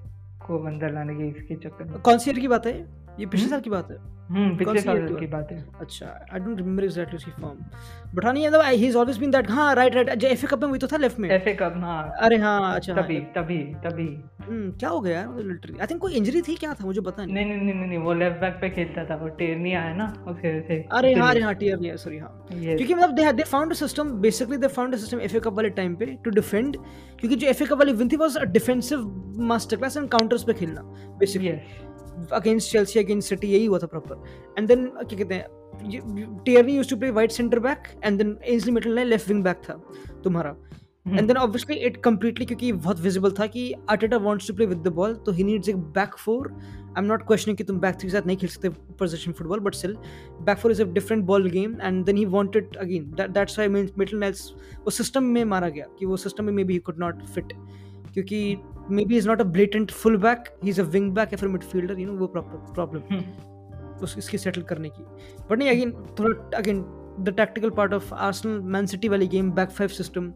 को 0.47 0.65
अंदर 0.67 0.93
लाने 0.93 1.15
के 1.15 1.29
इसके 1.29 1.55
चक्कर 1.55 1.85
में। 1.85 2.01
कौन 2.01 2.19
सी 2.19 2.31
ईयर 2.31 2.41
की 2.41 2.49
बात 2.49 2.67
है 2.67 2.81
ये? 2.81 3.27
पिछले 3.27 3.41
हम्म? 3.41 3.51
साल 3.51 3.61
की 3.61 3.71
बात 3.71 3.91
है। 3.91 3.97
हम्म 3.97 4.16
पिछले 4.31 4.81
साल 4.81 5.01
की 5.09 5.15
की 5.17 5.27
बात 5.27 5.49
है। 5.53 5.59
अच्छा 5.81 6.07
आई 6.33 6.39
डोंट 6.41 6.57
रिमेंबर 6.59 6.85
एग्जैक्टली 6.85 7.17
उसकी 7.17 7.31
फॉर्म 7.41 7.59
बट 8.15 8.25
हाँ 8.25 8.33
नहीं 8.33 8.47
मतलब 8.47 8.63
he 8.65 8.87
is 8.87 8.97
always 8.97 9.19
been 9.19 9.31
that 9.31 9.51
हाँ 9.51 9.75
राइट 9.75 9.95
राइट 9.95 10.11
जो 10.15 10.29
एफए 10.29 10.47
कप 10.47 10.63
में 10.63 10.69
वही 10.69 10.79
तो 10.79 10.87
था 10.87 10.97
लेफ़्ट 10.97 11.19
में। 11.19 11.29
एफ़ 11.31 11.49
कप 11.59 11.75
हाँ। 11.77 12.11
अरे 12.21 12.37
हाँ 12.37 12.75
अच्छा 12.75 12.95
हाँ, 12.95 13.03
तभी 13.03 13.19
तभी 13.37 13.59
तभी। 13.85 14.07
हम्म, 14.47 14.71
क्या 14.71 14.89
हो 14.89 15.01
गया 15.01 15.21
यार 15.21 15.43
लिटरली 15.43 15.79
आई 15.79 15.87
थिंक 15.87 16.01
कोई 16.01 16.15
इंजरी 16.15 16.43
थी 16.43 16.55
क्या 16.55 16.75
था 16.75 16.85
मुझे 16.85 17.01
पता 17.01 17.25
नहीं। 17.25 17.35
नहीं 17.35 17.61
नहीं 17.63 17.87
नहीं 17.87 17.99
वो 17.99 18.15
लेफ़्ट 18.15 18.41
बैक 18.41 18.59
पे 18.61 18.71
खेलता 18.71 19.05
था 19.05 19.17
वो 19.17 19.29
टेरनी 19.39 19.73
आया 19.75 19.95
ना 19.95 20.13
से 20.43 20.83
अरे 20.93 21.15
हाँ 21.15 21.31
अरे 21.31 21.41
हाँ 21.41 21.55
टीयर 21.55 21.79
नहीं 21.81 21.97
सॉरी 21.97 22.19
हाँ 22.19 22.47
क्योंकि 22.51 22.95
मतलब 22.95 23.15
they 23.15 23.33
they 23.33 23.43
found 23.45 23.73
a 23.73 23.75
system 23.75 24.11
basically 24.21 24.57
they 24.57 24.69
found 24.69 24.95
a 24.95 24.99
system 24.99 25.21
FA 25.21 25.41
Cup 25.41 25.53
वाले 25.53 25.71
टाइम 25.71 25.95
पे 25.97 26.07
टू 26.25 26.31
डिफेंड 26.31 26.77
क्योंकि 27.21 27.37
जो 27.37 27.47
एफए 27.47 27.65
कप 27.65 27.79
वाली 27.79 27.93
विन 27.93 28.09
थी 28.09 28.17
was 28.17 28.37
a 28.37 28.45
defensive 28.51 29.09
master 29.47 29.77
class 29.77 29.97
and 29.97 30.09
counters 30.09 30.45
पे 30.45 30.53
खेलना 30.55 30.83
basically 31.19 31.49
against 32.33 32.73
Chelsea 32.73 32.99
against 33.01 33.29
City 33.29 33.49
यही 33.49 33.65
हुआ 33.65 33.79
था 33.79 33.87
प्रॉपर 33.87 34.23
एंड 34.59 34.69
देन 34.69 34.87
क्या 34.87 35.19
कहते 35.19 35.35
हैं 35.35 36.43
Tierney 36.45 36.77
used 36.77 36.91
to 36.91 36.97
play 36.97 37.11
White 37.11 37.31
centre 37.31 37.59
back 37.61 37.89
and 38.05 38.19
then 38.19 38.37
Ainsley 38.45 38.73
Maitland 38.73 38.99
left 39.01 39.29
wing 39.29 39.43
back 39.45 39.63
था 39.69 39.81
तुम्हारा. 40.25 40.57
And 41.09 41.27
then 41.27 41.37
obviously 41.37 41.77
it 41.87 41.97
completely 42.03 42.47
क्योंकि 42.47 42.73
बहुत 42.73 43.01
विजिबल 43.01 43.33
था 43.39 43.47
कि 43.47 43.73
Arteta 43.91 44.17
wants 44.17 44.49
to 44.49 44.55
play 44.55 44.67
with 44.67 44.79
the 44.79 44.93
ball 44.93 45.15
तो 45.27 45.33
ही 45.33 45.45
नीड्स 45.45 45.69
एक 45.69 45.77
back 45.99 46.17
four 46.19 46.53
I 46.53 46.99
am 46.99 47.05
not 47.05 47.27
questioning 47.27 47.57
कि 47.59 47.65
तुम 47.65 47.79
बैक 47.81 47.95
थ्री 47.95 48.09
के 48.09 48.13
साथ 48.13 48.27
नहीं 48.27 48.37
खेल 48.37 48.49
सकते 48.49 48.69
position 48.99 49.33
football 49.33 49.61
but 49.61 49.75
still 49.75 49.97
back 50.43 50.59
four 50.59 50.73
is 50.73 50.83
a 50.83 50.87
different 50.93 51.25
ball 51.25 51.49
game 51.51 51.77
and 51.83 52.05
then 52.05 52.17
he 52.17 52.25
wanted 52.35 52.77
again 52.77 53.11
that's 53.19 53.59
why 53.59 53.69
means 53.69 53.91
Maitland 53.99 54.19
Niles 54.19 54.51
वो 54.85 54.91
system 54.91 55.25
में 55.35 55.45
मारा 55.45 55.69
गया 55.69 55.85
कि 55.99 56.07
वो 56.07 56.17
सिस्टम 56.17 56.45
में 56.45 56.53
maybe 56.65 56.73
he 56.73 56.79
could 56.81 56.99
not 56.99 57.23
fit 57.27 57.53
क्योंकि 58.17 58.57
maybe 59.05 59.17
is 59.17 59.29
not 59.29 59.41
a 59.41 59.45
blatant 59.45 59.91
full 59.93 60.17
back 60.17 60.45
he 60.65 60.71
is 60.71 60.81
a 60.81 60.85
wing 60.85 61.11
back 61.13 61.33
या 61.33 61.37
फिर 61.37 61.49
मिडफील्डर 61.49 61.99
यू 61.99 62.07
नो 62.07 62.19
वो 62.19 62.27
प्रॉब्लम 62.75 63.01
उस 64.03 64.15
इसकी 64.19 64.39
सेटल 64.39 64.63
करने 64.63 64.89
की. 64.89 65.03
बट 65.51 65.59
नहीं 65.59 65.71
अगेन 65.71 65.93
थोड़ा 66.19 66.57
again 66.59 66.81
the 67.21 67.35
tactical 67.37 67.71
part 67.71 67.93
of 67.93 68.15
Arsenal 68.15 68.61
Man 68.75 68.87
City 68.87 69.09
वाली 69.09 69.27
game 69.27 69.51
back 69.53 69.71
five 69.71 69.91
system 69.91 70.33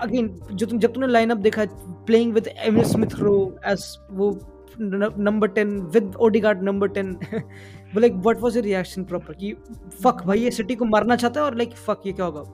again 0.00 0.28
जो 0.52 0.66
तुम 0.66 0.78
जब 0.78 0.92
तुमने 0.92 1.12
लाइनअप 1.12 1.38
देखा 1.38 1.64
playing 2.06 2.32
with 2.34 2.48
Emile 2.48 2.84
Smith 2.84 3.14
Rowe 3.14 3.34
as 3.66 3.86
वो 4.10 4.30
number 4.80 5.48
ten 5.48 5.78
with 5.94 6.14
Odegaard 6.20 6.62
number 6.62 6.88
ten 6.88 7.18
like 7.96 8.12
what 8.12 8.40
was 8.40 8.56
your 8.56 8.64
reaction 8.64 9.04
proper 9.04 9.34
कि 9.34 9.52
fuck 10.02 10.22
भाई 10.26 10.40
ये 10.40 10.50
सिटी 10.50 10.74
को 10.74 10.84
मारना 10.84 11.16
चाहता 11.16 11.40
है 11.40 11.46
और 11.46 11.56
लाइक 11.56 11.76
फक 11.76 12.06
ये 12.06 12.12
क्या 12.12 12.26
होगा? 12.26 12.44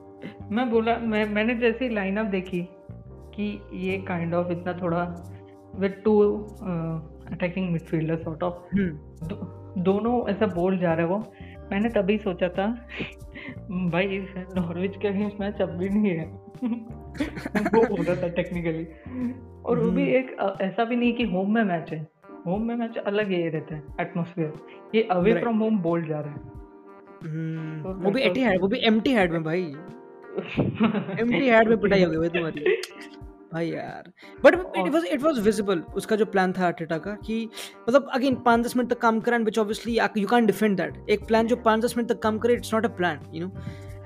मैं 0.51 0.69
बोला 0.69 0.97
मैं 0.97 1.25
मैंने 1.29 1.55
जैसे 1.55 1.85
ही 1.85 1.93
लाइनअप 1.95 2.25
देखी 2.25 2.67
कि 3.39 3.61
ये 3.73 3.97
काइंड 3.97 4.33
ऑफ़ 4.33 4.51
इतना 4.51 4.73
थोड़ा 4.73 5.03
with 5.75 6.01
two 6.05 6.19
attacking 7.31 7.69
midfielder 7.71 8.17
sort 8.17 8.43
of 8.43 8.75
दोनों 9.79 10.29
ऐसा 10.29 10.45
बोल 10.45 10.77
जा 10.77 10.93
रहे 10.93 11.05
वो 11.05 11.23
मैंने 11.71 11.89
तभी 11.89 12.17
सोचा 12.17 12.47
था 12.49 12.67
भाई 13.91 14.17
नॉर्विच 14.55 14.95
के 15.01 15.07
अगेंस्ट 15.07 15.39
मैच 15.39 15.61
अब 15.61 15.69
भी 15.69 15.89
नहीं 15.89 16.11
है। 16.11 16.25
वो 17.73 17.81
हो 17.85 18.03
रहा 18.03 18.15
था 18.15 18.27
टेक्निकली 18.27 18.83
और 19.65 19.79
वो 19.79 19.91
भी 19.91 20.01
हम्म। 20.01 20.15
एक 20.15 20.35
ऐसा 20.61 20.83
भी 20.83 20.95
नहीं 20.95 21.13
कि 21.13 21.23
होम 21.23 21.53
में 21.53 21.63
मैच 21.63 21.91
है। 21.93 21.99
होम 22.47 22.61
में 22.61 22.75
मैच 22.75 22.97
अलग 22.97 23.31
ये 23.31 23.49
रहता 23.49 23.75
है 23.75 23.83
एटमोसफियर 24.01 24.53
ये 24.95 25.03
अवे 25.11 25.33
फ्रॉम 25.39 25.59
होम 25.59 25.79
बोल 25.79 26.05
जा 26.05 26.19
रहा 26.19 26.33
है। 26.33 26.39
हम्म, 27.23 28.03
वो 28.03 28.11
भी 28.11 28.21
एटी 28.21 28.41
हैड 28.41 28.61
वो 28.61 28.67
भी 28.67 28.79
एम्प्टी 28.87 29.11
हैड 29.11 29.31
में 29.31 29.43
भाई। 29.43 29.61
एम्प्टी 31.19 31.47
हैड 31.47 31.67
में 31.67 31.77
पिटाई 31.77 32.03
हो 32.03 32.11
गई 32.11 32.29
तुम्हारी। 32.29 32.81
भाई 33.53 33.69
यार। 33.69 34.11
But 34.43 34.55
it 34.77 34.87
was 34.93 35.05
it 35.05 35.21
was 35.21 35.39
visible 35.39 35.79
उसका 35.95 36.15
जो 36.15 36.25
प्लान 36.25 36.53
था 36.53 36.65
आर्टेटा 36.67 36.97
का 36.97 37.15
कि 37.25 37.47
मतलब 37.89 38.09
अगेन 38.13 38.35
पाँच 38.45 38.65
दस 38.65 38.75
मिनट 38.77 38.89
तक 38.89 38.99
काम 39.01 39.19
करा 39.19 39.35
and 39.35 39.45
which 39.45 39.59
obviously 39.59 39.97
you 40.17 40.27
can 40.27 40.45
defend 40.45 40.77
that 40.77 41.09
एक 41.09 41.25
प्लान 41.27 41.47
जो 41.47 41.55
पाँच 41.67 41.83
दस 41.85 41.97
मिनट 41.97 42.09
तक 42.09 42.19
काम 42.19 42.37
करे 42.39 42.53
it's 42.53 42.73
not 42.73 42.85
a 42.85 42.89
plan 42.97 43.19
you 43.33 43.45
know 43.45 43.51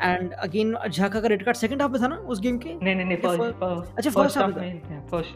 and 0.03 0.31
again 0.33 0.75
Xhaka 0.89 1.19
का 1.19 1.27
रेड 1.27 1.43
कार्ड 1.45 1.57
सेकंड 1.57 1.81
हाफ़ 1.81 1.91
में 1.91 2.01
था 2.01 2.07
ना 2.07 2.15
उस 2.15 2.39
गेम 2.41 2.57
के? 2.57 2.73
नहीं 2.75 2.95
नहीं 2.95 3.05
नहीं 3.05 3.17
अच्छा 3.17 4.09
फ़र्स्ट 4.09 4.37
हाफ़ 4.37 4.55
में 4.55 4.81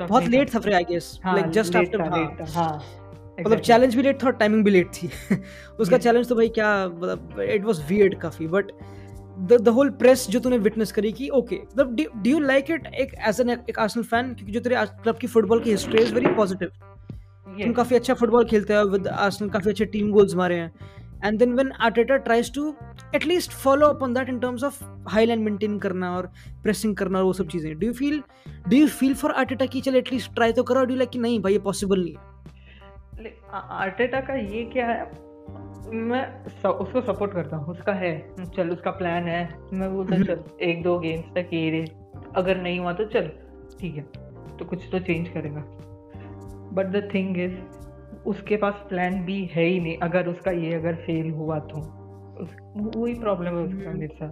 बहुत 0.08 0.24
लेट 0.24 0.54
था। 0.56 0.60
फिर 0.60 0.74
I 0.74 0.84
guess 0.84 1.20
like 1.26 1.50
just 1.50 1.76
after 1.76 2.02
हाँ। 2.56 2.74
मतलब 3.40 3.60
चैलेंज 3.60 3.96
भी 3.96 4.04
लेट 4.04 4.22
था 4.24 4.28
और 4.28 4.34
टाइमिंग 4.34 4.64
भी 4.66 4.72
लेट 4.72 4.88
थी। 4.94 5.10
उसका 5.80 5.98
चैलेंज 5.98 6.30
तो 6.30 6.36
भाई 6.36 6.50
क्या 6.50 6.70
मतलब 6.88 7.42
इट 7.50 7.66
वाज 7.66 7.84
वियर्ड 7.90 8.20
काफ़ी 8.22 8.48
but 8.48 8.72
the 9.40 9.62
the 9.62 9.70
whole 9.70 9.90
press 10.00 10.28
जो 10.30 10.40
तूने 10.40 10.58
विटनेस 10.58 10.92
करी 10.92 11.12
कि 11.12 11.30
ओके 11.36 11.56
मतलब 11.56 11.96
डू 11.96 12.30
यू 12.30 12.40
लाइक 12.40 12.72
इट 12.72 12.88
एक 13.02 13.14
एज 13.28 13.42
एन 13.42 13.50
एक 13.50 13.80
आर्सेनल 13.80 14.06
फ़ैन 14.06 14.34
क्योंकि 14.34 14.52
जो 14.52 14.60
तेरे 14.60 14.86
क्लब 15.04 15.18
की 15.18 15.28
फुटबॉल 15.28 15.64
की 15.64 15.72
हिस्ट्री 15.72 16.02
इज़ 16.02 16.14
वेरी 16.14 16.34
पॉजिटिव 16.36 16.70
तुम 17.48 17.74
काफ़ी 17.74 17.96
अच्छा 17.96 18.14
फुटबॉल 18.14 18.46
खेलते 18.46 18.74
हो 18.74 18.84
विद 18.90 19.08
आर्सेनल 19.08 19.50
काफ़ी 19.52 19.72
अच्छे 19.72 19.86
टीम 19.86 20.12
गोल्स 20.12 20.36
मारे 20.36 20.56
हैं. 20.56 20.72
And 21.26 21.38
then 21.40 21.54
when 21.54 21.72
Arteta 21.82 22.18
tries 22.26 22.54
to 22.56 22.74
at least 23.16 23.52
follow 23.54 23.86
up 23.88 24.04
on 24.04 24.14
that 24.14 24.30
in 24.30 24.40
terms 24.40 24.64
of 24.64 24.84
high 25.10 25.26
line 25.26 25.40
maintain 25.44 25.78
करना 25.80 26.12
और 26.18 26.32
प्रेसिंग 26.64 26.96
करना 26.96 27.20
और 27.20 27.26
वो 27.26 27.34
सब 27.34 27.48
चीज़ें. 27.50 27.78
Do 27.80 27.88
you 27.88 27.94
feel 27.94 28.22
do 28.68 28.78
you 28.78 28.88
feel 28.90 29.14
for 29.14 29.32
Arteta 29.34 29.66
की 29.66 29.82
चल 29.82 29.96
एटलीस्ट 29.96 30.34
ट्राई 30.36 30.54
तो 30.54 30.64
करो? 30.64 30.86
डू 30.86 30.96
लाइक 30.96 31.10
कि 31.10 31.20
नहीं 31.20 31.40
भाई 31.42 31.54
ये 31.54 31.60
पॉसिबल 31.60 32.04
नहीं 32.04 32.14
है? 32.14 33.34
आर्टेटा 33.54 34.20
का 34.22 34.36
ये 34.36 34.64
क्या 34.74 34.88
है? 34.88 35.10
मैं 35.88 36.46
उसको 36.70 37.02
सपोर्ट 37.02 37.34
करता 37.34 37.58
हूँ 37.58 37.74
उसका 37.74 37.94
है। 37.94 38.12
चल 38.56 38.70
उसका 38.70 38.92
प्लान 38.92 39.24
है। 39.24 39.60
मैं 39.74 39.94
बोलता 39.94 40.24
चल 40.24 40.44
एक 40.62 40.84
दो 40.84 40.98
गेम्स 41.00 41.26
तक 41.26 41.54
ये 41.54 41.86
अगर 42.36 42.62
नहीं 42.62 42.80
हुआ 42.80 42.94
तो 42.94 43.06
चल 43.06 43.32
ठीक 43.80 43.96
है। 43.96 44.02
तो 44.58 44.66
कुछ 44.66 44.84
तो 44.92 45.00
चेंज 45.00 45.30
करेगा। 45.30 45.64
बट 46.74 46.86
द 46.86 47.10
थिंग 47.14 47.38
इज़ 47.38 47.56
उसके 48.26 48.58
पास 48.58 48.74
प्लान 48.90 49.24
भी 49.26 49.44
है 49.54 49.64
ही 49.64 49.80
नहीं। 49.80 49.98
अगर 49.98 50.28
उसका 50.28 50.52
ये 50.52 50.74
अगर 50.74 50.96
फेल 50.96 51.32
हुआ 51.32 51.60
तो। 51.60 51.82
वही 53.00 53.14
प्रॉब्लम 53.14 53.58
है 53.58 53.64
उसका 53.64 53.92
मेरे 53.92 54.16
साथ। 54.16 54.30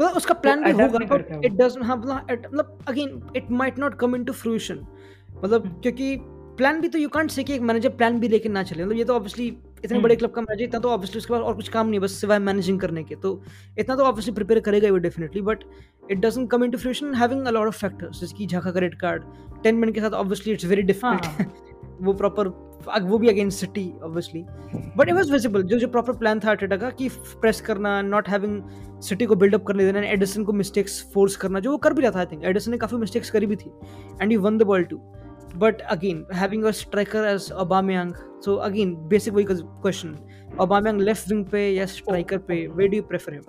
मतलब 0.00 0.16
उसका 0.16 0.34
प्लान 0.34 0.64
तो 0.64 0.76
भी 0.76 0.82
होगा 0.82 1.40
इट 1.44 1.52
डज 1.52 1.78
हाँ 1.82 1.96
मतलब 1.96 2.78
again 2.88 3.22
it 3.36 3.50
might 3.50 3.78
not 3.78 3.94
come 3.94 4.16
into 4.16 4.32
fruition 4.32 4.86
मतलब 5.44 5.66
हम्म। 5.66 5.80
क्योंकि 5.80 6.16
प्लान 6.58 6.80
भी 6.80 6.88
तो 6.88 6.98
यू 6.98 7.08
कांट 7.08 7.30
से 7.30 7.44
कि 7.44 7.54
एक 7.54 7.60
मैनेजर 7.60 7.88
प्लान 7.88 8.18
भी 8.20 8.28
लेके 8.28 8.48
ना 8.48 8.62
चले। 8.62 8.84
मतलब 8.84 8.96
ये 8.96 9.04
तो 9.04 9.14
ऑब्वियसली 9.14 9.50
इतने 9.84 9.98
बड़े 9.98 10.16
क्लब 10.16 10.28
हम्म। 10.28 10.34
का 10.34 10.40
मैनेजर 10.42 10.64
इतना 10.64 10.80
तो 10.80 10.90
ऑब्वियसली 10.90 11.18
उसके 11.18 11.32
पास 11.32 11.42
और 11.42 11.54
कुछ 11.54 11.68
काम 11.68 11.88
नहीं 11.88 12.00
बस 12.00 12.12
सिवाय 12.20 12.38
मैनेजिंग 12.40 12.80
करने 12.80 13.04
के। 13.04 13.16
तो 13.16 13.40
इतना 13.78 13.96
तो 13.96 14.04
ऑब्वियसली 14.04 14.34
प्रिपेयर 14.34 14.60
करेगा 14.60 14.90
वो 14.90 14.98
definitely 15.06 15.42
but 15.42 15.64
it 16.10 16.18
doesn't 16.18 16.50
come 16.50 16.64
into 16.64 16.78
fruition 16.78 17.14
having 17.14 17.46
a 17.46 17.50
lot 17.50 17.66
of 17.66 17.78
factors 17.78 18.20
जैसे 18.20 18.36
कि 18.36 18.46
झाका 18.46 18.70
का 18.70 18.80
रेड 18.80 18.98
कार्ड 19.00 19.24
टेन 19.62 19.74
मिनट 19.74 19.94
के 19.94 20.00
साथ 20.00 20.20
ऑब्वियसली 20.20 20.52
इट्स 20.52 20.64
वेरी 20.66 20.82
डिफ़िकल्ट 20.84 21.66
वो 22.00 22.12
प्रॉपर 22.14 22.48
वो 23.02 23.18
भी 23.18 23.28
against 23.28 23.58
City 23.58 23.90
obviously 24.02 24.44
but 24.96 25.08
it 25.08 25.14
was 25.14 25.32
visible 25.32 25.62
जो 25.62 25.78
जो 25.78 25.88
प्रॉपर 25.88 26.12
प्लान 26.16 26.40
था 26.40 26.50
आर्टेटा 26.50 26.76
का 26.76 26.90
कि 26.90 27.08
प्रेस 27.40 27.60
करना 27.60 28.00
नॉट 28.02 28.28
हैविंग 28.28 28.62
सिटी 29.02 29.26
को 29.26 29.36
बिल्डअप 29.36 29.64
करने 29.66 29.84
देना 29.84 30.06
एडिसन 30.08 30.44
को 30.44 30.52
मिस्टेक्स 30.52 31.02
फोर्स 31.14 31.36
करना 31.36 31.60
जो 31.60 31.70
वो 31.70 31.78
कर 31.78 31.92
भी 31.92 32.02
रहा 32.02 32.10
था 32.10 32.18
आई 32.18 32.26
थिंक 32.26 32.44
एडिसन 32.44 32.70
ने 32.70 32.78
काफ़ी 32.78 32.98
मिस्टेक्स 32.98 33.30
करी 33.30 33.46
भी 33.46 33.56
थी 33.56 33.70
and 34.22 34.32
you 34.32 34.40
won 34.40 34.58
the 34.58 34.62
ball 34.62 34.84
to 34.84 35.00
but 35.58 35.82
again 35.90 36.24
having 36.32 36.64
a 36.64 36.72
striker 36.72 37.24
as 37.24 37.50
Aubameyang 37.64 38.14
so 38.40 38.60
again 38.60 38.94
basic 39.08 39.34
question 39.80 40.16
Aubameyang 40.56 41.04
left 41.10 41.30
wing 41.30 41.44
पे 41.44 41.68
या 41.70 41.86
striker 41.94 42.38
पे 42.48 42.66
where 42.74 42.88
do 42.88 42.96
you 42.96 43.06
prefer 43.12 43.36
him 43.38 43.44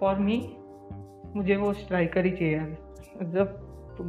for 0.00 0.14
me 0.28 0.38
मुझे 1.36 1.56
वो 1.56 1.72
स्ट्राइकर 1.72 2.24
ही 2.24 2.30
चाहिए 2.36 3.30
जब 3.32 3.56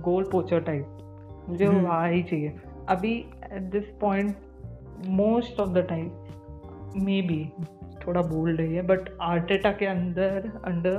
गोल 0.04 0.24
पोचर 0.32 0.60
टाइप 0.60 1.46
मुझे 1.50 1.68
वो 1.68 1.80
वहाँ 1.80 2.10
ही 2.10 2.22
चाहिए 2.24 2.54
अभी 2.90 3.14
at 3.54 3.62
this 3.72 3.86
point 4.02 4.36
most 5.08 5.60
of 5.60 5.70
the 5.70 5.86
time 5.90 7.04
maybe 7.22 7.44
थोड़ा 8.08 8.22
बोल्ड 8.22 8.62
है 8.62 8.82
बट 8.88 9.10
आर्टेटा 9.22 9.72
के 9.72 9.86
अंदर 9.86 10.52
अंडर 10.66 10.98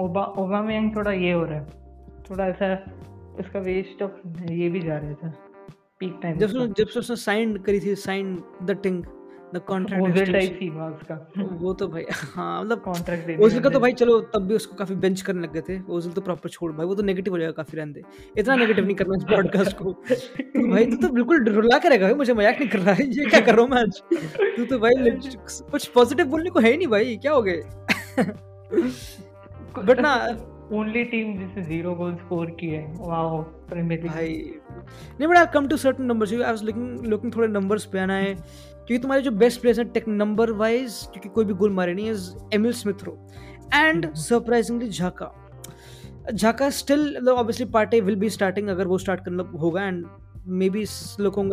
ओबा 0.00 0.24
ओबामयंग 0.38 0.94
थोड़ा 0.96 1.12
ये 1.12 1.32
हो 1.32 1.44
रहा 1.44 1.58
है 1.58 1.66
थोड़ा 2.30 2.46
ऐसा 2.46 2.74
उसका 3.40 3.60
वेस्ट 3.60 4.02
ऑफ़ 4.02 4.52
ये 4.52 4.68
भी 4.68 4.80
जा 4.80 4.96
रहा 4.96 5.12
था। 5.14 5.34
पीक 6.00 6.18
टाइम 6.22 6.38
जब 6.38 6.46
उसने 6.46 6.66
जब 6.78 6.98
उसने 7.00 7.16
साइन 7.16 7.56
करी 7.66 7.80
थी 7.80 7.94
sign 7.96 8.42
the 8.62 8.78
thing 8.82 9.04
the 9.54 9.58
contract 9.66 10.04
Ozil 10.04 10.32
type 10.32 10.56
scene 10.58 10.72
हुआ 10.72 10.88
उसका। 10.90 11.14
वो 11.60 11.72
तो 11.74 11.86
भाई 11.88 12.04
हाँ 12.10 12.62
मतलब 12.62 12.80
कॉन्ट्रैक्ट 12.82 13.26
देने 13.26 13.44
ओजल 13.44 13.60
का 13.60 13.70
तो 13.70 13.80
भाई 13.80 13.92
चलो 13.92 14.20
तब 14.34 14.46
भी 14.48 14.54
उसको 14.54 14.76
काफ़ी 14.76 14.94
बेंच 14.94 15.20
करने 15.22 15.42
लग 15.42 15.52
गए 15.52 15.62
थे। 15.68 15.78
ओजल 15.92 16.10
तो 16.12 16.20
प्रॉपर 16.20 16.48
छोड़ 16.48 16.72
भाई 16.72 16.86
वो 16.86 16.94
तो 16.94 17.02
नेगेटिव 17.02 17.32
हो 17.32 17.38
जाएगा 17.38 17.52
काफ़ी 17.52 17.78
रहने 17.78 18.02
इतना 18.38 18.56
नेगेटिव 18.56 18.84
नहीं 18.84 18.96
करना 18.96 19.16
इस 19.16 19.24
पॉडकास्ट 19.30 19.76
को। 19.78 19.92
तो 19.92 20.68
भाई 20.70 20.86
तू 20.86 20.96
तो 20.96 21.08
बिल्कुल 21.14 21.48
रुला 21.48 21.78
के 21.78 21.88
रहेगा 21.88 22.14
मुझे 22.14 22.34
मज़ाक 22.34 22.58
नहीं 22.60 22.68
कर 22.68 22.78
रहा 22.78 22.94
है। 22.94 23.06
ये 23.08 23.24
क्या 23.26 23.40
कर 23.40 23.54
रहा 23.54 23.62
हूँ 23.62 23.70
मैं 23.70 23.80
आज? 23.82 24.02
तू 24.56 24.64
तो 24.64 24.78
भाई 24.78 24.94
कुछ 25.70 25.86
पॉजिटिव 25.88 26.26
बोलने 26.26 26.50
को 26.50 26.60
है 26.60 26.70
ही 26.70 26.76
नहीं 26.76 26.88
भाई 26.88 27.16
क्या 27.22 27.32
हो 27.32 27.42
गए 27.42 27.62
बट 29.78 30.00
ना 30.06 30.14
ओनली 30.72 31.04
टीम 31.04 31.36
जिसने 31.38 31.62
ज़ीरो 31.62 31.94
गोल 31.94 32.14
स्कोर 32.14 32.50
किए 32.50 32.76
हैं। 32.76 32.94
वाओ 32.98 33.42
प्रीमियर 33.42 34.02
लीग 34.02 34.10
भाई। 34.12 34.32
नहीं 35.20 35.28
but 35.28 35.36
I 35.36 35.46
come 35.54 35.68
to 35.68 35.76
certain 35.76 36.06
numbers 36.06 36.32
I 36.32 36.38
was 36.38 36.62
looking 36.64 37.06
looking 37.06 37.32
थोड़े 37.36 37.48
नंबर्स 37.48 37.84
पे 37.84 37.98
आना 37.98 38.14
है। 38.14 38.34
क्योंकि 38.34 38.98
तुम्हारे 38.98 39.22
जो 39.22 39.30
बेस्ट 39.30 39.60
प्लेयर्स 39.60 39.78
हैं 39.78 39.88
टेक 39.88 40.08
नंबर 40.08 40.50
वाइज 40.50 41.00
क्योंकि 41.12 41.28
कोई 41.28 41.44
भी 41.44 41.54
गोल 41.54 41.70
मारे 41.70 41.94
नहीं 41.94 42.10
is 42.10 42.30
Emile 42.54 42.72
Smith 42.72 43.04
Rowe 43.04 43.18
and 43.74 44.12
surprisingly 44.14 44.88
Xhaka 44.88 45.32
Xhaka 46.32 46.70
still 46.70 47.16
मतलब 47.16 47.34
obviously 47.34 47.66
Partey 47.66 48.00
will 48.00 48.16
be 48.16 48.30
starting 48.30 48.68
अगर 48.68 48.86
वो 48.86 48.98
स्टार्ट 48.98 49.24
करना 49.24 49.42
होगा 49.58 49.82
एंड 49.82 50.06
मे 50.46 50.70
बी 50.70 50.84
लोगों 51.20 51.44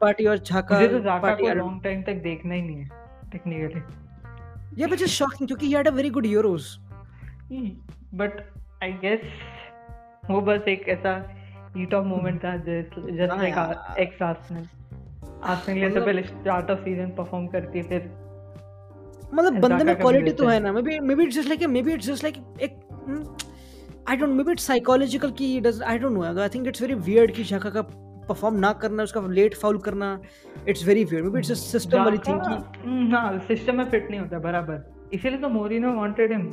पार्टी 0.00 0.26
और 0.26 0.38
झाका 0.38 0.80
मुझे 0.80 0.88
तो 0.88 1.00
झाका 1.00 1.34
को 1.34 1.54
लॉन्ग 1.54 1.82
टाइम 1.84 2.02
तक 2.02 2.22
देखना 2.22 2.54
ही 2.54 2.62
नहीं 2.62 2.76
है 2.76 2.88
टेक्निकली 3.32 4.82
या 4.82 4.86
व्हिच 4.86 5.02
इज़ 5.02 5.10
शॉकिंग 5.10 5.46
क्योंकि 5.48 5.66
he 5.66 5.72
had 5.72 5.88
a 5.88 5.90
very 5.90 6.10
good 6.10 6.26
Euros 6.26 6.78
but 8.14 8.40
I 8.82 8.92
guess 8.92 9.20
वो 10.30 10.40
बस 10.40 10.68
एक 10.68 10.88
ऐसा 10.88 11.12
हीट 11.76 11.94
ऑफ़ 11.94 12.06
मोमेंट 12.06 12.44
था 12.44 12.56
just 12.66 12.98
like 12.98 13.96
ex 13.98 14.22
Arsenal 14.22 14.66
Arsenal 15.42 15.90
तो 15.90 16.04
पहले 16.06 16.22
स्टार्ट 16.22 16.70
ऑफ़ 16.70 16.78
सीज़न 16.78 17.10
परफॉर्म 17.10 17.46
करती 17.46 17.82
फिर 17.82 18.10
मतलब 19.34 19.58
बंदे 19.60 19.84
में 19.84 19.96
क्वालिटी 19.96 20.32
तो 20.32 20.46
है। 20.46 20.58
ना। 20.60 20.72
Maybe 20.82 20.98
maybe 21.14 21.24
it's 21.24 21.36
just 21.36 21.48
like 21.48 21.62
maybe 21.82 21.92
it's 21.92 22.06
just 22.06 22.24
like 22.24 22.36
एक 22.62 22.72
I 24.08 24.16
don't 24.16 24.30
maybe 24.44 24.52
it's 24.52 24.66
psychological 24.66 25.30
की 25.30 25.60
does 25.60 25.82
I 25.82 25.98
don't 25.98 26.12
know 26.12 26.22
I 26.42 26.48
think 26.48 26.66
it's 26.68 26.82
very 26.82 26.94
weird 26.94 27.32
कि 27.32 27.44
शाखा 27.44 27.70
का 27.70 27.82
परफॉर्म 28.28 28.56
ना 28.56 28.72
करना 28.72 29.02
उसका 29.02 29.20
लेट 29.28 29.54
फाउल 29.54 29.78
करना। 29.78 30.20
It's 30.68 30.86
very 30.86 31.04
weird 31.04 31.26
maybe 31.32 31.38
it's 31.38 31.60
system 31.72 32.04
वाली 32.04 32.18
thing 32.18 32.40
कि 32.40 33.10
हाँ 33.12 33.38
सिस्टम 33.38 33.76
में 33.76 33.84
फिट 33.84 34.10
नहीं 34.10 34.20
होता 34.20 34.38
बराबर। 34.38 35.08
इसीलिए 35.12 35.38
तो 35.38 35.48
मोरिनो 35.48 35.92
वांटेड 35.92 36.32
हिम 36.32 36.46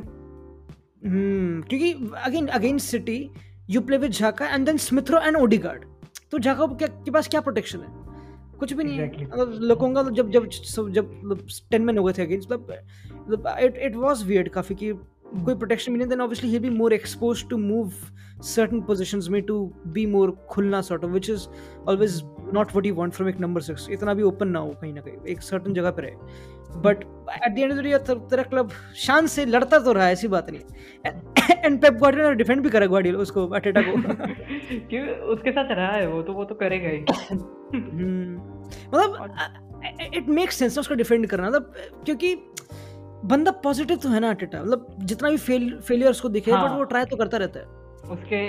हम्म 1.08 1.62
क्योंकि 1.62 2.16
again 2.24 2.48
against 2.48 2.88
City 2.88 3.30
you 3.70 3.82
play 3.82 3.98
with 3.98 4.12
Xhaka 4.12 4.48
and 4.48 4.66
then 4.66 4.78
Smith Rowe 4.78 5.20
and 5.20 5.38
Odegaard 5.38 5.86
तो 6.32 6.40
झाका 6.40 6.66
के 6.82 7.12
पास 7.12 7.28
क्या 7.28 7.42
प्रोटेक्शन 7.42 7.80
है? 7.80 7.88
कुछ 8.60 8.74
भी 8.74 8.84
नहीं 8.84 9.00
exactly. 9.00 9.20
है 9.20 9.26
मतलब 9.26 9.60
लोगों 9.62 9.94
का 9.94 10.04
जब 10.04 10.32
जब 10.32 10.50
जब 10.90 11.48
टेन 11.72 11.82
मैन 11.82 11.98
हो 11.98 12.04
गए 12.04 12.14
थे 12.14 12.22
अगेंस्ट 12.22 12.52
मतलब 12.52 13.56
इट 13.60 13.78
इट 13.78 13.96
वाज 13.96 14.24
वियर्ड 14.24 14.50
काफ़ी 14.50 14.76
कि 14.76 14.94
कोई 15.46 15.56
प्रोटेक्शन 15.56 15.92
भी 15.92 15.98
नहीं 15.98 16.08
then 16.08 16.22
obviously 16.22 16.50
he 16.50 16.60
be 16.60 16.70
more 16.70 16.94
expose 16.94 17.50
to 17.50 17.58
move 17.58 17.92
certain 18.56 18.82
positions 18.90 19.28
में 19.28 19.44
to 19.44 19.68
be 19.98 20.16
more 20.16 20.32
खुलना 20.50 20.82
sort 20.82 21.02
of 21.02 21.10
which 21.10 21.30
is 21.30 21.40
always 21.90 22.12
not 22.54 22.68
what 22.68 22.86
you 22.86 23.00
want 23.00 23.16
from 23.16 23.28
एक 23.28 23.38
number 23.38 23.72
six 23.72 23.90
इतना 23.90 24.14
भी 24.14 24.24
open 24.24 24.44
ना 24.44 24.60
हो 24.60 24.70
कहीं 24.82 24.94
ना 24.94 25.02
कहीं 25.02 25.18
एक 25.28 25.42
certain 25.42 25.74
जगह 25.74 25.92
पर 25.92 26.06
है 26.06 26.16
but 26.76 27.04
at 27.46 27.56
the 27.56 27.60
end 27.60 27.72
of 27.72 27.78
the 27.78 27.84
day 27.84 27.98
तेरा 28.30 28.44
क्लब 28.44 28.70
शान 28.96 29.28
से 29.28 29.46
लड़ता 29.46 29.80
तो 29.80 29.92
रहा 29.94 30.06
है 30.06 30.14
ऐसी 30.14 30.28
बात 30.28 30.50
नहीं। 30.50 30.62
एंड 31.66 31.82
पेप 31.82 31.94
गार्डियोला 31.94 32.32
डिफेंड 32.32 32.62
भी 32.62 32.70
करा 32.70 32.86
गार्डियोला 32.86 33.20
उसको 33.20 33.48
अटेटा 33.48 33.82
को। 33.82 33.92
क्यों? 34.90 35.08
उसके 35.08 35.52
साथ 35.52 35.72
रहा 35.72 35.92
है 35.92 36.08
वो 36.08 36.22
तो 36.22 36.34
वो 36.34 36.44
तो 36.44 36.56
करेगा 36.56 36.90
ही। 36.90 37.00
मतलब 38.88 39.36
इट 40.14 40.30
मेक्स 40.30 40.56
सेंस 40.56 40.78
उसको 40.80 40.96
डिफेंड 40.96 41.28
करना। 41.28 41.48
मतलब 41.48 41.74
क्योंकि 42.06 42.36
बंदा 43.26 43.52
पॉजिटिव 43.52 43.98
तो 43.98 44.10
है 44.10 44.20
ना 44.20 44.30
अटेटा 44.30 44.62
मतलब 44.64 44.96
जितना 45.04 45.30
भी 45.30 45.38
फेल 45.38 45.80
फेलियर्स 45.80 46.22
को 46.22 46.30
दिखे 46.30 46.52
हाँ. 46.52 46.70
बट 46.70 46.78
वो 46.78 46.84
ट्राई 46.84 47.06
तो 47.06 47.16
करता 47.16 47.38
रहता 47.38 47.60
है। 47.60 47.66
उसके 48.12 48.42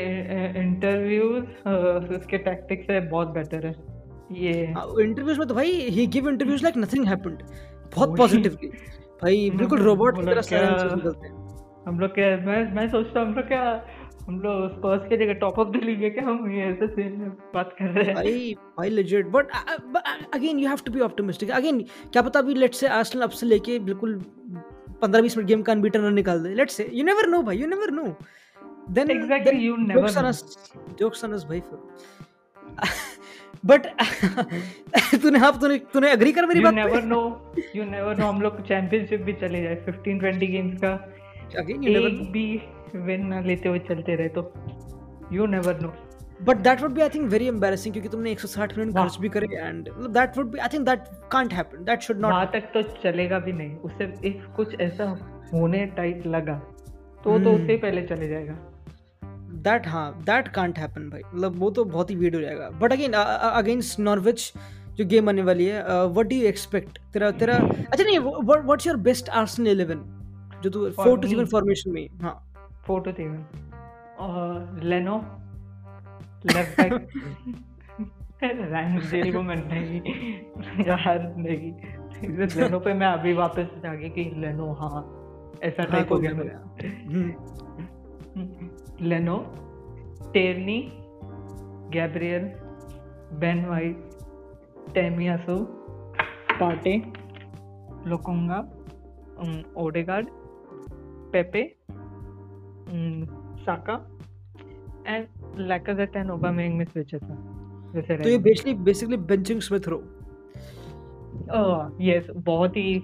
इंटरव्यूज़ 0.61 1.45
उसके 2.19 2.39
टैक्टिक्स 2.39 2.85
से 2.85 3.01
बहुत 3.01 3.29
बेटर 3.29 3.67
है। 3.67 3.75
ये। 4.33 4.51
इंटरव्यूज़ 4.51 5.33
हाँ, 5.33 5.39
में 5.39 5.49
तो 5.49 5.55
भाई 5.55 5.71
he 5.71 6.07
give 6.07 6.29
interviews 6.29 6.63
like 6.63 6.77
nothing 6.77 7.07
happened 7.07 7.43
बहुत 7.95 8.17
पॉजिटिवली 8.19 8.69
भाई 9.23 9.51
बिल्कुल 9.57 9.81
रोबोट 9.83 10.19
की 10.19 10.27
तरह 10.27 10.41
सारे 10.41 10.95
निकलते 10.95 11.27
हैं। 11.27 11.35
हम 11.87 12.01
लोग 12.01 12.11
क्या 12.15 12.37
मैं 12.47 12.61
मैं 12.75 12.89
सोचता 12.89 13.21
हूँ 13.21 13.29
हम 13.29 13.35
लोग 13.35 13.47
क्या 13.49 13.63
हम 14.29 14.41
लोग 14.41 14.69
स्पर्स 14.73 15.09
के 15.09 15.17
जगह 15.17 15.33
टॉप 15.43 15.59
ऑफ़ 15.59 15.69
द 15.69 15.81
लीग 15.85 16.03
है 16.03 16.11
क्या? 16.11 16.25
हम 16.25 16.51
ये 16.53 16.65
ऐसे 16.65 16.87
सीन 16.87 17.13
में 17.21 17.31
बात 17.55 17.75
कर 17.79 17.85
रहे 17.85 18.05
हैं। 18.05 18.15
भाई 18.15 18.55
भाई 18.79 18.89
legit 18.91 19.27
but 19.37 19.47
again 20.35 20.59
you 20.59 20.69
have 20.69 20.79
to 20.87 20.93
be 20.93 21.01
optimistic 21.01 21.51
again 21.61 21.81
क्या 22.13 22.23
पता 22.23 22.39
अभी 22.39 22.55
लेट्स 22.55 22.81
से 22.81 22.89
आर्सेनल 22.99 23.25
अब 23.25 23.31
से 23.41 23.47
लेके 23.47 23.79
बिल्कुल 23.87 24.19
15 25.03 25.23
20 25.23 25.37
मिनट 25.37 25.49
गेम 25.49 25.63
का 25.63 25.73
अनबीटन 25.73 26.01
रन 26.01 26.15
निकाल 26.15 26.43
दे। 26.43 26.55
Let's 26.55 26.75
say 26.77 26.91
you 26.93 27.05
never 27.05 27.27
know 27.29 27.43
भाई 27.43 27.57
you 27.59 27.67
never 27.67 27.91
know 27.91 28.15
then 28.97 29.11
you 29.11 29.73
never 29.79 30.03
jokes 30.03 30.15
know. 30.15 30.21
on 30.21 30.27
us 30.27 30.39
jokes 31.01 31.25
on 31.27 31.33
us 31.39 31.43
भाई 31.49 31.61
बट 33.67 33.87
तूने 35.23 35.39
हाँ 35.39 35.53
तूने 35.61 35.79
तूने 35.93 36.13
एग्री 36.13 36.33
कर 36.33 36.47
मेरी 36.47 36.61
बात 36.61 36.75
never 36.75 37.03
know 37.05 37.21
you 37.77 37.85
never 37.85 38.17
know 38.17 38.27
हम 38.27 38.41
लोग 38.43 38.61
चैंपियनशिप 38.67 39.21
भी 39.21 39.33
चले 39.33 39.63
जाए 39.63 39.77
15 39.89 40.21
20 40.25 40.51
गेम्स 40.51 40.81
का। 40.81 40.93
अगेन 41.59 41.83
यू 41.83 41.93
नेवर 41.93 42.11
भी 42.33 42.45
विन 42.95 43.27
ना 43.27 43.41
लेते 43.41 43.69
हुए 43.69 43.79
चलते 43.79 44.15
रहे 44.15 44.29
तो। 44.29 44.53
You 45.33 45.47
never 45.47 45.81
know 45.83 45.93
but 46.45 46.57
that 46.57 46.83
would 46.83 46.93
be 46.93 47.01
I 47.01 47.09
think 47.09 47.31
very 47.31 47.47
embarrassing 47.49 47.95
क्योंकि 47.95 48.09
तुमने 48.09 48.35
160 48.35 48.79
मिनट 48.79 48.95
खर्च 48.97 49.17
भी 49.21 49.29
करे 49.29 49.47
and 49.57 49.89
that 49.91 50.39
would 50.39 50.51
be 50.51 50.59
I 50.59 50.69
think 50.73 50.87
that 50.87 51.05
can't 51.33 51.53
happen 51.53 51.85
that 51.85 52.01
should 52.01 52.21
not 52.21 52.33
वहाँ 52.33 52.51
तक 52.53 52.71
तो 52.75 52.83
चलेगा 52.83 53.39
भी 53.39 53.53
नहीं। 53.53 53.77
उससे 53.77 54.13
इफ़ 54.25 54.47
कुछ 54.57 54.81
ऐसा 54.81 55.05
होने 55.53 55.87
टाइप 55.87 56.23
लगा 56.27 56.55
तो 57.25 57.39
तो 57.39 57.53
उससे 57.53 57.77
पहले 57.77 58.03
चले 58.03 58.29
जाएगा। 58.29 58.55
दैट 59.49 59.87
हाँ 59.89 60.13
दैट 60.25 60.49
कांट 60.55 60.79
हैपन 60.79 61.09
भाई। 61.11 61.21
मतलब 61.25 61.59
वो 61.59 61.71
तो 61.71 61.85
बहुत 61.85 62.11
ही 62.11 62.17
वीड 62.17 62.35
हो 62.35 62.41
जाएगा। 62.41 62.69
बट 62.81 62.93
अगेन 62.93 63.13
अगेंस्ट 63.13 64.01
नॉर्विच 64.01 64.53
जो 64.97 65.05
गेम 65.07 65.29
आने 65.29 65.43
वाली 65.43 65.65
है 65.65 65.83
व्हाट 66.07 66.27
डू 66.27 66.37
यू 66.37 66.47
एक्सपेक्ट 66.49 66.99
तेरा 67.13 67.31
तेरा 67.41 67.57
अच्छा 67.57 68.05
नहीं 68.05 68.19
व्हाट्स 68.19 68.87
योर 68.87 68.97
बेस्ट 69.09 69.29
आर्सेनल 69.41 69.85
11 69.85 70.63
जो 70.63 70.71
तू 70.71 70.89
4 70.93 71.21
टू 71.23 71.29
7 71.29 71.51
फॉर्मेशन 71.51 71.91
में 71.93 72.07
हाँ 72.23 72.35
4 72.89 73.05
टू 73.05 73.11
7 73.13 74.19
और 74.21 74.81
लेनो 74.85 75.17
लेफ़्ट 76.47 76.81
बैक 76.81 76.93
रैमसडेल 78.43 79.33
को 79.33 79.43
मैं 79.43 79.57
नहीं 79.57 80.01
यार 80.87 81.23
नहीं। 81.37 81.73
लेनो 82.57 82.79
पे 82.81 82.95
मैं 82.95 83.07
अभी 83.07 83.33
वापस 83.35 83.69
गया 83.85 84.09
कि 84.09 84.25
लेनो 84.37 84.73
हाँ 84.81 85.01
ऐसा 85.63 85.85
टाइप 85.85 85.95
हाँ, 85.95 86.07
हो 86.11 86.19
गया 86.19 86.33
मेरा। 86.35 86.59
Leno 89.01 89.37
Tierney 90.35 90.81
Gabriel 91.93 92.45
Ben 93.41 93.65
White 93.67 94.95
Tomiyasu 94.95 95.57
Partey 96.61 96.97
Lokonga 98.11 98.59
Odegaard 99.83 100.29
Pepe 101.33 101.63
Saka 103.65 103.95
and 105.07 105.27
Lacazette 105.69 106.17
and 106.17 106.31
Aubameyang 106.31 106.77
में 106.79 106.85
स्विच 106.85 107.15
था 107.15 107.37
जैसे 107.95 108.17
तो 108.17 108.29
ये 108.29 108.39
basically 108.39 108.75
basically 108.85 109.17
benching 109.33 109.61
Smith 109.69 109.89
Rowe 109.89 110.03
yes 112.01 112.27
बहुत 112.37 112.77
ही 112.77 112.99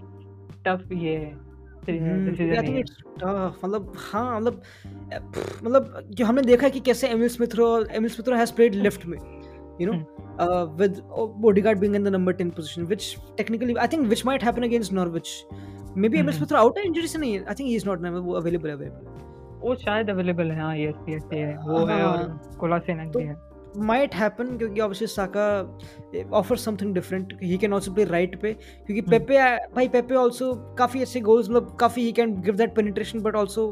टफ 0.66 0.92
ये 0.92 1.16
है। 1.16 1.43
तो 1.86 3.36
मतलब 3.64 3.92
हाँ 3.96 4.40
मतलब 4.40 4.62
मतलब 5.64 6.22
हमने 6.22 6.42
देखा 6.42 6.68
कि 6.68 6.80
कैसे 6.80 7.08
Emile 7.08 7.28
Smith Rowe 7.28 7.68
Emile 7.90 8.10
Smith Rowe 8.10 8.36
has 8.36 8.52
played 8.52 8.74
left 8.74 9.06
में 9.06 9.18
you 9.80 9.92
know 9.92 10.64
with 10.76 11.00
Odegaard 11.60 11.78
being 11.78 11.96
in 11.96 12.04
the 12.04 12.08
number 12.08 12.32
ten 12.32 12.50
position 12.50 12.82
which 12.82 13.16
technically 13.36 13.74
I 13.74 13.86
think 13.86 14.06
which 14.08 14.26
might 14.26 14.44
happen 14.44 14.62
against 14.62 14.92
Norwich 14.92 15.44
maybe 16.08 16.18
Emile 16.18 16.34
Smith Rowe 16.34 16.58
out 16.58 16.78
injury 16.78 17.06
से 17.06 17.18
नहीं 17.18 17.38
I 17.38 17.54
think 17.54 17.68
he 17.68 17.74
is 17.76 17.86
not 17.86 18.00
never 18.00 18.36
available 18.36 18.70
available 18.70 19.12
वो 19.60 19.74
शायद 19.74 20.10
available 20.10 20.50
है 20.50 20.60
हाँ 20.60 20.76
yes 20.78 20.94
yes 21.08 21.22
वो 21.68 21.84
है 21.86 22.02
और 22.06 22.40
Kolasinac 22.60 23.00
and 23.00 23.16
है। 23.16 23.34
माइट 23.76 24.14
हैपन 24.14 24.56
क्योंकि 24.58 24.80
obviously 24.80 25.06
Saka 25.06 25.46
offer 26.32 26.56
something 26.56 26.94
different 26.94 27.32
he 27.42 27.56
can 27.58 27.72
also 27.72 27.92
play 27.92 28.04
right 28.04 28.40
पे. 28.40 28.52
क्योंकि 28.52 29.00
hmm. 29.02 29.10
पेपे 29.10 29.38
भाई 29.74 29.88
पेपे 29.88 30.14
ऑल्सो 30.14 30.52
काफ़ी 30.78 31.02
ऐसे 31.02 31.20
गोल्स 31.20 31.50
मतलब 31.50 31.76
काफ़ी 31.80 32.02
he 32.02 32.12
can 32.12 32.40
give 32.40 32.56
that 32.56 32.74
penetration 32.76 33.20
but 33.20 33.36
also 33.36 33.66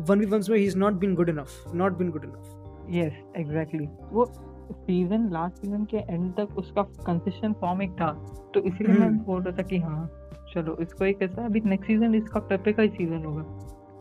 one 0.00 0.18
we 0.18 0.26
once 0.26 0.50
में 0.50 0.58
he 0.58 0.64
is 0.64 0.78
not 0.78 0.92
been 0.92 1.14
good 1.14 1.28
enough 1.28 1.72
not 1.74 1.98
been 1.98 2.10
good 2.10 2.24
enough 2.24 2.86
yes 2.90 3.12
exactly 3.36 3.88
वो 4.12 4.24
season 4.72 5.28
last 5.32 5.56
season 5.56 5.84
के 5.84 5.96
एंड 5.96 6.32
तक 6.32 6.58
उसका 6.58 6.82
कंसिस्टेंट 6.82 7.56
फॉर्म 7.56 7.82
एक 7.82 7.90
था। 7.90 8.12
तो 8.54 8.60
इसलिए 8.60 8.98
मैं 8.98 9.16
बोल 9.18 9.42
रहा 9.42 9.56
था 9.56 9.62
कि 9.62 9.78
हाँ 9.78 10.10
चलो 10.54 10.76
इसको 10.80 11.04
एक 11.04 11.22
ऐसा 11.22 11.44
अभी 11.44 11.60
नेक्स्ट 11.60 11.86
सीज़न 11.86 12.14
इसका 12.14 12.40
पेपे 12.40 12.72
का 12.72 12.82
ही 12.82 12.88
सीज़न 12.88 13.24
होगा। 13.24 13.42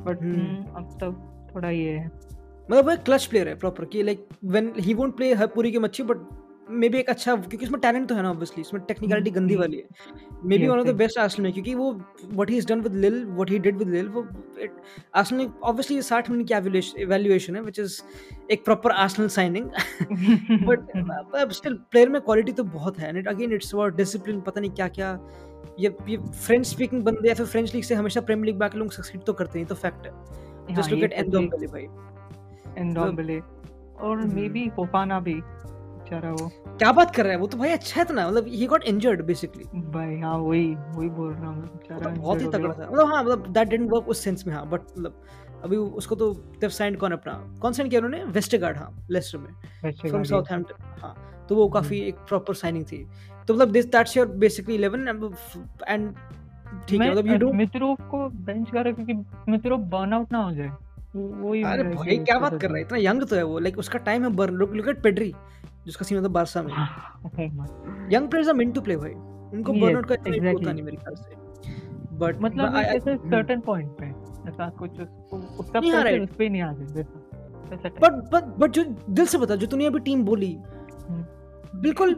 बट 0.02 0.20
hmm, 0.20 0.76
अब 0.78 0.98
तक 1.04 1.52
थोड़ा 1.56 1.70
ये 1.70 1.92
है। 1.92 2.35
मतलब 2.70 2.86
वो 2.86 2.92
एक 2.92 3.04
क्लच 3.04 3.26
प्लेयर 3.26 3.48
है 3.48 3.56
प्रॉपर 3.56 3.86
कि 3.86 4.04
like 4.04 4.28
when 4.46 4.74
he 4.80 4.94
won't 4.94 5.16
play 5.18 5.34
हर 5.34 5.48
पूरी 5.48 5.72
की 5.72 5.80
मच्छी 5.80 6.04
बट 6.04 6.28
मे 6.70 6.88
बी 6.90 6.98
एक 6.98 7.10
अच्छा 7.10 7.36
क्योंकि 7.36 7.66
इसमें 7.66 7.80
टैलेंट 7.82 8.08
तो 8.10 8.16
है 8.16 8.22
ना 8.22 8.30
ऑब्वियसली 8.30 8.62
इसमें 8.62 8.82
टेक्निकलिटी 8.84 9.32
गंदी 9.32 9.54
हम्म। 9.54 9.62
वाली 9.62 9.78
है। 9.78 10.40
Maybe 10.58 10.68
one 10.68 10.80
of 10.80 10.88
the 10.88 10.96
best 10.96 11.18
Arsenal 11.20 11.44
में 11.44 11.54
क्योंकि 11.54 11.74
वो 11.76 11.92
what 12.24 12.50
he 12.50 12.58
is 12.58 12.68
done 12.68 12.80
with 12.82 12.96
Lille 12.96 13.24
what 13.26 13.50
he 13.50 13.60
did 13.60 13.78
with 13.78 13.90
Lille 13.90 14.08
वो 14.10 14.26
आर्सेनल 15.16 15.50
ऑब्वियसली 15.64 16.02
60 16.02 16.30
मिनट 16.30 16.48
की 16.48 16.54
एवैल्यूएशन 17.04 17.56
है 17.56 17.62
व्हिच 17.62 17.80
इज़ 17.80 18.02
एक 18.52 18.66
proper 18.66 18.92
Arsenal 18.94 19.28
signing 19.30 19.70
but 20.66 21.52
still 21.54 21.74
player 21.92 22.10
में 22.10 22.22
क्वालिटी 22.22 22.52
तो 22.52 22.64
बहुत 22.72 23.00
है 23.00 23.10
and 23.10 23.28
again 23.28 23.54
it's 23.54 23.74
about 23.76 23.96
discipline 23.96 24.42
पता 24.42 24.62
नहीं 24.62 24.72
क्या-क्या 24.72 25.12
ये 25.80 25.96
ये 26.10 26.18
फ्रेंच 26.18 26.66
स्पीकिंग 26.68 27.04
बंदे 27.04 27.28
या 27.30 27.36
फिर 27.36 27.46
फ्रेंच 27.46 27.74
लीग 27.76 27.84
से 27.84 27.96
हमेशा 27.96 28.22
प्रीमियर 28.22 28.46
लीग 28.46 28.60
बैक 28.60 28.76
लोग 28.76 28.92
सक्सीड 28.92 29.24
तो 29.24 29.34
करते 29.34 29.60
हैं 29.60 29.68
तो 29.68 29.76
फैक्ट 29.76 30.06
है। 30.06 30.76
जस्ट 30.76 30.92
लुक 30.92 31.04
एट 31.04 31.14
एंडोम्बेले 31.14 31.68
भाई। 31.68 31.88
एंडोम्बले 32.78 33.40
और 33.40 34.18
मे। 34.28 34.48
बी 34.50 34.70
फोफाना 34.76 35.20
भी 35.20 35.34
बेचारा 35.34 36.32
वो। 36.32 36.50
क्या 36.78 36.92
बात 36.92 37.16
कर 37.16 37.24
रहा 37.24 37.34
है? 37.34 37.38
वो 37.40 37.48
तो 37.48 37.58
भाई 37.58 37.70
अच्छा 37.72 38.02
है 38.02 38.14
ना 38.14 38.28
मतलब 38.28 38.48
ही 38.48 38.66
गॉट 38.68 38.84
इंजर्ड 38.84 39.22
बेसिकली 39.26 39.64
भाई 39.92 40.20
हाँ 40.20 40.38
वही 40.38 40.68
वही 40.76 41.10
बोल 41.10 41.32
रहा 41.34 41.50
हूँ 41.50 41.64
बेचारा 41.64 42.00
तो 42.04 42.22
बहुत 42.22 42.42
ही 42.42 42.48
तगड़ा 42.48 42.74
था। 42.74 42.90
मतलब 42.92 43.14
हाँ 43.14 43.24
मतलब 43.24 43.48
दैट 43.48 43.68
डिडंट 43.68 43.90
वर्क 43.92 44.08
उस 44.10 44.24
सेंस 44.24 44.44
में 44.48 44.54
हाँ 44.54 44.66
बट 44.70 44.82
मतलब 44.98 45.22
अभी 45.64 45.78
उसको 45.78 46.16
तो 46.16 46.32
देव 46.62 46.70
साइंड 46.70 46.98
कौन 46.98 47.12
अपना? 47.12 47.34
कौन 47.62 47.74
साइन 47.74 47.90
किया 47.90 48.02
उन्होंने? 48.02 48.24
वेस्टगार्ड 48.32 48.78
हाँ 48.78 49.08
लेस्टर 49.12 49.38
में। 49.38 49.92
फ्रॉम 49.92 50.24
साउथहैम्पटन 50.24 51.00
हाँ 51.02 51.16
तो 51.50 51.56
वो 51.56 51.68
काफ़ी 51.70 51.98
हम्म। 51.98 52.08
एक 52.08 52.16
प्रॉपर 52.28 52.54
साइनिंग 52.54 52.86
थी। 52.86 53.06
तो 53.48 53.54
मतलब 53.54 53.72
this 53.72 53.86
that's 53.86 54.16
your 54.18 54.28
basically 54.44 54.78
11 54.78 55.08
and 55.88 56.14
ठीक 56.88 57.02
है 57.02 57.10
मतलब 57.12 57.28
यू 57.28 57.38
डू 57.38 57.52
मित्रोव 57.54 57.96
को 58.12 58.28
बेंच 58.46 58.70
करा 58.72 58.92
क्योंकि 58.92 59.14
मित्रोव 59.52 59.82
बर्नआउट 59.90 60.32
ना 60.32 60.44
हो 60.44 60.52
जाए। 60.52 60.72
अरे 61.16 61.84
भाई 61.84 62.18
क्या 62.18 62.38
बात 62.40 62.60
कर 62.62 62.68
रहा 62.68 62.78
है? 62.78 62.82
इतना 62.82 62.98
यंग 63.02 63.24
तो 63.24 63.36
है 63.36 63.44
वो 63.44 63.60
लाइक 63.60 63.78
उसका 63.78 64.00
टाइम 64.00 64.24
है 64.24 64.30
burn 64.36 64.54
look 64.54 64.74
look 64.74 64.88
at 64.88 65.02
Pedri 65.04 65.34
जिसका 65.86 66.06
सीन 66.06 66.18
होता 66.18 66.28
है 66.28 66.34
बारसा 66.34 66.62
में। 66.62 66.72
Young 68.14 68.30
players 68.30 68.50
are 68.50 68.56
meant 68.56 68.74
to 68.76 68.82
play 68.82 68.98
भाई। 68.98 69.12
उनको 69.12 69.74
बर्नआउट 69.74 70.06
का 70.06 70.16
इतना 70.16 70.52
होता 70.52 70.72
नहीं 70.72 70.84
मेरे 70.84 70.98
ख्याल 70.98 71.16
से। 71.16 71.44
बट 72.18 72.42
मतलब 72.42 72.76
ऐसे 72.78 73.16
सर्टेन 73.18 73.60
पॉइंट 73.60 73.92
पे 74.02 74.06
ऐसा 74.50 74.70
कुछ 74.80 75.00
उसका 75.60 75.80
प्रेशर 75.80 76.20
उस 76.20 76.36
पे 76.38 76.50
नहीं 76.50 76.62
आ 76.62 76.72
बट 78.02 78.14
बट 78.34 78.56
बट 78.60 78.72
जो 78.72 78.84
दिल 79.10 79.26
से 79.26 79.38
बता 79.38 79.56
जो 79.56 79.68
तूने 79.68 79.86
अभी 79.86 80.00
टीम 80.00 80.24
बोली 80.26 80.56
बिल्कुल 81.76 82.16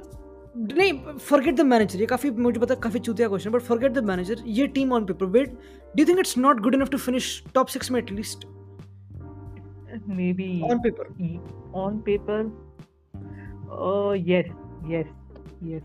नहीं 0.58 0.91
फॉरगेट 1.18 1.56
द 1.56 1.62
मैनेजर 1.62 2.00
ये 2.00 2.06
काफ़ी 2.06 2.30
मुझे 2.32 2.60
पता 2.60 2.76
काफ़ी 2.76 3.00
चूतिया 3.00 3.28
question 3.28 3.52
but 3.52 3.62
forget 3.62 3.91
the 3.91 4.04
manager 4.04 4.43
ये 4.48 4.68
team 4.68 4.93
on 4.93 5.06
paper 5.06 5.26
wait 5.26 5.50
do 5.50 6.00
you 6.00 6.06
think 6.06 6.20
it's 6.20 6.38
not 6.38 6.62
good 6.62 6.76
enough 6.76 6.89
to 6.89 6.98
finish 6.98 7.43
top 7.54 7.68
6 7.68 7.91
में 7.91 8.00
एटलीस्ट 8.00 8.45
maybe 10.08 10.48
पेपर 10.86 11.14
y- 11.22 11.39
on 11.76 12.00
paper 12.10 12.39
uh 13.72 14.14
yes 14.32 14.50
yes 14.89 15.06
yes 15.62 15.82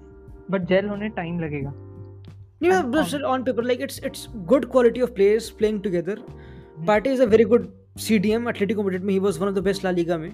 but 0.50 0.66
gel 0.72 0.88
होने 0.90 1.08
टाइम 1.08 1.40
लगेगा 1.40 1.72
नहीं 2.62 2.70
And 2.70 2.94
मैं 2.94 3.02
on- 3.02 3.24
on 3.24 3.44
paper 3.44 3.62
like 3.62 3.80
it's 3.80 4.00
it's 4.10 4.26
good 4.46 4.68
quality 4.68 5.00
of 5.00 5.14
players 5.14 5.50
playing 5.60 5.80
together 5.82 6.16
Partey 6.90 7.14
is 7.16 7.20
a 7.20 7.26
very 7.26 7.44
good 7.44 7.70
CDM 7.98 8.46
Atletico 8.52 8.84
Madrid 8.84 9.04
में 9.04 9.14
he 9.14 9.20
was 9.20 9.40
one 9.40 9.48
of 9.48 9.54
the 9.54 9.64
best 9.70 9.84
La 9.84 9.90
Liga 9.90 10.18
में 10.18 10.30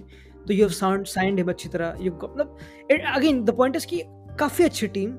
तो 0.47 0.53
you 0.53 0.63
have 0.63 0.75
sound 0.75 1.07
signed 1.13 1.39
him 1.39 1.49
अच्छी 1.49 1.69
तरह 1.69 1.97
got 2.19 2.37
मतलब 2.37 2.57
again 3.15 3.43
the 3.45 3.53
point 3.53 3.75
is 3.75 3.85
कि 3.85 4.03
काफ़ी 4.39 4.65
अच्छी 4.65 4.87
team 4.87 5.17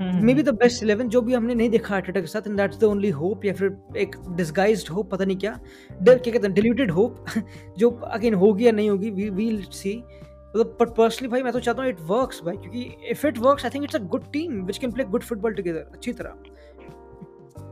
maybe 0.34 0.42
the 0.42 0.48
best 0.54 0.82
eleven 0.82 1.08
जो 1.08 1.20
भी 1.22 1.34
हमने 1.34 1.54
नहीं 1.54 1.70
देखा 1.70 1.96
अटेटा 1.96 2.20
के 2.20 2.26
साथ 2.26 2.46
and 2.46 2.56
that's 2.56 2.78
the 2.78 2.84
only 2.84 3.10
hope 3.10 3.44
या 3.44 3.52
फिर 3.52 3.76
एक 3.96 4.16
डिसगाइज्ड 4.36 4.88
होप 4.88 5.10
पता 5.10 5.24
नहीं 5.24 5.36
क्या। 5.36 5.58
डर 6.02 6.18
क्या 6.18 6.32
कहते 6.32 6.46
हैं? 6.46 6.54
डिल्यूटेड 6.54 6.90
होप 6.90 7.24
जो 7.78 7.90
अगेन 7.90 8.34
होगी 8.34 8.66
या 8.66 8.72
नहीं 8.72 8.90
होगी 8.90 9.10
वी 9.10 9.28
विल 9.30 9.62
सी 9.72 9.96
मतलब 9.96 10.76
बट 10.80 10.94
पर्सनली 10.96 11.28
भाई 11.28 11.42
मैं 11.42 11.52
तो 11.52 11.60
चाहता 11.60 11.82
हूँ 11.82 11.90
इट 11.90 12.00
वर्क्स 12.00 12.42
भाई 12.44 12.56
क्योंकि 12.56 12.82
if 13.10 13.26
it 13.26 13.38
works 13.38 13.64
I 13.64 13.70
think 13.74 13.84
it's 13.84 13.96
a 13.96 14.02
good 14.06 14.30
team 14.32 14.62
which 14.62 14.78
can 14.78 14.92
play 14.92 15.04
good 15.04 15.22
football 15.22 15.54
together 15.54 15.90
अच्छी 15.92 16.12
तरह। 16.12 16.34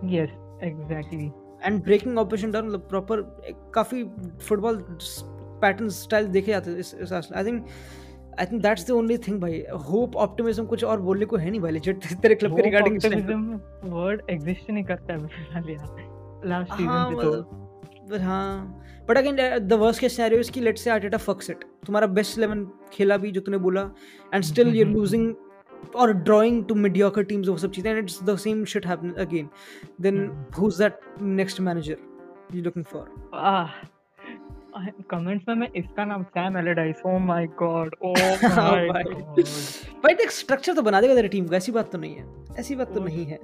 Yes 0.05 0.31
exactly 0.65 1.31
and 1.65 1.83
breaking 1.83 2.19
operation 2.19 2.51
down 2.51 2.67
मतलब 2.67 2.81
प्रॉपर 2.81 3.21
काफ़ी 3.75 4.05
फुटबॉल 4.41 4.85
पैटर्न 5.61 5.89
स्टाइल 5.89 6.27
देखे 6.27 6.53
जाते 6.53 6.71
हैं 6.71 7.21
I 7.37 7.45
think 7.45 7.67
I 8.39 8.47
think 8.47 8.63
that's 8.63 8.87
the 8.87 8.91
only 8.91 9.19
thing 9.27 9.41
भाई। 9.41 9.63
Hope 9.89 10.17
optimism 10.27 10.65
कुछ 10.67 10.85
और 10.85 11.01
बोलने 11.01 11.27
को 11.27 11.37
है 11.37 11.51
नहीं 11.51 11.61
भाई 11.61 11.73
लेजिट 11.73 12.07
तेरे 12.23 12.35
क्लब 12.35 12.57
के 12.57 12.63
रिगार्डिंग 12.63 13.01
optimism 13.01 13.45
word 13.95 14.25
exist 14.37 14.71
नहीं 14.71 14.85
करता 14.85 15.13
है 15.13 15.27
फ़िलहाल 15.27 15.71
यार। 15.71 16.43
लास्ट 16.47 16.73
सीज़न 16.73 17.15
से 17.15 17.23
तो। 17.23 18.11
but 18.11 18.21
हाँ। 18.21 18.81
But 19.09 19.19
again 19.19 19.37
the 19.69 19.73
worst 19.81 20.01
case 20.01 20.17
scenario 20.17 20.41
is 20.41 20.51
कि 20.53 20.61
let's 20.61 20.85
say 20.85 20.91
Arteta 20.91 21.19
fucks 21.19 21.51
it 21.51 21.65
तुम्हारा 21.87 22.07
बेस्ट 22.19 22.39
11 22.39 22.65
खेला 22.93 23.17
भी 23.17 23.31
जो 23.31 23.41
तूने 23.41 23.59
बोला 23.67 23.91
and 24.35 24.45
still 24.45 24.75
you 24.77 24.85
are 24.87 24.93
losing 24.93 25.35
और 25.97 26.13
ड्राइंग 26.13 26.65
टू 26.65 26.75
मीडियोकर 26.75 27.25
टीम्स 27.25 27.49
वो 27.49 27.57
सब 27.57 27.71
चीज़ें 27.71 27.91
and 27.91 28.03
it's 28.03 28.23
the 28.25 28.37
same 28.45 28.65
shit 28.75 28.87
happen 28.87 29.11
again 29.27 29.49
then 30.01 30.29
who 30.59 30.69
is 30.69 30.83
that 30.83 31.01
next 31.23 31.61
manager 31.61 31.97
you 32.55 32.63
looking 32.63 32.85
for 32.85 33.11
comments 35.11 35.45
में 35.49 35.55
मैं 35.55 35.69
इसका 35.77 36.05
नाम 36.05 36.23
Sam 36.23 36.57
Allardyce 36.59 37.03
oh 37.07 37.19
my 37.19 37.47
god 37.47 37.95
oh 38.03 38.13
हाँ 38.45 38.71
my 38.71 38.89
भाई। 38.89 39.03
गॉड 39.05 39.45
भाई 40.05 40.15
देख 40.15 40.31
स्ट्रक्चर 40.31 40.75
तो 40.75 40.83
बना 40.83 41.01
देगा 41.01 41.15
तेरी 41.15 41.29
टीम 41.29 41.47
का 41.49 41.57
ऐसी 41.57 41.73
बात 41.73 41.93
तो 41.93 41.99
नहीं 41.99 42.15
है 42.17 42.25
ऐसी 42.59 42.75
बात 42.77 42.95
तो 42.95 43.01
नहीं 43.05 43.25
है। 43.27 43.39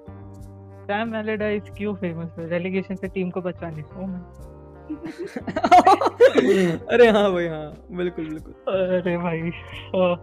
सैम 0.87 1.15
एलेडाइस 1.17 1.63
क्यों 1.79 1.95
फ़ेमस 1.95 2.31
है? 2.39 2.49
रेलेगेशन 2.49 2.95
से 2.95 3.09
टीम 3.09 3.31
को 3.31 3.41
बचाने 3.41 3.83
ओ 3.83 4.07
माय 4.07 4.49
अरे 6.93 7.09
हाँ 7.11 7.33
भाई 7.33 7.47
हाँ 7.47 7.73
बिल्कुल 7.91 8.29
बिल्कुल। 8.29 8.53
अरे 8.75 9.17
भाई 9.17 9.41
अ, 9.41 10.15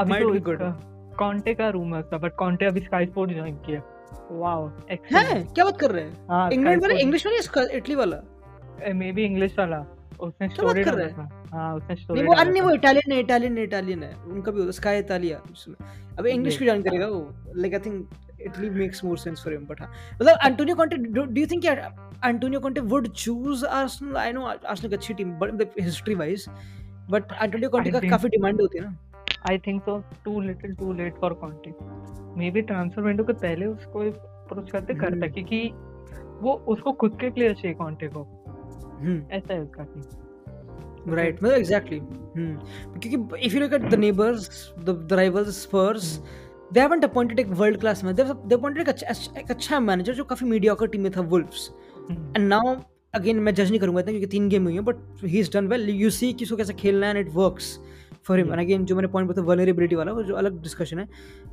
अभी 0.00 0.12
तो 0.14 0.34
good. 0.50 0.62
कॉन्टे 1.18 1.54
का 1.54 1.68
रूमर 1.68 2.02
था 2.02 2.18
बट 2.18 2.34
कॉन्टे 2.34 2.64
अभी 2.66 2.80
स्काई 2.80 3.06
स्पोर्ट्स 3.06 3.34
ज्वाइन 3.34 3.54
किया। 3.56 3.80
वाओ 4.30 4.66
है? 4.90 4.96
क्या 5.44 5.64
बात 5.64 5.78
कर 5.80 5.90
रहे 5.90 6.04
हैं? 6.04 6.26
हाँ 6.28 6.50
इंग्लैंड 6.50 6.82
वाला 6.82 6.94
इंग्लिश 6.94 7.26
वाला 7.26 7.62
या 7.62 7.76
इटली 7.76 7.94
वाला? 7.94 8.16
मे 8.94 9.12
बी 9.12 9.24
इंग्लिश 9.24 9.58
वाला। 9.58 9.84
उसने 10.20 10.48
स्टोरी 10.48 10.84
कर 10.84 10.94
रहे 10.94 11.08
था। 11.08 11.48
हाँ 11.52 11.74
उसने 11.76 11.94
नहीं 12.10 12.24
वो 12.24 12.34
अन्य 12.34 12.60
वो 12.60 12.70
इटालियन 12.74 13.12
है 13.12 13.18
इटालियन 13.20 13.58
है 13.58 13.64
इटालियन 13.64 14.02
है। 14.02 14.14
उनका 14.26 14.52
भी 14.52 14.60
होता 14.60 14.72
स्काई 14.72 14.98
इटालिया 14.98 15.40
उसमें। 15.52 15.76
अबे 16.18 16.30
इंग्लिश. 16.32 16.58
भी 16.58 16.66
जान 16.66 16.82
करेगा 16.82 17.06
वो। 17.06 17.52
Like 17.56 17.74
I 17.74 17.80
think 17.86 18.08
Italy 18.42 18.70
makes 18.70 19.04
more 19.04 19.18
sense 19.18 19.42
for 19.44 19.52
him 19.52 19.66
but 19.66 19.80
हाँ। 19.80 19.90
मतलब 20.14 20.38
Antonio 20.44 20.76
Conte 20.76 20.96
do 20.96 21.24
you 21.36 21.46
think 21.46 21.64
Antonio 21.64 22.60
Conte 22.60 22.80
would 22.92 23.08
choose 23.14 23.64
Arsenal 23.66 24.16
I 24.16 24.32
know 24.32 24.44
Arsenal 24.44 24.92
एक 24.92 24.98
अच्छी 24.98 25.14
team 25.14 25.32
but 25.38 25.80
history 25.80 26.14
wise 26.14 26.46
but 27.10 27.32
Antonio 27.32 27.70
Conte 27.70 27.90
I 27.90 28.00
का 28.00 28.08
काफ़ी 28.08 28.28
demand 28.28 28.60
होती 28.60 28.78
है 28.78 28.84
ना। 28.84 28.96
I 29.50 29.58
think 29.66 29.82
so 29.82 29.98
too 30.24 30.40
little 30.40 30.74
too 30.74 30.92
late 30.92 31.14
for 31.20 31.34
Conte 31.42 31.74
maybe 32.50 32.62
transfer 32.62 33.02
window 33.02 33.24
के 33.24 33.32
पहले 33.34 33.66
उसको 33.66 34.00
अप्रोच 34.00 34.70
करते 34.70 34.94
करता 34.94 35.06
हम्म। 35.06 35.28
क्योंकि 35.28 35.70
वो 36.42 36.52
उसको 36.68 36.92
खुद 36.92 37.16
के 37.20 37.30
प्लेयर 37.30 37.54
चाहिए 37.54 37.74
कॉन्टे 37.74 38.08
को। 38.08 38.22
ऐसा 39.30 39.54
है 39.54 39.62
उसका 39.62 39.86
राइट 41.08 41.42
मतलब 41.42 41.54
एग्जैक्टली 41.54 42.00
क्योंकि 42.00 43.46
if 43.46 43.54
you 43.54 43.60
look 43.60 43.72
at 43.72 43.90
the 43.90 43.94
neighbours 43.94 44.72
the 44.78 45.08
rivals 45.12 45.62
Spurs 45.62 46.20
they 46.72 46.80
haven't 46.80 47.04
appointed 47.04 47.38
एक 47.38 47.46
वर्ल्ड 47.46 47.80
क्लास 47.80 48.04
दे 48.04 48.22
अपॉइंटेड 48.54 48.82
एक 48.82 48.88
अच्छा 48.88 49.40
एक 49.40 49.50
अच्छा 49.50 49.80
मैनेजर 49.80 50.14
जो 50.14 50.24
काफ़ी 50.24 50.46
मीडियोकर 50.46 50.86
टीम 50.86 51.00
में 51.00 51.12
था 51.12 51.20
वुल्फ्स 51.20 51.70
एंड 52.10 52.48
नाउ 52.48 52.76
अगेन 53.14 53.36
मैं 53.36 53.54
जज 53.54 53.68
नहीं 53.70 53.80
करूँगा 53.80 54.00
इतना 54.00 54.10
क्योंकि 54.10 54.26
तीन 54.26 54.48
गेम 54.48 54.64
हुई 54.64 54.74
हैं 54.74 54.84
but 54.84 54.96
he 55.24 55.40
is 55.40 55.50
done 55.52 55.66
well 55.66 55.90
you 55.90 56.10
see 56.10 56.32
कि 56.32 56.44
उसको 56.44 56.56
कैसे 56.56 56.72
खेलना 56.72 57.06
है 57.06 57.16
and 57.16 57.28
it 57.28 57.34
works 57.34 57.78
for 58.24 58.38
him 58.38 58.48
again 58.48 58.84
जो 58.84 58.96
मैंने 58.96 59.08
पॉइंट 59.08 59.30
बताया 59.30 59.98
वाला 59.98 60.12
वो 60.12 60.22
जो 60.22 60.34
अलग 60.34 60.62
डिस्कशन 60.62 60.98
है. 60.98 61.08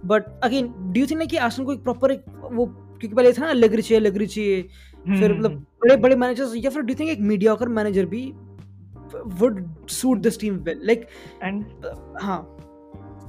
But 0.06 0.24
again 0.44 0.68
do 0.68 1.00
you 1.00 1.08
think 1.08 1.20
ना 1.20 1.26
कि 1.26 1.38
आर्सेनल 1.38 1.66
को 1.66 1.74
एक 1.74 1.84
प्रॉपर 1.84 2.12
एक 2.12 2.24
वो 2.52 2.66
क्योंकि 2.66 3.16
पहले 3.16 3.34
था 3.34 3.42
ना 3.42 3.54
लगरी 3.54 3.82
चाहिए 3.82 4.00
लगरी 4.00 4.28
चाहिए 4.28 4.68
फिर 5.08 5.34
मतलब 5.34 5.52
बड़े 5.84 5.96
बड़े 5.98 6.16
मैनेजर्स 6.16 6.54
या 6.56 6.70
फिर 6.70 6.84
डू 6.84 6.94
थिंक 7.00 7.10
एक 7.10 7.20
मीडियोकर 7.22 7.68
मैनेजर 7.68 8.06
भी 8.06 8.26
would 9.40 9.66
suit 9.90 10.18
this 10.18 10.40
team 10.40 10.56
well 10.58 10.82
like 10.84 11.08
and 11.44 11.66
हाँ। 12.22 12.40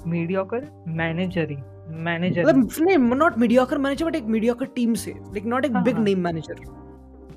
मीडियोकर 0.06 0.68
मैनेजर 0.88 1.50
ही 1.50 1.56
मैनेजर 2.04 2.44
मतलब 2.46 2.70
नहीं 2.80 2.98
नॉट 3.16 3.38
मीडियोकर 3.38 3.78
मैनेजर 3.78 4.04
बट 4.04 4.16
एक 4.16 4.24
मीडियोकर 4.26 4.66
टीम 4.66 4.94
से 4.94 5.10
लाइक 5.12 5.44
नॉट 5.44 5.64
एक 5.64 5.72
हाँ, 5.72 5.82
बिग 5.84 5.94
हाँ। 5.94 6.04
नेम 6.04 6.20
मैनेजर 6.20 6.64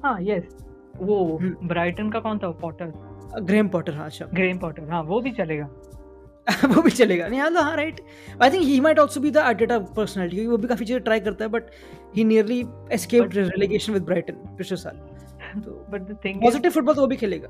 हाँ 0.03 0.17
यस 0.21 0.55
वो 0.97 1.37
हम्म। 1.37 1.67
ब्राइटन 1.67 2.09
का 2.09 2.19
कौन 2.19 2.37
था? 2.37 2.49
पॉटर 2.51 2.93
ग्रेम 3.41 3.67
पॉटर 3.69 3.93
हाँ 3.93 4.05
अच्छा। 4.05 4.25
ग्रेम 4.33 4.57
पॉटर 4.59 4.89
हाँ 4.89 5.01
वो 5.03 5.19
भी 5.21 5.31
चलेगा। 5.31 5.69
वो 6.75 6.81
भी 6.81 6.91
चलेगा। 6.91 7.27
नहीं 7.27 7.39
हाँ 7.39 7.49
हाँ 7.53 7.75
right 7.75 7.99
I 8.43 8.49
think 8.51 8.63
he 8.63 8.79
might 8.79 8.99
also 8.99 9.19
be 9.21 9.31
the 9.31 9.37
Arteta 9.37 9.77
personality 9.95 10.35
क्योंकि 10.35 10.49
वो 10.51 10.57
भी 10.57 10.67
काफ़ी 10.67 10.85
चीज़ें 10.85 11.01
ट्राई 11.03 11.19
करता 11.19 11.45
है 11.45 11.51
but 11.51 11.69
he 12.15 12.23
nearly 12.23 12.59
escaped 12.91 13.33
But- 13.33 13.51
relegation 13.51 13.93
with 13.93 14.03
Brighton 14.03 14.33
पिछले 14.57 14.77
साल। 14.77 14.95
तो 15.61 15.71
but 15.89 16.01
the 16.01 16.17
thing 16.25 16.41
positive 16.41 16.71
football 16.71 16.95
तो 16.95 17.01
वो 17.01 17.07
भी 17.07 17.15
खेलेगा। 17.15 17.47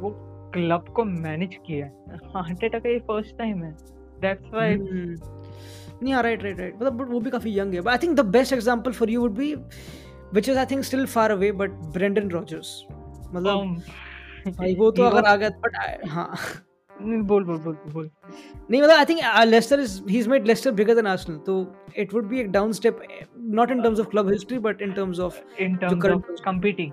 वो 0.00 0.10
क्लब 0.54 0.92
को 0.96 1.04
मैनेज 1.04 1.54
किया 1.66 1.86
है। 1.86 2.18
हार्टेटा 2.36 2.78
का 2.78 2.88
ये 2.88 2.98
फ़र्स्ट 2.98 3.36
टाइम 3.38 3.62
है। 3.64 3.70
That's 4.20 4.52
why 4.54 4.74
hmm. 4.74 5.14
नहीं 6.02 6.14
हाँ 6.14 6.22
राइट 6.22 6.42
राइट 6.42 6.60
राइट 6.60 6.74
मतलब 6.74 7.10
वो 7.12 7.20
भी 7.20 7.30
काफ़ी 7.30 7.58
यंग 7.58 7.74
है। 7.74 7.80
But 7.80 7.90
I 7.90 7.98
think 7.98 8.16
the 8.16 8.24
best 8.28 8.52
example 8.52 8.92
for 8.92 9.10
you 9.10 9.20
would 9.20 9.34
be 9.36 9.54
which 9.54 10.48
is 10.48 10.58
I 10.58 10.66
think 10.66 10.84
still 10.84 11.06
far 11.06 11.30
away 11.30 11.52
but 11.52 11.70
Brendan 11.94 12.28
Rodgers 12.30 12.74
मतलब 12.90 13.62
um, 13.62 14.56
भाई 14.58 14.74
वो 14.74 14.90
तो 14.90 15.02
अगर 15.10 15.24
आ 15.24 15.34
गया 15.36 15.48
बट 15.64 16.06
हाँ। 16.08 16.34
बोल 17.00 17.44
बोल 17.44 17.58
बोल 17.58 17.76
बोल। 17.92 18.10
नहीं 18.70 18.80
मतलब 18.82 18.96
I 18.96 19.04
think 19.04 19.20
Leicester 19.46 19.80
is 19.80 20.00
he 20.08 20.18
is 20.18 20.28
made 20.30 20.46
Leicester 20.46 20.70
bigger 20.80 20.94
than 20.94 21.06
Arsenal 21.06 21.38
तो 21.46 21.54
इट 21.98 22.14
वुड 22.14 22.28
बी 22.28 22.40
एक 22.40 22.50
down 22.52 22.72
step 22.72 23.00
not 23.38 23.70
in 23.70 23.82
terms 23.82 24.00
of 24.00 24.08
club 24.10 24.30
history 24.32 24.58
but 24.66 24.82
in 24.82 24.92
terms 24.92 25.20
of 25.20 25.40
in 25.60 25.76
terms 25.76 26.06
of 26.06 26.42
competing. 26.44 26.92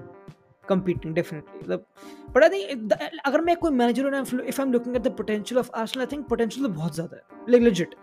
Competing 0.63 1.13
definitely. 1.13 1.61
मतलब 1.61 1.85
but 2.33 2.43
I 2.43 2.49
think 2.49 2.89
the, 2.89 2.97
अगर 3.25 3.41
मैं 3.41 3.55
कोई 3.57 3.71
manager 3.71 4.03
हूँ 4.03 4.11
ना 4.11 4.23
if 4.47 4.59
I'm 4.59 4.73
looking 4.73 4.97
at 4.97 5.07
the 5.07 5.15
potential 5.21 5.61
of 5.61 5.71
Arsenal 5.83 6.07
I 6.07 6.09
think 6.09 6.27
potential 6.33 6.63
तो 6.63 6.69
बहुत 6.69 6.95
ज़्यादा 6.95 7.17
है। 7.17 7.53
Like 7.53 7.69
legit. 7.69 7.95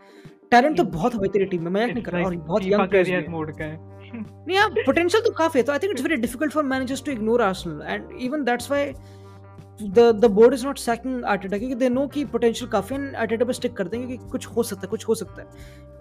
टैलेंट 0.50 0.76
तो 0.76 0.82
बहुत 0.84 1.14
है 1.14 1.28
तेरी 1.28 1.44
टीम 1.44 1.62
में 1.62 1.70
मज़ाक 1.70 1.90
नहीं 1.90 2.02
कर 2.04 2.12
रहा 2.12 2.24
और 2.24 2.34
बहुत 2.36 2.64
यंग 2.64 2.88
प्लेयर्स 2.88 3.28
मोड 3.28 3.50
का 3.58 3.64
है। 3.64 3.78
नहीं 4.12 4.56
यार 4.56 4.68
पोटेंशियल 4.86 5.22
तो 5.24 5.30
काफ़ी 5.38 5.58
है 5.60 5.64
तो 5.66 5.72
I 5.72 5.78
think 5.78 5.92
it's 5.92 6.02
very 6.02 6.16
difficult 6.16 6.52
for 6.52 6.64
managers 6.64 7.04
to 7.04 7.12
ignore 7.12 7.42
Arsenal 7.42 7.82
and 7.86 8.20
even 8.26 8.44
that's 8.44 8.70
why 8.70 8.92
the 9.82 9.98
the 9.98 10.24
board 10.24 10.54
is 10.54 10.66
not 10.66 10.78
sacking 10.78 11.24
Arteta 11.24 11.58
क्योंकि 11.58 11.74
दे 11.74 11.88
नो 11.88 12.06
कि 12.06 12.24
पोटेंशियल 12.24 12.70
काफ़ी 12.70 12.96
है 12.96 13.14
आर्टेटा 13.14 13.44
पे 13.44 13.52
स्टिक 13.52 13.72
करते 13.72 13.96
हैं 13.96 14.06
क्योंकि 14.06 14.28
कुछ 14.30 14.46
हो 14.46 14.62
सकता 14.62 14.80
है 14.80 14.88
कुछ 14.88 15.08
हो 15.08 15.14
सकता 15.14 15.42
है। 15.42 15.48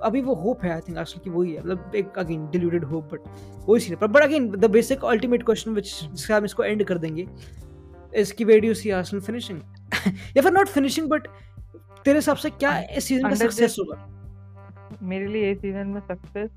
अभी 0.03 0.21
वो 0.21 0.35
होप 0.35 0.63
है 0.63 0.73
आई 0.73 0.79
थिंक 0.79 0.97
आर्सेनल 0.97 1.23
की 1.23 1.29
वही 1.29 1.53
है 1.53 1.61
मतलब 1.61 1.91
एक 1.95 2.17
अगेन 2.17 2.49
डिल्यूटेड 2.51 2.83
होप 2.83 3.13
बट 3.13 3.19
वही 3.69 3.79
सीन 3.79 3.97
है 4.01 4.07
but 4.07 4.21
again 4.21 4.49
the 4.49 4.65
basic 4.65 5.05
ultimate 5.05 5.43
question 5.43 5.71
which 5.71 6.03
जिससे 6.03 6.33
हम 6.33 6.45
इसको 6.45 6.63
एंड 6.63 6.83
कर 6.83 6.97
देंगे 6.97 7.27
इसकी 8.15 8.59
डू 8.59 8.73
सी 8.73 8.89
आर्सेनल 8.89 9.21
फिनिशिंग 9.21 9.61
या 10.07 10.41
फिर 10.41 10.51
नॉट 10.51 10.67
फिनिशिंग 10.67 11.09
बट 11.09 11.27
तेरे 12.05 12.17
हिसाब 12.17 12.35
से 12.35 12.49
क्या 12.49 12.79
इस 12.79 13.03
सीज़न 13.03 13.29
का 13.29 13.35
सक्सेस 13.35 13.75
होगा? 13.79 14.09
मेरे 15.03 15.27
लिए 15.27 15.51
इस 15.51 15.61
सीज़न 15.61 15.87
में 15.87 16.01
success 16.01 16.51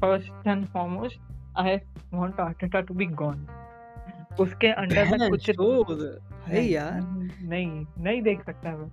first 0.00 0.46
and 0.46 0.66
foremost 0.66 1.18
I 1.58 1.76
want 2.14 2.40
Arteta 2.40 2.80
to 2.80 2.94
be 2.94 3.06
gone 3.06 3.46
उसके 4.40 4.66
अंडर 4.66 5.18
में 5.18 5.30
कुछ 5.30 5.50
नहीं, 5.58 6.70
यार। 6.70 7.00
नहीं 7.42 7.84
नहीं 7.98 8.22
देख 8.22 8.44
सकता 8.44 8.76
मैं। 8.76 8.88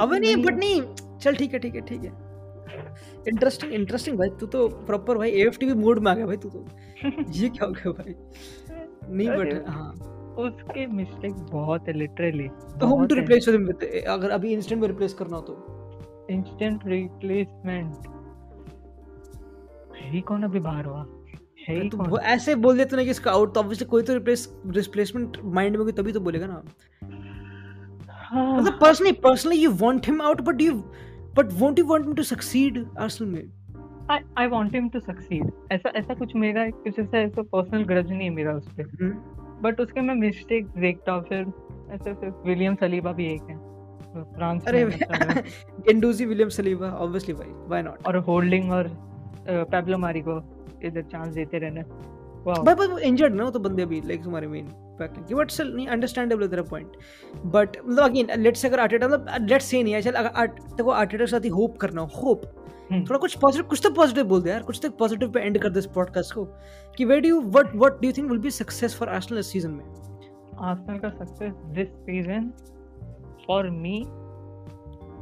अबे 0.00 0.18
नहीं 0.18 0.36
बट 0.36 0.54
नहीं 0.54 0.82
चल 1.18 1.34
ठीक 1.34 1.52
है 1.52 1.58
ठीक 1.58 1.74
है 1.74 1.80
ठीक 1.80 2.04
है। 2.04 2.12
इंटरेस्टिंग 3.28 3.72
इंटरेस्टिंग 3.72 4.18
भाई 4.18 4.28
तू 4.28 4.46
तो 4.46 4.68
प्रॉपर 4.68 5.18
भाई 5.18 5.30
एएफटीवी 5.30 5.74
मोड 5.74 5.98
में 5.98 6.12
आ 6.12 6.14
गया 6.14 6.26
भाई 6.26 6.36
तू 6.36 6.48
तो। 6.48 6.64
ये 7.32 7.48
क्या 7.48 7.66
हो 7.66 7.72
गया 7.72 7.90
भाई? 7.92 8.14
नहीं 9.10 9.28
बट 9.28 9.68
हाँ। 9.68 9.92
उसके 10.38 10.86
मिस्टेक 10.86 11.32
बहुत 11.32 11.88
है 11.88 11.92
लिटरली 11.92 12.48
तो 12.48 12.86
होम 12.86 13.06
टू 13.06 13.14
रिप्लेस 13.14 13.48
विद 13.48 14.04
अगर 14.08 14.30
अभी 14.30 14.52
इंस्टेंट 14.52 14.80
में 14.80 14.88
रिप्लेस 14.88 15.14
करना 15.14 15.36
हो 15.36 15.42
तो। 15.42 16.26
इंस्टेंट 16.30 16.86
रिप्लेसमेंट 16.86 17.94
ही 20.02 20.20
कौन 20.20 20.42
अभी 20.42 20.60
बाहर 20.60 20.84
हुआ? 20.84 21.06
है 21.68 21.88
तो 21.88 21.96
वो 21.98 22.18
ऐसे 22.32 22.54
बोल 22.56 22.76
देते 22.78 22.96
ना 22.96 23.04
कि 23.04 23.10
इसका 23.10 23.30
आउट 23.30 23.54
तो 23.54 23.60
ऑब्वियसली 23.60 23.86
कोई 23.88 24.02
तो 24.02 24.14
रिप्लेस 24.14 24.48
रिप्लेसमेंट 24.66 25.36
माइंड 25.44 25.76
में 25.76 25.84
कोई 25.84 25.92
तभी 25.92 26.12
तो 26.12 26.20
बोलेगा 26.20 26.46
ना। 26.46 26.62
हाँ। 28.22 28.56
मतलब 28.56 28.78
personally 28.80 29.12
personally 29.24 29.56
you 29.56 29.70
want 29.80 30.06
him 30.06 30.22
out 30.22 30.40
but 30.42 30.60
you 30.60 30.72
but 31.36 31.52
won't 31.52 31.78
you 31.78 31.86
want 31.86 32.04
him 32.04 32.14
to 32.14 32.22
succeed 32.24 32.84
Arsenal 32.98 33.30
में? 33.30 33.52
I 34.10 34.18
I 34.38 34.46
want 34.48 34.74
him 34.74 34.88
to 34.88 35.00
succeed 35.00 35.50
ऐसा 35.72 35.92
ऐसा 35.96 36.14
कुछ 36.14 36.34
मेरा 36.36 36.68
कुछ 36.72 36.98
ऐसा 36.98 37.18
ऐसा 37.18 37.42
पर्सनल 37.52 37.84
ग्रज 37.84 38.10
नहीं 38.10 38.28
है 38.28 38.34
मेरा 38.34 38.54
उस 38.54 38.68
पे। 38.76 38.82
But 38.82 39.00
hmm. 39.02 39.82
उसके 39.82 40.00
मैं 40.00 40.14
मिस्टेक 40.16 40.66
देखता 40.78 41.12
हूँ 41.12 41.22
फिर 41.28 41.46
ऐसे 41.92 42.12
फिर 42.14 42.30
विलियम 42.46 42.74
सलीबा 42.74 43.12
भी 43.12 43.26
एक 43.26 43.42
है। 43.50 43.56
फ्रांस 44.34 44.64
अरे 44.68 44.84
गेंडूजी 44.84 46.24
विलियम 46.26 46.48
सलीबा 46.50 46.86
ऑब्वियसली 46.88 47.34
भाई 47.34 47.48
व्हाई 47.68 47.82
नॉट 47.82 48.06
और 48.06 48.16
होल्डिंग 48.28 48.70
और 48.72 48.88
पैब्लो 49.48 49.98
मारी 49.98 50.20
को 50.20 50.40
इधर 50.84 51.02
चांस 51.02 51.34
देते 51.34 51.58
रहना। 51.58 51.82
भाई 52.46 52.74
बट 52.74 52.98
इंजर्ड 52.98 53.34
ना 53.34 53.50
तो 53.50 53.58
बंदे 53.58 53.82
अभी 53.82 54.00
लाइक 54.00 54.22
तुम्हारे 54.24 54.46
मेन 54.46 54.66
बैकिंग 54.98 55.26
की 55.26 55.34
बट 55.34 55.50
स्टिल 55.50 55.74
नहीं 55.74 55.86
अंडरस्टैंडेबल 55.88 56.48
तेरा 56.48 56.62
पॉइंट 56.62 56.92
बट 57.46 57.76
मतलब 57.86 58.04
अगेन 58.04 58.30
लेट्स 58.38 58.66
अगर 58.66 58.80
आर्टेटा 58.80 59.08
मतलब 59.08 59.48
लेट्स 59.50 59.64
से 59.64 59.82
नहीं 59.82 59.94
है 59.94 60.02
चल 60.02 60.12
अगर 60.12 60.46
देखो 60.46 60.90
आर्टेटा 60.90 61.24
के 61.24 61.30
साथ 61.30 61.44
ही 61.44 61.48
होप 61.48 61.76
करना 61.76 62.02
होप 62.16 62.42
हम्म। 62.90 63.04
थोड़ा 63.04 63.18
कुछ 63.18 63.36
पॉजिटिव 63.38 63.68
कुछ 63.68 63.80
तो 63.84 63.90
पॉजिटिव 63.90 64.24
बोल 64.24 64.42
दे 64.42 64.50
यार 64.50 64.62
कुछ 64.62 64.80
तो 64.82 64.90
पॉजिटिव 64.90 65.30
पे 65.30 65.40
एंड 65.40 65.58
कर 65.58 65.70
दे 65.70 65.78
इस 65.78 65.86
पॉडकास्ट 65.86 66.34
को. 66.34 66.44
कि 66.98 67.04
where 67.04 67.20
do 67.20 67.28
you 67.28 67.40
what 67.40 67.74
what 67.76 67.92
do 67.92 68.06
you 68.06 68.12
think 68.12 68.30
will 68.30 68.38
be 68.38 68.50
success 68.50 68.96
for 68.98 69.08
Arsenal 69.08 69.40
इस 69.40 69.52
सीज़न 69.52 69.70
में? 69.70 69.84
आर्सेनल 70.60 70.98
का 70.98 71.08
success 71.08 71.52
this 71.74 71.88
season 71.88 72.50
for 73.46 73.70
me 73.70 74.04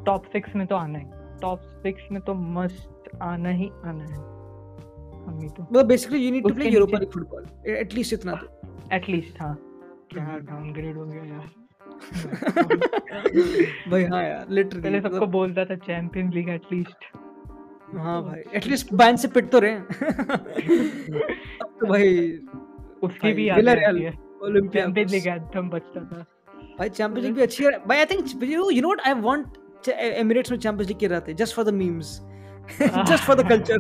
top 0.06 0.24
6 0.36 0.56
में 0.56 0.66
तो 0.66 0.76
आना 0.76 0.98
है. 0.98 1.38
टॉप 1.40 1.60
6 1.86 2.12
में 2.12 2.20
तो 2.22 2.34
मस्ट 2.34 3.16
आना 3.22 3.48
ही 3.48 3.70
आना 3.84 4.04
है. 4.04 4.35
मतलब 5.26 5.86
basically 5.86 6.18
you 6.18 6.30
need 6.32 6.48
to 6.48 6.54
play 6.54 6.70
Europa 6.70 6.98
League 6.98 7.10
football 7.10 7.44
at least 7.76 8.12
इतना 8.12 8.32
तो। 8.32 8.46
एटलीस्ट 8.92 9.40
हाँ। 9.40 9.54
क्या 10.10 10.38
डाउनग्रेड 10.38 10.96
हो 10.96 11.04
गया 11.04 11.24
यार। 11.24 11.50
भाई 13.90 14.04
हाँ 14.04 14.22
यार 14.24 14.46
लिटरली 14.50 14.82
पहले 14.82 15.00
सबको 15.00 15.16
मतलब 15.16 15.30
बोलता 15.30 15.64
था 15.64 15.76
चैंपियंस 15.76 16.34
लीग 16.34 16.48
एटलीस्ट 16.48 17.04
हाँ 17.96 18.22
भाई 18.22 18.42
एटलीस्ट 18.54 18.94
बैन 18.94 19.16
से 19.16 19.28
पिट 19.28 19.50
तो 19.50 19.58
रहे 19.58 19.74
अब 19.74 20.46
तो 21.80 21.86
भाई 21.86 22.38
उसकी 23.02 23.32
भी 23.32 23.48
याद 23.48 23.68
रहती 23.68 24.02
है। 24.02 24.12
ओलंपिया 24.42 24.84
चैंपियंस 24.84 25.12
लीग 25.12 25.26
एंथम 25.26 25.68
बचता 25.68 26.00
था। 26.00 26.26
भाई 26.78 26.88
चैंपियंस 26.88 27.26
लीग 27.26 27.34
भी 27.34 27.42
अच्छी 27.42 27.64
है। 27.64 27.70
भाई 27.86 27.98
I 27.98 28.04
think 28.04 28.42
you 28.42 28.82
know 28.82 28.88
what 28.88 29.00
I 29.06 29.12
want 29.20 29.46
Emirates 29.88 30.50
में 30.50 30.58
चैंपियंस 30.58 30.88
लीग 30.88 30.98
के 30.98 31.06
रहते 31.06 31.34
just 31.34 31.56
for 31.56 31.64
the 31.64 31.74
memes 31.74 32.20
just 32.70 33.22
for 33.24 33.36
the 33.36 33.48
culture 33.48 33.78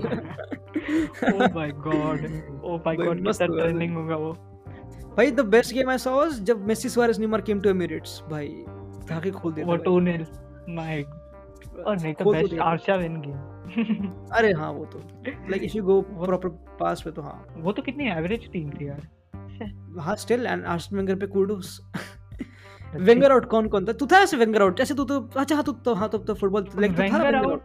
oh 1.34 1.54
my 1.54 1.70
god 1.86 2.26
oh 2.64 2.76
my 2.86 2.96
god 2.96 3.24
कितना 3.24 3.46
ट्रेंडिंग 3.46 3.96
होगा 3.96 4.16
वो। 4.16 4.32
भाई 5.16 5.30
the 5.30 5.40
best 5.54 5.74
game 5.74 5.90
I 5.90 5.98
saw 5.98 6.16
was 6.16 6.40
जब 6.44 6.66
Messi 6.66 6.88
Suarez 6.88 7.18
Neymar 7.18 7.40
came 7.40 7.60
to 7.60 7.70
Emirates 7.70 8.22
भाई 8.30 8.48
धागे 9.10 9.30
खोल 9.30 9.52
दिया 9.52 9.66
वो 9.66 9.76
2 9.88 9.98
0 10.06 10.26
माय 10.76 11.02
और 11.02 11.96
नहीं 11.96 12.14
तो 12.14 12.32
बेस्ट 12.32 12.58
आर्शा 12.60 12.94
विन 12.96 13.20
गेम 13.20 13.54
अरे 14.36 14.52
हाँ 14.52 14.70
वो 14.72 14.84
तो। 14.84 14.98
Like 15.26 15.62
if 15.62 15.76
you 15.76 15.82
go 15.84 16.00
proper 16.24 16.48
pass 16.80 17.02
पे 17.02 17.10
तो 17.10 17.22
हाँ। 17.22 17.46
वो 17.56 17.72
तो 17.72 17.82
कितनी 17.82 18.10
एवरेज 18.10 18.50
टीम 18.52 18.70
थी 18.70 18.88
यार। 18.88 19.00
हाँ 20.00 20.14
स्टिल 20.16 20.46
एंड 20.46 20.64
आर्सेनल 20.64 21.00
वेंगर 21.00 21.14
पे 21.20 21.26
कूडोस 21.26 21.80
वेंगर 22.94 23.32
आउट 23.32 23.44
कौन 23.50 23.68
कौन 23.68 23.86
था? 23.86 23.92
तू 23.92 24.06
था 24.06 24.18
ऐसे 24.18 24.36
वेंगर 24.36 24.62
आउट 24.62 24.78
जैसे 24.78 24.94
तू 24.94 25.04
तो 25.04 25.20
अच्छा 25.36 25.54
हाँ 25.54 25.64
तू 25.64 25.72
तो 25.72 25.94
हाँ 25.94 26.08
तो, 26.08 26.18
तो 26.18 26.34
फुटबॉल 26.34 26.68
लाइक 26.78 26.92
तू 26.92 27.02
था 27.02 27.02
वेंगर 27.02 27.34
आउट 27.34 27.62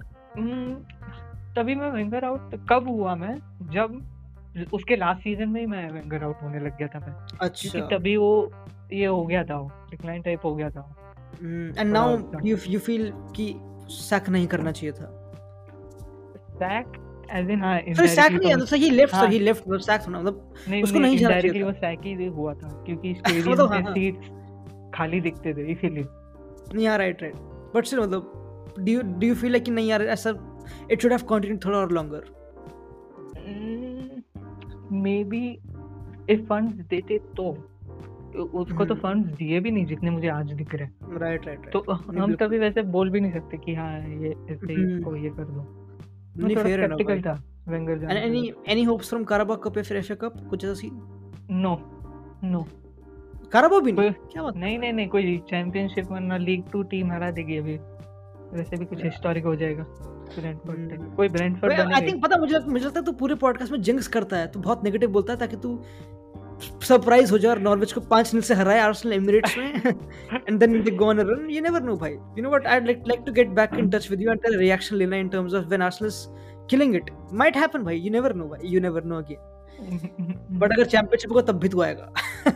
तभी 1.56 1.76
मैं 1.76 1.91
वेंगर 1.91 2.26
आउट 2.26 2.56
तब 2.72 2.88
हुआ 2.88 3.16
मैं? 3.16 3.36
जब 3.72 4.02
उसके 4.74 4.95
लास्ट 4.95 5.22
सीज़न 5.22 5.49
में 5.49 5.60
ही 5.62 5.68
मैं 5.68 5.89
वेंगर 5.91 6.24
आउट 6.24 6.41
होने 6.43 6.60
लग 6.60 6.78
गया 6.78 6.88
था 6.88 6.99
मैं। 6.99 7.14
अच्छा। 7.41 7.70
क्योंकि 7.72 7.95
तभी 7.95 8.16
वो 8.18 8.52
ये 8.93 9.06
हो 9.06 9.26
गया 9.26 9.43
था 9.43 9.88
डिक्लाइन 9.91 10.22
टाइप 10.22 10.45
हो 10.45 10.56
गया 10.56 10.70
था। 10.70 10.95
And 11.78 11.91
now 11.91 12.18
you 12.45 12.58
you 12.68 12.80
feel 12.80 13.12
कि 13.36 13.54
सैक 13.89 14.30
नहीं 14.30 14.47
करना 14.47 14.72
चाहिए 14.72 14.91
था। 14.91 15.18
सैक 16.54 16.97
एज 17.32 17.49
इन 17.49 17.62
हाँ 17.62 17.80
सॉरी 17.80 18.08
सैक 18.08 18.32
नहीं 18.32 18.56
तो 18.56 18.66
सही 18.66 18.89
लेफ़्ट 18.89 19.16
सही 19.16 19.39
लेफ़्ट 19.39 19.68
मतलब 19.68 19.80
सैक 19.80 20.02
होना 20.02 20.20
मतलब 20.20 20.84
उसको 20.84 20.99
नहीं 20.99 21.18
जाना 21.18 21.39
चाहिए 21.41 21.64
वो 21.64 21.72
सैक 21.72 21.99
ही 22.06 22.26
हुआ 22.26 22.54
था 22.54 22.70
क्योंकि 22.86 23.14
स्टेडियम 23.20 23.52
मतलब 23.52 23.72
में 23.72 23.93
सीट्स 23.93 24.30
हाँ, 24.30 24.38
हाँ। 24.70 24.91
खाली 24.93 25.22
दिखते 25.22 25.54
थे 25.54 25.72
इसीलिए। 25.72 26.04
नहीं 26.74 26.86
यार 26.86 26.99
राइट 26.99 27.22
राइट 27.22 27.36
बट 27.76 27.86
स्टिल 27.86 27.99
मतलब 27.99 28.76
do 28.80 28.91
you 28.91 29.02
do 29.02 29.28
you 29.28 29.36
feel 29.36 29.52
like 29.52 29.64
कि 29.64 29.72
नहीं 29.72 29.89
यार 29.89 30.02
ऐसा 30.02 30.32
it 30.89 30.97
should 30.97 31.13
have 31.17 31.26
continued 31.34 31.65
और 31.65 31.91
longer. 31.93 32.24
Maybe 35.03 35.41
if 36.30 36.39
funds 36.47 36.74
देते 36.89 37.17
तो 37.38 37.49
उसको 38.36 38.86
तो 38.86 38.95
फंड्स 38.95 39.30
hmm. 39.30 39.38
दिए 39.38 39.59
भी 39.59 39.72
नहीं 39.72 39.86
जितने 39.86 40.09
मुझे 40.09 40.28
आज 40.28 40.51
दिख 40.53 40.76
रहे 40.76 40.84
हैं। 40.84 41.19
राइट 41.19 41.45
राइट 41.47 41.69
तो 41.74 41.80
हम 41.91 42.36
तभी 42.36 42.57
वैसे 42.59 42.82
बोल 42.82 43.09
भी 43.09 43.19
नहीं 43.22 43.32
सकते 43.32 43.57
कि 43.57 43.76
हाँ 43.76 43.99
ये 43.99 44.30
ऐसे 44.51 44.67
hmm. 44.67 44.97
इसको 44.97 45.15
ये 45.15 45.30
कर 45.30 45.45
दो। 45.45 45.65
नहीं 46.38 46.57
फेयर 46.57 46.82
है 46.82 47.22
था 47.22 47.34
वेंगर 47.67 47.97
जाने 47.97 48.22
any 48.22 48.51
any 48.67 48.84
hopes 48.84 49.09
from 49.09 49.24
Carabao 49.24 49.55
Cup 49.55 49.78
या 49.78 49.84
फिर 49.84 49.97
एफए 49.97 50.15
कप 50.15 50.34
कुछ 50.49 50.65
ऐसा 50.65 50.74
सीन 50.74 50.91
नो 51.51 51.76
नो 52.43 52.65
काराबा 53.53 53.80
भी 53.80 53.91
नहीं? 53.91 54.11
क्या 54.11 54.43
बात? 54.43 54.55
नहीं 54.55 54.80
नहीं 54.80 54.93
नहीं 54.93 55.07
कोई 55.07 55.38
चैंपियनशिप 55.49 56.11
वरना 56.11 56.38
लीग 56.38 56.63
2 56.65 56.84
टीम 56.89 57.11
हरा 57.11 57.32
देगी 57.32 57.57
अभी। 57.57 57.78
वैसे 58.57 58.78
भी 58.78 58.86
कुछ 58.86 59.03
हिस्टोरिक 59.03 59.45
हो 59.45 59.55
जाएगा। 59.55 59.84
हम्म। 60.38 61.16
कोई 61.16 61.30
ब्रेंटफोर्ड 61.30 61.74
आई 61.74 62.02
थिंक 62.02 62.24
पता 62.24 62.38
मुझे 62.38 62.60
मुझे 62.60 62.86
लगता 62.86 63.00
है 63.00 63.06
तू 63.06 63.12
पूरे 63.12 63.36
पॉडकास्ट 63.36 63.72
में 63.72 63.82
जिंक्स 63.82 64.08
करता 64.08 64.38
है। 64.38 64.48
तू 64.48 64.60
बहुत 64.60 64.84
नेगेटिव 64.84 65.10
बोलता 65.10 65.34
है 65.34 65.40
ताकि 65.40 65.56
तू 65.56 65.84
सरप्राइज़ 66.84 67.32
हो 67.32 67.38
जाए 67.38 67.52
और 67.52 67.60
नॉर्वेज 67.60 67.94
को 67.94 68.02
पाँच 68.02 68.34
नील 68.34 68.44
से 68.44 68.54
हराए 68.54 68.80
आर्सेनल 68.80 69.14
एमिरेट्स 69.14 69.58
में। 69.58 69.74
And 70.48 70.60
then 70.60 70.82
they 70.84 70.92
go 70.92 71.06
on 71.06 71.20
a 71.20 71.24
run 71.24 71.50
you 71.50 71.62
never 71.62 71.82
know 71.84 71.96
भाई। 71.96 72.12
You 72.12 72.42
know 72.42 72.50
what 72.50 72.68
I 72.68 72.80
like 72.80 73.04
like 73.08 73.22
to 73.26 73.32
get 73.32 73.50
back 73.50 73.70
in 73.74 73.90
touch 73.90 74.10
with 74.12 74.22
you 74.22 74.32
and 74.32 74.40
तेरा 74.40 74.60
रिएक्शन 74.60 74.96
लेना 74.96 75.16
in 75.16 75.30
terms 75.30 75.54
of 75.54 75.66
when 75.66 75.82
Arsenal 75.82 76.08
is 76.08 76.26
killing 76.70 76.96
it 76.96 77.10
might 77.34 77.58
happen 77.58 77.84
भाई। 77.84 77.98
You 77.98 78.12
never 78.12 78.34
know 78.34 78.46
भाई। 78.46 78.68
You 78.68 78.80
never 78.80 79.04
know 79.04 79.18
again 79.18 79.48
but 80.52 80.72
अगर 80.74 80.86
championship 80.86 81.32
होगा 81.32 81.42
तब 81.42 81.60
भी 81.60 81.70
तो 81.70 81.82
आएगा। 81.82 82.14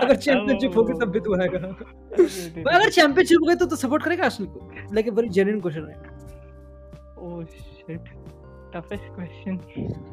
अगर 0.00 0.16
चैंपियनशिप 0.16 0.76
होगी 0.76 0.92
तब 0.92 1.10
भी 1.10 1.20
तो 1.20 1.40
आएगा। 1.40 1.58
अगर 2.76 2.90
चैंपियनशिप 2.90 3.38
होगा 3.40 3.54
तो 3.54 3.66
तो 3.66 3.76
सपोर्ट 3.76 4.02
करेगा 4.02 4.24
आर्सेनल 4.24 4.48
को। 4.48 4.70
Like 4.94 5.08
a 5.08 5.12
very 5.12 5.28
genuine 5.28 5.60
question 5.60 5.88
है। 5.88 6.13
Oh 7.24 7.42
shit. 7.50 8.08
Toughest 8.72 9.04
question. 9.16 9.60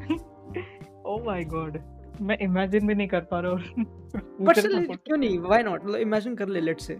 oh 1.04 1.18
my 1.24 1.42
god. 1.54 1.74
मैं 2.20 2.36
इमेजिन 2.42 2.86
भी 2.86 2.94
नहीं 2.94 3.08
कर 3.08 3.20
पा 3.30 3.40
रहा 3.40 3.52
हूँ। 3.52 3.58
बट 4.46 4.58
क्यों 5.06 5.16
नहीं? 5.16 5.38
व्हाई 5.38 5.62
नॉट 5.62 5.84
मतलब 5.84 6.00
इमेजिन 6.00 6.34
कर 6.36 6.48
ले 6.48 6.60
let's 6.60 6.86
say 6.86 6.98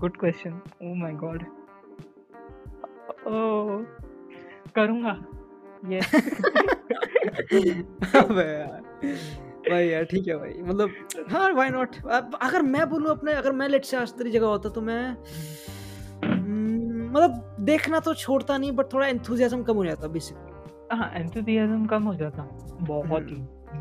good 0.00 0.16
question 0.16 0.60
oh 0.82 0.94
my 0.94 1.12
god 1.24 1.44
करूँगा। 4.74 5.16
ये 5.88 6.00
अबे 8.20 8.44
यार। 8.44 8.82
भाई 9.70 9.86
यार 9.88 10.04
ठीक 10.04 10.28
है 10.28 10.36
भाई। 10.36 10.54
मतलब 10.62 10.90
हाँ 11.30 11.52
व्हाई 11.52 11.70
नॉट 11.70 11.96
अगर 12.42 12.62
मैं 12.62 12.88
बोलूँ 12.90 13.10
अपने 13.10 13.32
अगर 13.32 13.52
मैं 13.52 13.68
लेट 13.68 13.84
से 13.84 13.96
आज 13.96 14.12
तेरी 14.12 14.30
जगह 14.30 14.46
होता 14.46 14.68
तो 14.68 14.80
मैं 14.80 15.16
मतलब 17.10 17.56
देखना 17.60 18.00
तो 18.00 18.14
छोड़ता 18.14 18.58
नहीं 18.58 18.72
बट 18.72 18.92
थोड़ा 18.92 19.06
एंथुजियाज्म 19.06 19.62
कम 19.62 19.76
हो 19.76 19.84
जाता 19.84 20.08
बेसिकली 20.08 20.96
हाँ 20.96 21.12
एंथुजियाज्म 21.14 21.86
कम 21.86 22.02
हो 22.02 22.14
जाता 22.14 22.48
बहुत 22.82 23.30
ही 23.30 23.36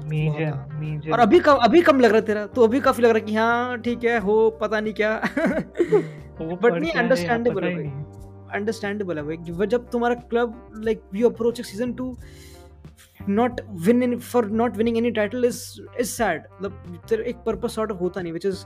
मेजर 0.09 0.53
मेजर 0.73 1.11
और 1.11 1.19
अभी 1.19 1.39
कम 1.39 1.53
अभी 1.53 1.81
कम 1.81 1.99
लग 1.99 2.11
रहा 2.11 2.21
तेरा 2.21 2.45
तो 2.45 2.63
अभी 2.63 2.79
काफ़ी 2.79 3.03
लग 3.03 3.09
रहा 3.09 3.19
कि 3.19 3.35
हाँ 3.35 3.77
ठीक 3.77 4.03
है 4.03 4.19
हो 4.19 4.49
पता 4.61 4.79
नहीं 4.79 4.93
क्या। 4.93 5.21
बट 6.41 6.73
नहीं 6.73 6.91
अंडरस्टैंडेबल 6.91 7.63
है 7.63 7.87
अंडरस्टैंडेबल 8.53 9.17
है 9.17 9.23
भाई। 9.23 9.67
जब 9.67 9.89
तुम्हारा 9.89 10.15
club 10.15 10.71
like 10.85 11.01
you 11.15 11.29
approach 11.29 11.61
season 11.61 11.93
to 11.93 12.17
not 13.27 13.61
win 13.85 14.01
in, 14.01 14.19
for 14.19 14.41
not 14.43 14.77
winning 14.77 14.97
any 14.97 15.11
title 15.11 15.43
is 15.43 15.57
is 15.99 16.11
sad 16.21 16.39
मतलब 16.61 17.21
एक 17.21 17.35
पर्पस 17.35 17.75
सॉर्ट 17.75 17.91
ऑफ़ 17.91 17.99
होता 17.99 18.21
नहीं 18.21 18.33
which 18.33 18.45
is 18.45 18.65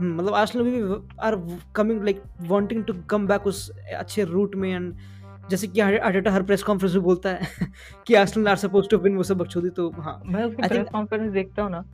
मतलब 0.00 0.34
आर्सेनल 0.34 0.64
भी 0.64 0.82
are 1.20 1.36
coming 1.76 2.02
like 2.02 2.22
wanting 2.42 2.84
to 2.84 2.94
come 3.10 3.26
back 3.26 3.46
उस 3.46 3.68
अच्छे 3.96 4.24
रूट 4.24 4.54
में 4.54 4.70
and 4.70 4.94
जैसे 5.50 5.66
कि 5.66 5.80
अटेटा 5.80 6.30
हर 6.30 6.42
प्रेस 6.42 6.62
कॉन्फ्रेंस 6.62 6.94
में 6.94 7.02
बोलता 7.02 7.30
है 7.30 7.66
कि 8.06 8.14
Arsenal 8.14 8.48
are 8.48 8.56
suppose 8.58 8.88
to 8.88 8.98
win 8.98 9.16
वो 9.16 9.22
सब 9.22 9.38
बकचोदी 9.38 9.70
तो 9.70 9.90
हाँ। 9.98 10.20
मैं 10.26 10.44
उसकी 10.44 10.68
प्रेस 10.68 10.86
कॉन्फ्रेंस 10.92 11.30
देखता 11.32 11.62
हूँ 11.62 11.70
ना 11.70 11.84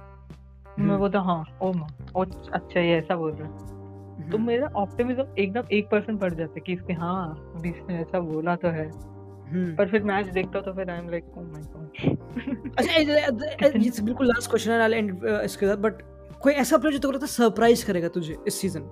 मैं 0.78 0.84
हम्म। 0.84 0.98
बोलता 0.98 1.20
हाँ 1.20 1.44
ओ 1.62 1.72
माँ 1.72 1.88
ओ 2.16 2.24
अच्छा 2.52 2.80
ये 2.80 2.98
ऐसा 2.98 3.16
बोल 3.16 3.32
रहा 3.32 3.48
है। 3.48 3.76
तो 4.20 4.36
हम्म। 4.36 4.46
मेरा 4.46 4.66
ऑप्टिमिज्म 4.76 5.24
एकदम 5.38 5.68
एक 5.72 5.88
परसेंट 5.90 6.18
बढ़ 6.20 6.34
जाता 6.34 6.52
है 6.54 6.60
कि 6.60 6.72
इसके 6.72 6.92
हाँ 6.92 7.62
इसने 7.66 7.98
ऐसा 7.98 8.20
बोला 8.22 8.56
तो 8.56 8.68
है। 8.68 8.86
हम्म। 8.86 9.74
पर 9.76 9.88
फिर 9.88 10.02
मैच 10.02 10.26
देखता 10.28 10.60
तो 10.60 10.72
फिर 10.72 10.90
I 10.90 10.98
am 10.98 11.08
like 11.10 11.36
oh 11.38 11.42
my 11.42 11.62
god 11.66 12.74
अच्छा 12.78 12.92
ये 12.92 13.90
बिल्कुल 14.02 14.26
लास्ट 14.26 14.50
क्वेश्चन 14.50 14.70
है 14.72 14.98
एंड 14.98 15.24
इसके 15.24 15.66
साथ 15.66 15.76
बट 15.76 16.02
कोई 16.42 16.52
ऐसा 16.54 16.76
प्लेयर 16.78 16.92
जो 16.92 16.98
तेरे 16.98 17.08
को 17.08 17.12
लगता 17.12 17.26
है 17.26 17.32
सरप्राइज़ 17.32 17.84
करेगा 17.86 18.08
तुझे 18.16 18.36
इस 18.46 18.60
season 18.60 18.82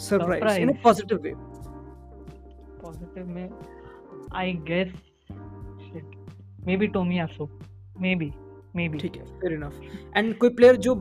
surprise 0.00 0.60
in 0.60 0.72
positive 0.84 1.18
way 1.22 1.32
positive 2.82 3.26
में 3.28 3.48
I 4.34 4.52
guess 4.70 4.92
maybe 6.76 6.86
Tomiyasu 6.96 7.48
maybe 8.16 8.32
maybe 8.88 8.98
ठीक 8.98 9.16
है 9.16 9.24
फेयर 9.40 9.52
इनफ 9.52 9.80
एंड 10.16 10.36
कोई 10.38 10.48
प्लेयर 10.60 10.76
जो 10.86 10.94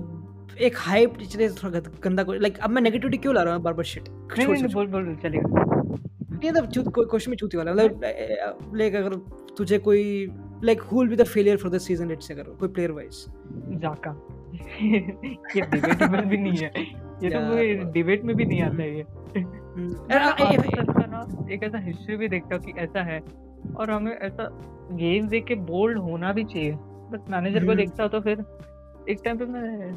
एक 0.61 0.77
हाइप 0.77 1.17
चले 1.23 1.49
थोड़ा 1.49 1.79
गंद- 1.79 2.01
गंदा 2.03 2.23
लाइक 2.29 2.57
अब 2.59 2.69
मैं 2.69 2.81
नेगेटिविटी 2.81 3.17
क्यों 3.17 3.33
ला 3.35 3.43
रहा 3.43 3.53
हूँ 3.53 3.61
बार 3.63 3.73
बार 3.73 3.85
शिट 3.85 4.09
नहीं 4.09 4.47
नहीं 4.47 4.73
बोल 4.73 4.87
बोल 4.87 5.15
चलेगा 5.23 5.63
नहीं 5.63 6.49
मतलब 6.51 6.69
चूत 6.71 6.87
कोई 6.93 7.05
क्वेश्चन 7.05 7.31
में 7.31 7.37
चूती 7.37 7.57
वाला। 7.57 7.71
मतलब 7.73 8.01
लाइक 8.75 8.95
अगर 8.95 9.15
तुझे 9.57 9.77
कोई 9.79 10.03
like 10.63 10.81
who 10.81 10.99
will 10.99 11.09
be 11.09 11.15
the 11.15 11.25
failure 11.27 11.57
for 11.57 11.71
this 11.71 11.85
season 11.87 12.07
let's 12.07 12.27
say 12.27 12.33
अगर 12.33 12.43
कोई 12.59 12.69
प्लेयर 12.69 12.91
वाइज 12.91 13.25
जाका 13.81 14.11
ये 15.55 15.61
डिबेटेबल 15.61 16.21
भी 16.21 16.37
नहीं 16.37 16.57
है। 16.57 16.71
ये 17.23 17.29
तो 17.29 17.39
कोई 17.49 17.75
डिबेट 17.75 18.23
में 18.23 18.35
भी 18.35 18.45
नहीं 18.45 18.61
आता 18.61 18.83
है 18.83 18.97
ये। 18.97 19.03
मैं 19.37 21.07
ना 21.07 21.47
एक 21.51 21.63
ऐसा 21.63 21.77
हिस्ट्री 21.77 22.17
भी 22.17 22.27
देखता 22.27 22.55
हूँ 22.55 22.63
कि 22.63 22.71
ऐसा 22.71 23.03
है। 23.03 23.21
और 23.75 23.91
हमें 23.91 24.17
ऐसा 24.17 24.49
गेम 24.91 25.27
देख 25.27 25.45
के 25.45 25.55
बोल्ड 25.55 25.97
होना 25.97 26.33
भी 26.33 26.43
चाहिए। 26.43 26.71
बट 27.11 27.29
मैनेजर 27.29 27.59
को 27.59 27.65
हम्म। 27.65 27.75
देखता 27.75 28.03
हूँ 28.03 28.11
तो 28.11 28.19
फिर 28.19 28.45
एक 29.09 29.19
टाइम 29.25 29.37
पे 29.37 29.45
मैं 29.45 29.93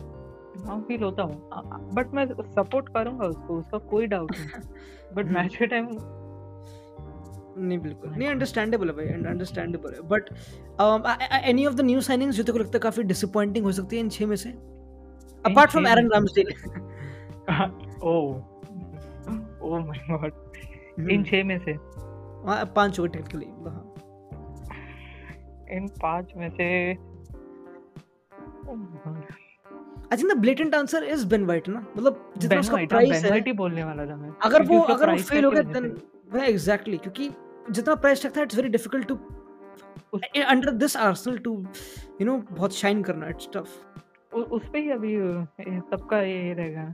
डाउन 0.66 0.80
फील 0.80 1.02
होता 1.02 1.22
हूँ। 1.22 1.50
बट 1.94 2.14
मैं 2.14 2.26
सपोर्ट 2.26 2.88
करूँगा 2.88 3.26
उसको 3.26 3.54
उसका 3.54 3.78
कोई 3.78 4.06
डाउट 4.06 4.32
नहीं। 4.32 4.48
But 5.14 5.24
hmm. 5.24 5.34
मैच 5.34 5.56
के 5.56 5.66
टाइम 5.66 5.86
नहीं 7.58 7.78
बिल्कुल। 7.78 8.10
नहीं 8.10 8.28
अंडरस्टैंडेबल 8.28 8.88
है 8.88 8.94
भाई 8.96 9.06
अंडरस्टैंडेबल 9.24 9.94
है। 9.94 10.00
But 10.08 10.28
any 11.44 11.66
of 11.66 11.74
the 11.74 11.80
new 11.80 12.00
signings 12.00 12.36
जो 12.36 12.42
तेरे 12.42 12.52
को 12.52 12.58
लगता 12.58 12.76
है 12.76 12.80
काफ़ी 12.80 13.02
डिसअपॉइंटिंग 13.02 13.64
हो 13.64 13.72
सकती 13.72 13.96
है 13.96 14.02
इन 14.02 14.08
छह 14.08 14.26
में 14.26 14.36
से। 14.36 14.50
Apart 15.44 15.70
from 15.70 15.86
Aaron? 15.86 16.08
Ramsdale 16.10 16.52
oh 18.02 18.12
oh 19.62 19.78
my 19.80 19.98
god. 20.10 21.10
इन 21.10 21.24
छह 21.24 21.44
में 21.44 21.58
से? 21.58 21.72
हाँ, 22.46 22.64
पाँच 22.76 22.98
हो 22.98 23.06
टेक्निकली 23.06 23.46
हाँ। 23.64 23.94
इन 25.72 25.88
पाँच 26.02 26.32
में 26.36 26.48
से. 26.50 26.66
I 30.04 30.16
think 30.16 30.32
the 30.32 30.36
blatant 30.38 30.74
answer 30.74 31.04
is 31.04 31.26
Ben 31.26 31.44
White 31.46 31.68
ना? 31.68 31.86
मतलब 31.96 32.32
जितना 32.38 32.60
उसका 32.60 32.74
वाइट 32.74 32.92
हाँ, 32.92 33.00
प्राइस 33.00 33.12
बेन 33.12 33.24
है 33.24 33.30
वाइट 33.30 33.46
ही 33.46 33.52
बोलने 33.52 33.84
वाला 33.84 34.06
था 34.06 34.16
मैं। 34.16 34.30
अगर 34.44 34.62
वो 34.62 34.80
अगर 34.80 35.10
वो 35.10 35.16
फेल 35.18 35.44
हो 35.44 35.50
गया 35.50 35.62
देन। 35.62 35.96
एग्जैक्टली 36.42 36.96
क्योंकि 36.98 37.28
जितना 37.70 37.94
प्राइस 37.94 38.24
रखता 38.26 38.40
है 38.40 38.44
it's 38.46 38.56
very 38.56 38.68
difficult 38.68 39.08
to 39.08 39.14
under 40.48 40.70
this 40.70 40.96
Arsenal 40.96 41.38
to 41.38 41.54
you 42.20 42.26
know 42.26 42.36
बहुत 42.50 42.74
शाइन 42.74 43.02
करना 43.02 43.28
इट्स 43.28 43.48
टफ 43.54 43.68
उस 44.34 44.62
पे 44.72 44.78
ही 44.78 44.90
अभी 44.90 45.16
सबका 45.90 46.20
ये 46.20 46.52
रहेगा। 46.54 46.92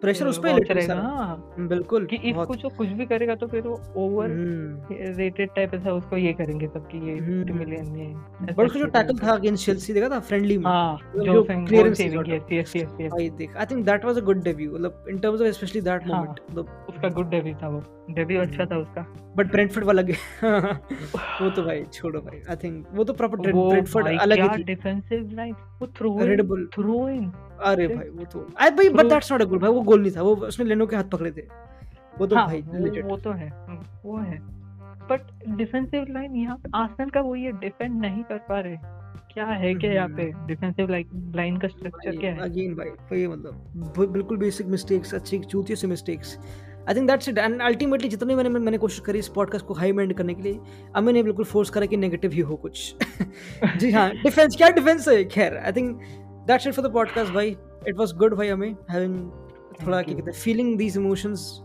प्रेशर 0.00 0.26
उस 0.26 0.38
पे 0.38 0.48
ही 0.48 0.54
लेटे 0.54 0.74
रहेगा 0.74 0.94
सारा। 0.94 1.08
हाँ 1.08 1.66
बिल्कुल 1.68 2.04
कि 2.06 2.16
इफ़ 2.16 2.36
बहुत। 2.36 2.62
कुछ 2.76 2.88
भी 2.88 3.06
करेगा 3.06 3.34
तो 3.34 3.46
फिर 3.46 3.62
वो 3.62 3.80
ओवर 3.96 4.30
हम्म। 4.30 4.96
रेटेड 5.18 5.50
टाइप 5.56 5.74
ऐसा 5.74 5.92
उसको 5.92 6.16
ये 6.16 6.32
करेंगे 6.32 6.66
सबकी 6.66 6.98
ये 7.08 7.18
हम्म। 7.18 7.42
50 7.42 7.58
मिलियन 7.58 7.90
में 7.92 8.54
बट 8.56 8.64
उसका 8.66 8.78
जो 8.80 8.86
टैकल 8.86 9.18
था 9.18 9.32
अगेंस्ट 9.32 9.66
चेल्सी 9.66 9.92
देखा 9.92 10.08
था? 10.08 10.20
फ्रेंडली 10.20 10.58
में। 10.58 10.64
हाँ 10.66 10.98
जो 11.16 11.24
जो 11.24 11.42
clearance 11.42 11.94
saving 11.94 12.22
sort 12.22 12.32
yes 12.32 12.52
yes 12.52 12.76
yes 12.76 12.96
yes 13.00 13.10
भाई 13.12 13.30
देख 13.30 13.56
I 13.56 13.66
think 13.66 13.84
that 13.86 14.04
was 14.04 14.18
a 14.18 14.20
good 14.20 14.42
debut 14.42 14.74
मतलब 14.74 15.04
in 15.10 15.18
terms 15.18 15.40
of 15.40 15.48
specially 15.48 15.80
that. 15.80 16.06
Moment 16.06 16.40
मतलब 16.50 16.86
उसका 16.88 17.08
गुड 17.08 17.30
डेब्यू 17.30 17.54
था 17.54 17.68
वो। 17.68 17.82
डेब्यू 18.10 18.40
अच्छा 18.40 18.62
हम्म। 18.62 18.74
था 18.74 18.78
उसका। 18.78 19.06
बट 19.36 19.50
ब्रेंटफोर्ड 19.50 19.86
वाला 19.86 20.02
वो 21.40 21.50
तो 21.50 21.62
भाई 21.62 21.82
छोड़ो 21.92 22.20
भाई 22.20 22.40
आई 22.50 22.56
थिंक 22.56 22.86
वो 22.94 23.04
तो 23.04 23.12
प्रॉपर 23.12 23.36
ब्रेंटफोर्ड 23.40 24.06
अलग 24.20 24.56
ही 24.56 24.62
डिफेंसिव 24.64 25.30
लाइन 25.34 25.54
वो 25.80 25.86
थ्रो 25.96 26.10
Red 26.26 26.42
Bull। 26.50 26.64
थ्रोइंग 26.74 27.32
अरे 27.62 27.86
भाई 27.88 28.08
वो 28.08 28.24
तो 28.24 28.46
आई 28.60 28.70
भाई 28.70 28.88
but 28.88 29.06
that's 29.06 29.32
not 29.32 29.42
a 29.42 29.44
goal 29.44 29.58
भाई 29.58 29.70
वो 29.70 29.80
गोल 29.82 30.02
नहीं 30.02 30.12
था 30.16 30.22
वो 30.22 30.34
उसने 30.36 30.66
लेनो 30.66 30.86
के 30.86 30.96
हाथ 30.96 31.04
पकड़े 31.04 31.30
थे। 31.32 31.46
वो 32.18 32.26
तो 32.26 32.36
हाँ 32.36 32.46
भाई 32.46 32.60
वो, 32.60 33.08
वो 33.08 33.16
तो 33.16 33.32
है 33.32 33.48
हम्म, 33.48 33.80
वो 34.04 34.16
है। 34.18 34.38
बट 35.10 35.20
डिफेंसिव 35.48 36.06
लाइन 36.10 36.36
यहाँ 36.36 36.56
पे 36.56 36.70
आर्सेनल 36.74 37.10
का 37.10 37.20
वो 37.20 37.34
ये 37.36 37.52
डिफेंड 37.52 38.00
नहीं 38.00 38.22
कर 38.22 38.38
पा 38.38 38.60
रहे। 38.60 38.76
क्या 39.32 39.44
है 39.46 39.74
क्या 39.74 39.92
यहाँ 39.92 40.08
पे? 40.08 40.22
हम्म। 40.22 40.46
डिफेंसिव 40.46 40.90
लाइन 41.36 41.56
का 41.56 41.68
स्ट्रक्चर 41.68 42.16
क्या 42.16 42.32
है? 42.32 42.38
अगेन 42.40 42.74
भाई 42.74 42.88
वही 42.88 43.26
मतलब। 43.26 44.06
बिल्कुल 44.12 44.36
बेसिक 44.36 44.66
मिस्टेक्स 44.66 45.14
अच्छी 45.14 45.38
चूतियों 45.38 45.76
से 45.76 45.86
mistakes 45.86 46.38
I 46.88 46.94
think 46.94 47.06
that's 47.06 47.28
it 47.28 47.38
and 47.38 47.60
ultimately 47.62 48.08
जितने 48.08 48.34
मैंने 48.34 48.48
मैंने 48.48 48.78
कोशिश 48.78 49.00
करी 49.00 49.18
इस 49.18 49.28
पॉडकास्ट 49.28 49.66
को 49.66 49.74
हाई 49.74 49.92
माइंड 49.92 50.12
करने 50.14 50.34
के 50.34 50.42
लिए 50.42 50.58
अमित 50.96 51.14
ने 51.14 51.22
बिल्कुल 51.22 51.44
फोर्स 51.44 51.70
करा 51.70 51.86
कि 51.86 51.96
नेगेटिव 51.96 52.32
ही 52.32 52.40
हो 52.40 52.56
कुछ। 52.56 52.94
जी 53.76 53.90
हाँ 53.92 54.10
डिफेंस 54.12 54.56
क्या 54.56 54.68
डिफेंस 54.70 55.08
है? 55.08 55.24
खैर 55.24 55.56
I 55.56 55.72
think 55.72 56.00
that's 56.46 56.66
it 56.66 56.74
for 56.74 56.88
the 56.88 56.92
podcast 56.92 57.32
भाई 57.32 57.56
इट 57.88 57.96
वाज 57.96 58.12
गुड 58.16 58.34
भाई 58.34 58.48
हमें 58.48 58.76
हैविंग 58.90 59.30
थोड़ा 59.86 60.02
क्या. 60.02 60.14
कहते 60.14 60.30
हैं 60.30 60.38
फीलिंग 60.38 60.76
दीस 60.78 60.96
इमोशंस 60.96 61.62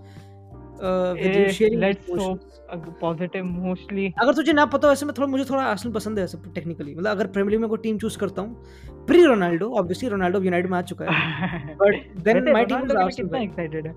अगर 4.22 4.34
तुझे 4.34 4.54
ना 4.54 4.66
पता 4.66 4.88
वैसे 4.88 5.06
मैं 5.06 5.14
थोड़ा 5.18 5.28
मुझे 5.28 5.44
थोड़ा 5.44 5.64
आर्सेनल 5.64 5.94
पसंद 5.96 6.20
है 6.20 6.28
टेक्निकली 6.54 6.96
मतलब 6.96 7.12
अगर 7.12 7.28
प्रीमियर 7.28 7.52
लीग 7.52 7.60
में 7.60 7.70
कोई 7.70 7.80
टीम 7.84 7.98
चूज़ 7.98 8.18
करता 8.18 8.42
हूँ 8.42 8.64
pre 9.08 9.24
Ronaldo 9.24 9.70
obviously 9.74 10.10
Ronaldo 10.10 10.42
United 10.42 10.72
में 10.72 10.78
आ 10.78 10.82
चुका 10.82 11.06
है। 11.06 11.76
But 11.76 12.18
then 12.22 12.52
my 12.52 12.66
team 12.66 12.86
is 12.86 12.98
Arsenal 12.98 13.36
excited 13.36 13.88
है? 13.88 13.94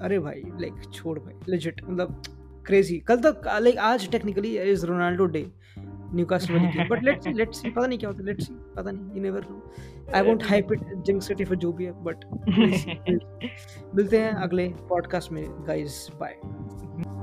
अरे 0.00 0.18
भाई 0.18 0.42
लाइक 0.60 0.72
छोड़ 0.94 1.18
भाई 1.18 1.34
लेजिट 1.48 1.80
मतलब 1.88 2.22
क्रेजी 2.66 2.98
कल 2.98 3.16
तक 3.16 3.42
लाइक 3.60 3.78
आज 3.78 4.10
technically 4.10 4.56
is 4.58 4.86
Ronaldo 4.86 5.26
day 5.26 5.46
Newcastle 6.14 6.54
वाली 6.54 6.68
की 6.68 6.88
बट 6.88 7.04
लेट्स 7.04 7.26
लेट्स 7.26 7.62
सी 7.62 7.70
पता 7.70 7.86
नहीं 7.86 7.98
क्या 7.98 8.10
होता 8.10 8.24
लेट्स 8.24 8.46
सी 8.46 8.54
पता 8.76 8.90
नहीं 8.90 9.16
you 9.16 9.22
never 9.22 9.46
know 9.50 9.72
I 10.14 10.22
won't 10.22 10.44
hype 10.44 10.72
it 10.72 10.94
jinx 11.06 11.30
it 11.30 11.46
for 11.48 11.56
जो 11.56 11.72
भी 11.72 11.84
है 11.84 11.92
बट 12.04 12.24
मिलते 13.94 14.18
हैं 14.18 14.32
अगले 14.32 14.68
पॉडकास्ट 14.88 15.32
में 15.32 15.44
गाइस 15.66 16.08
बाय 16.20 17.15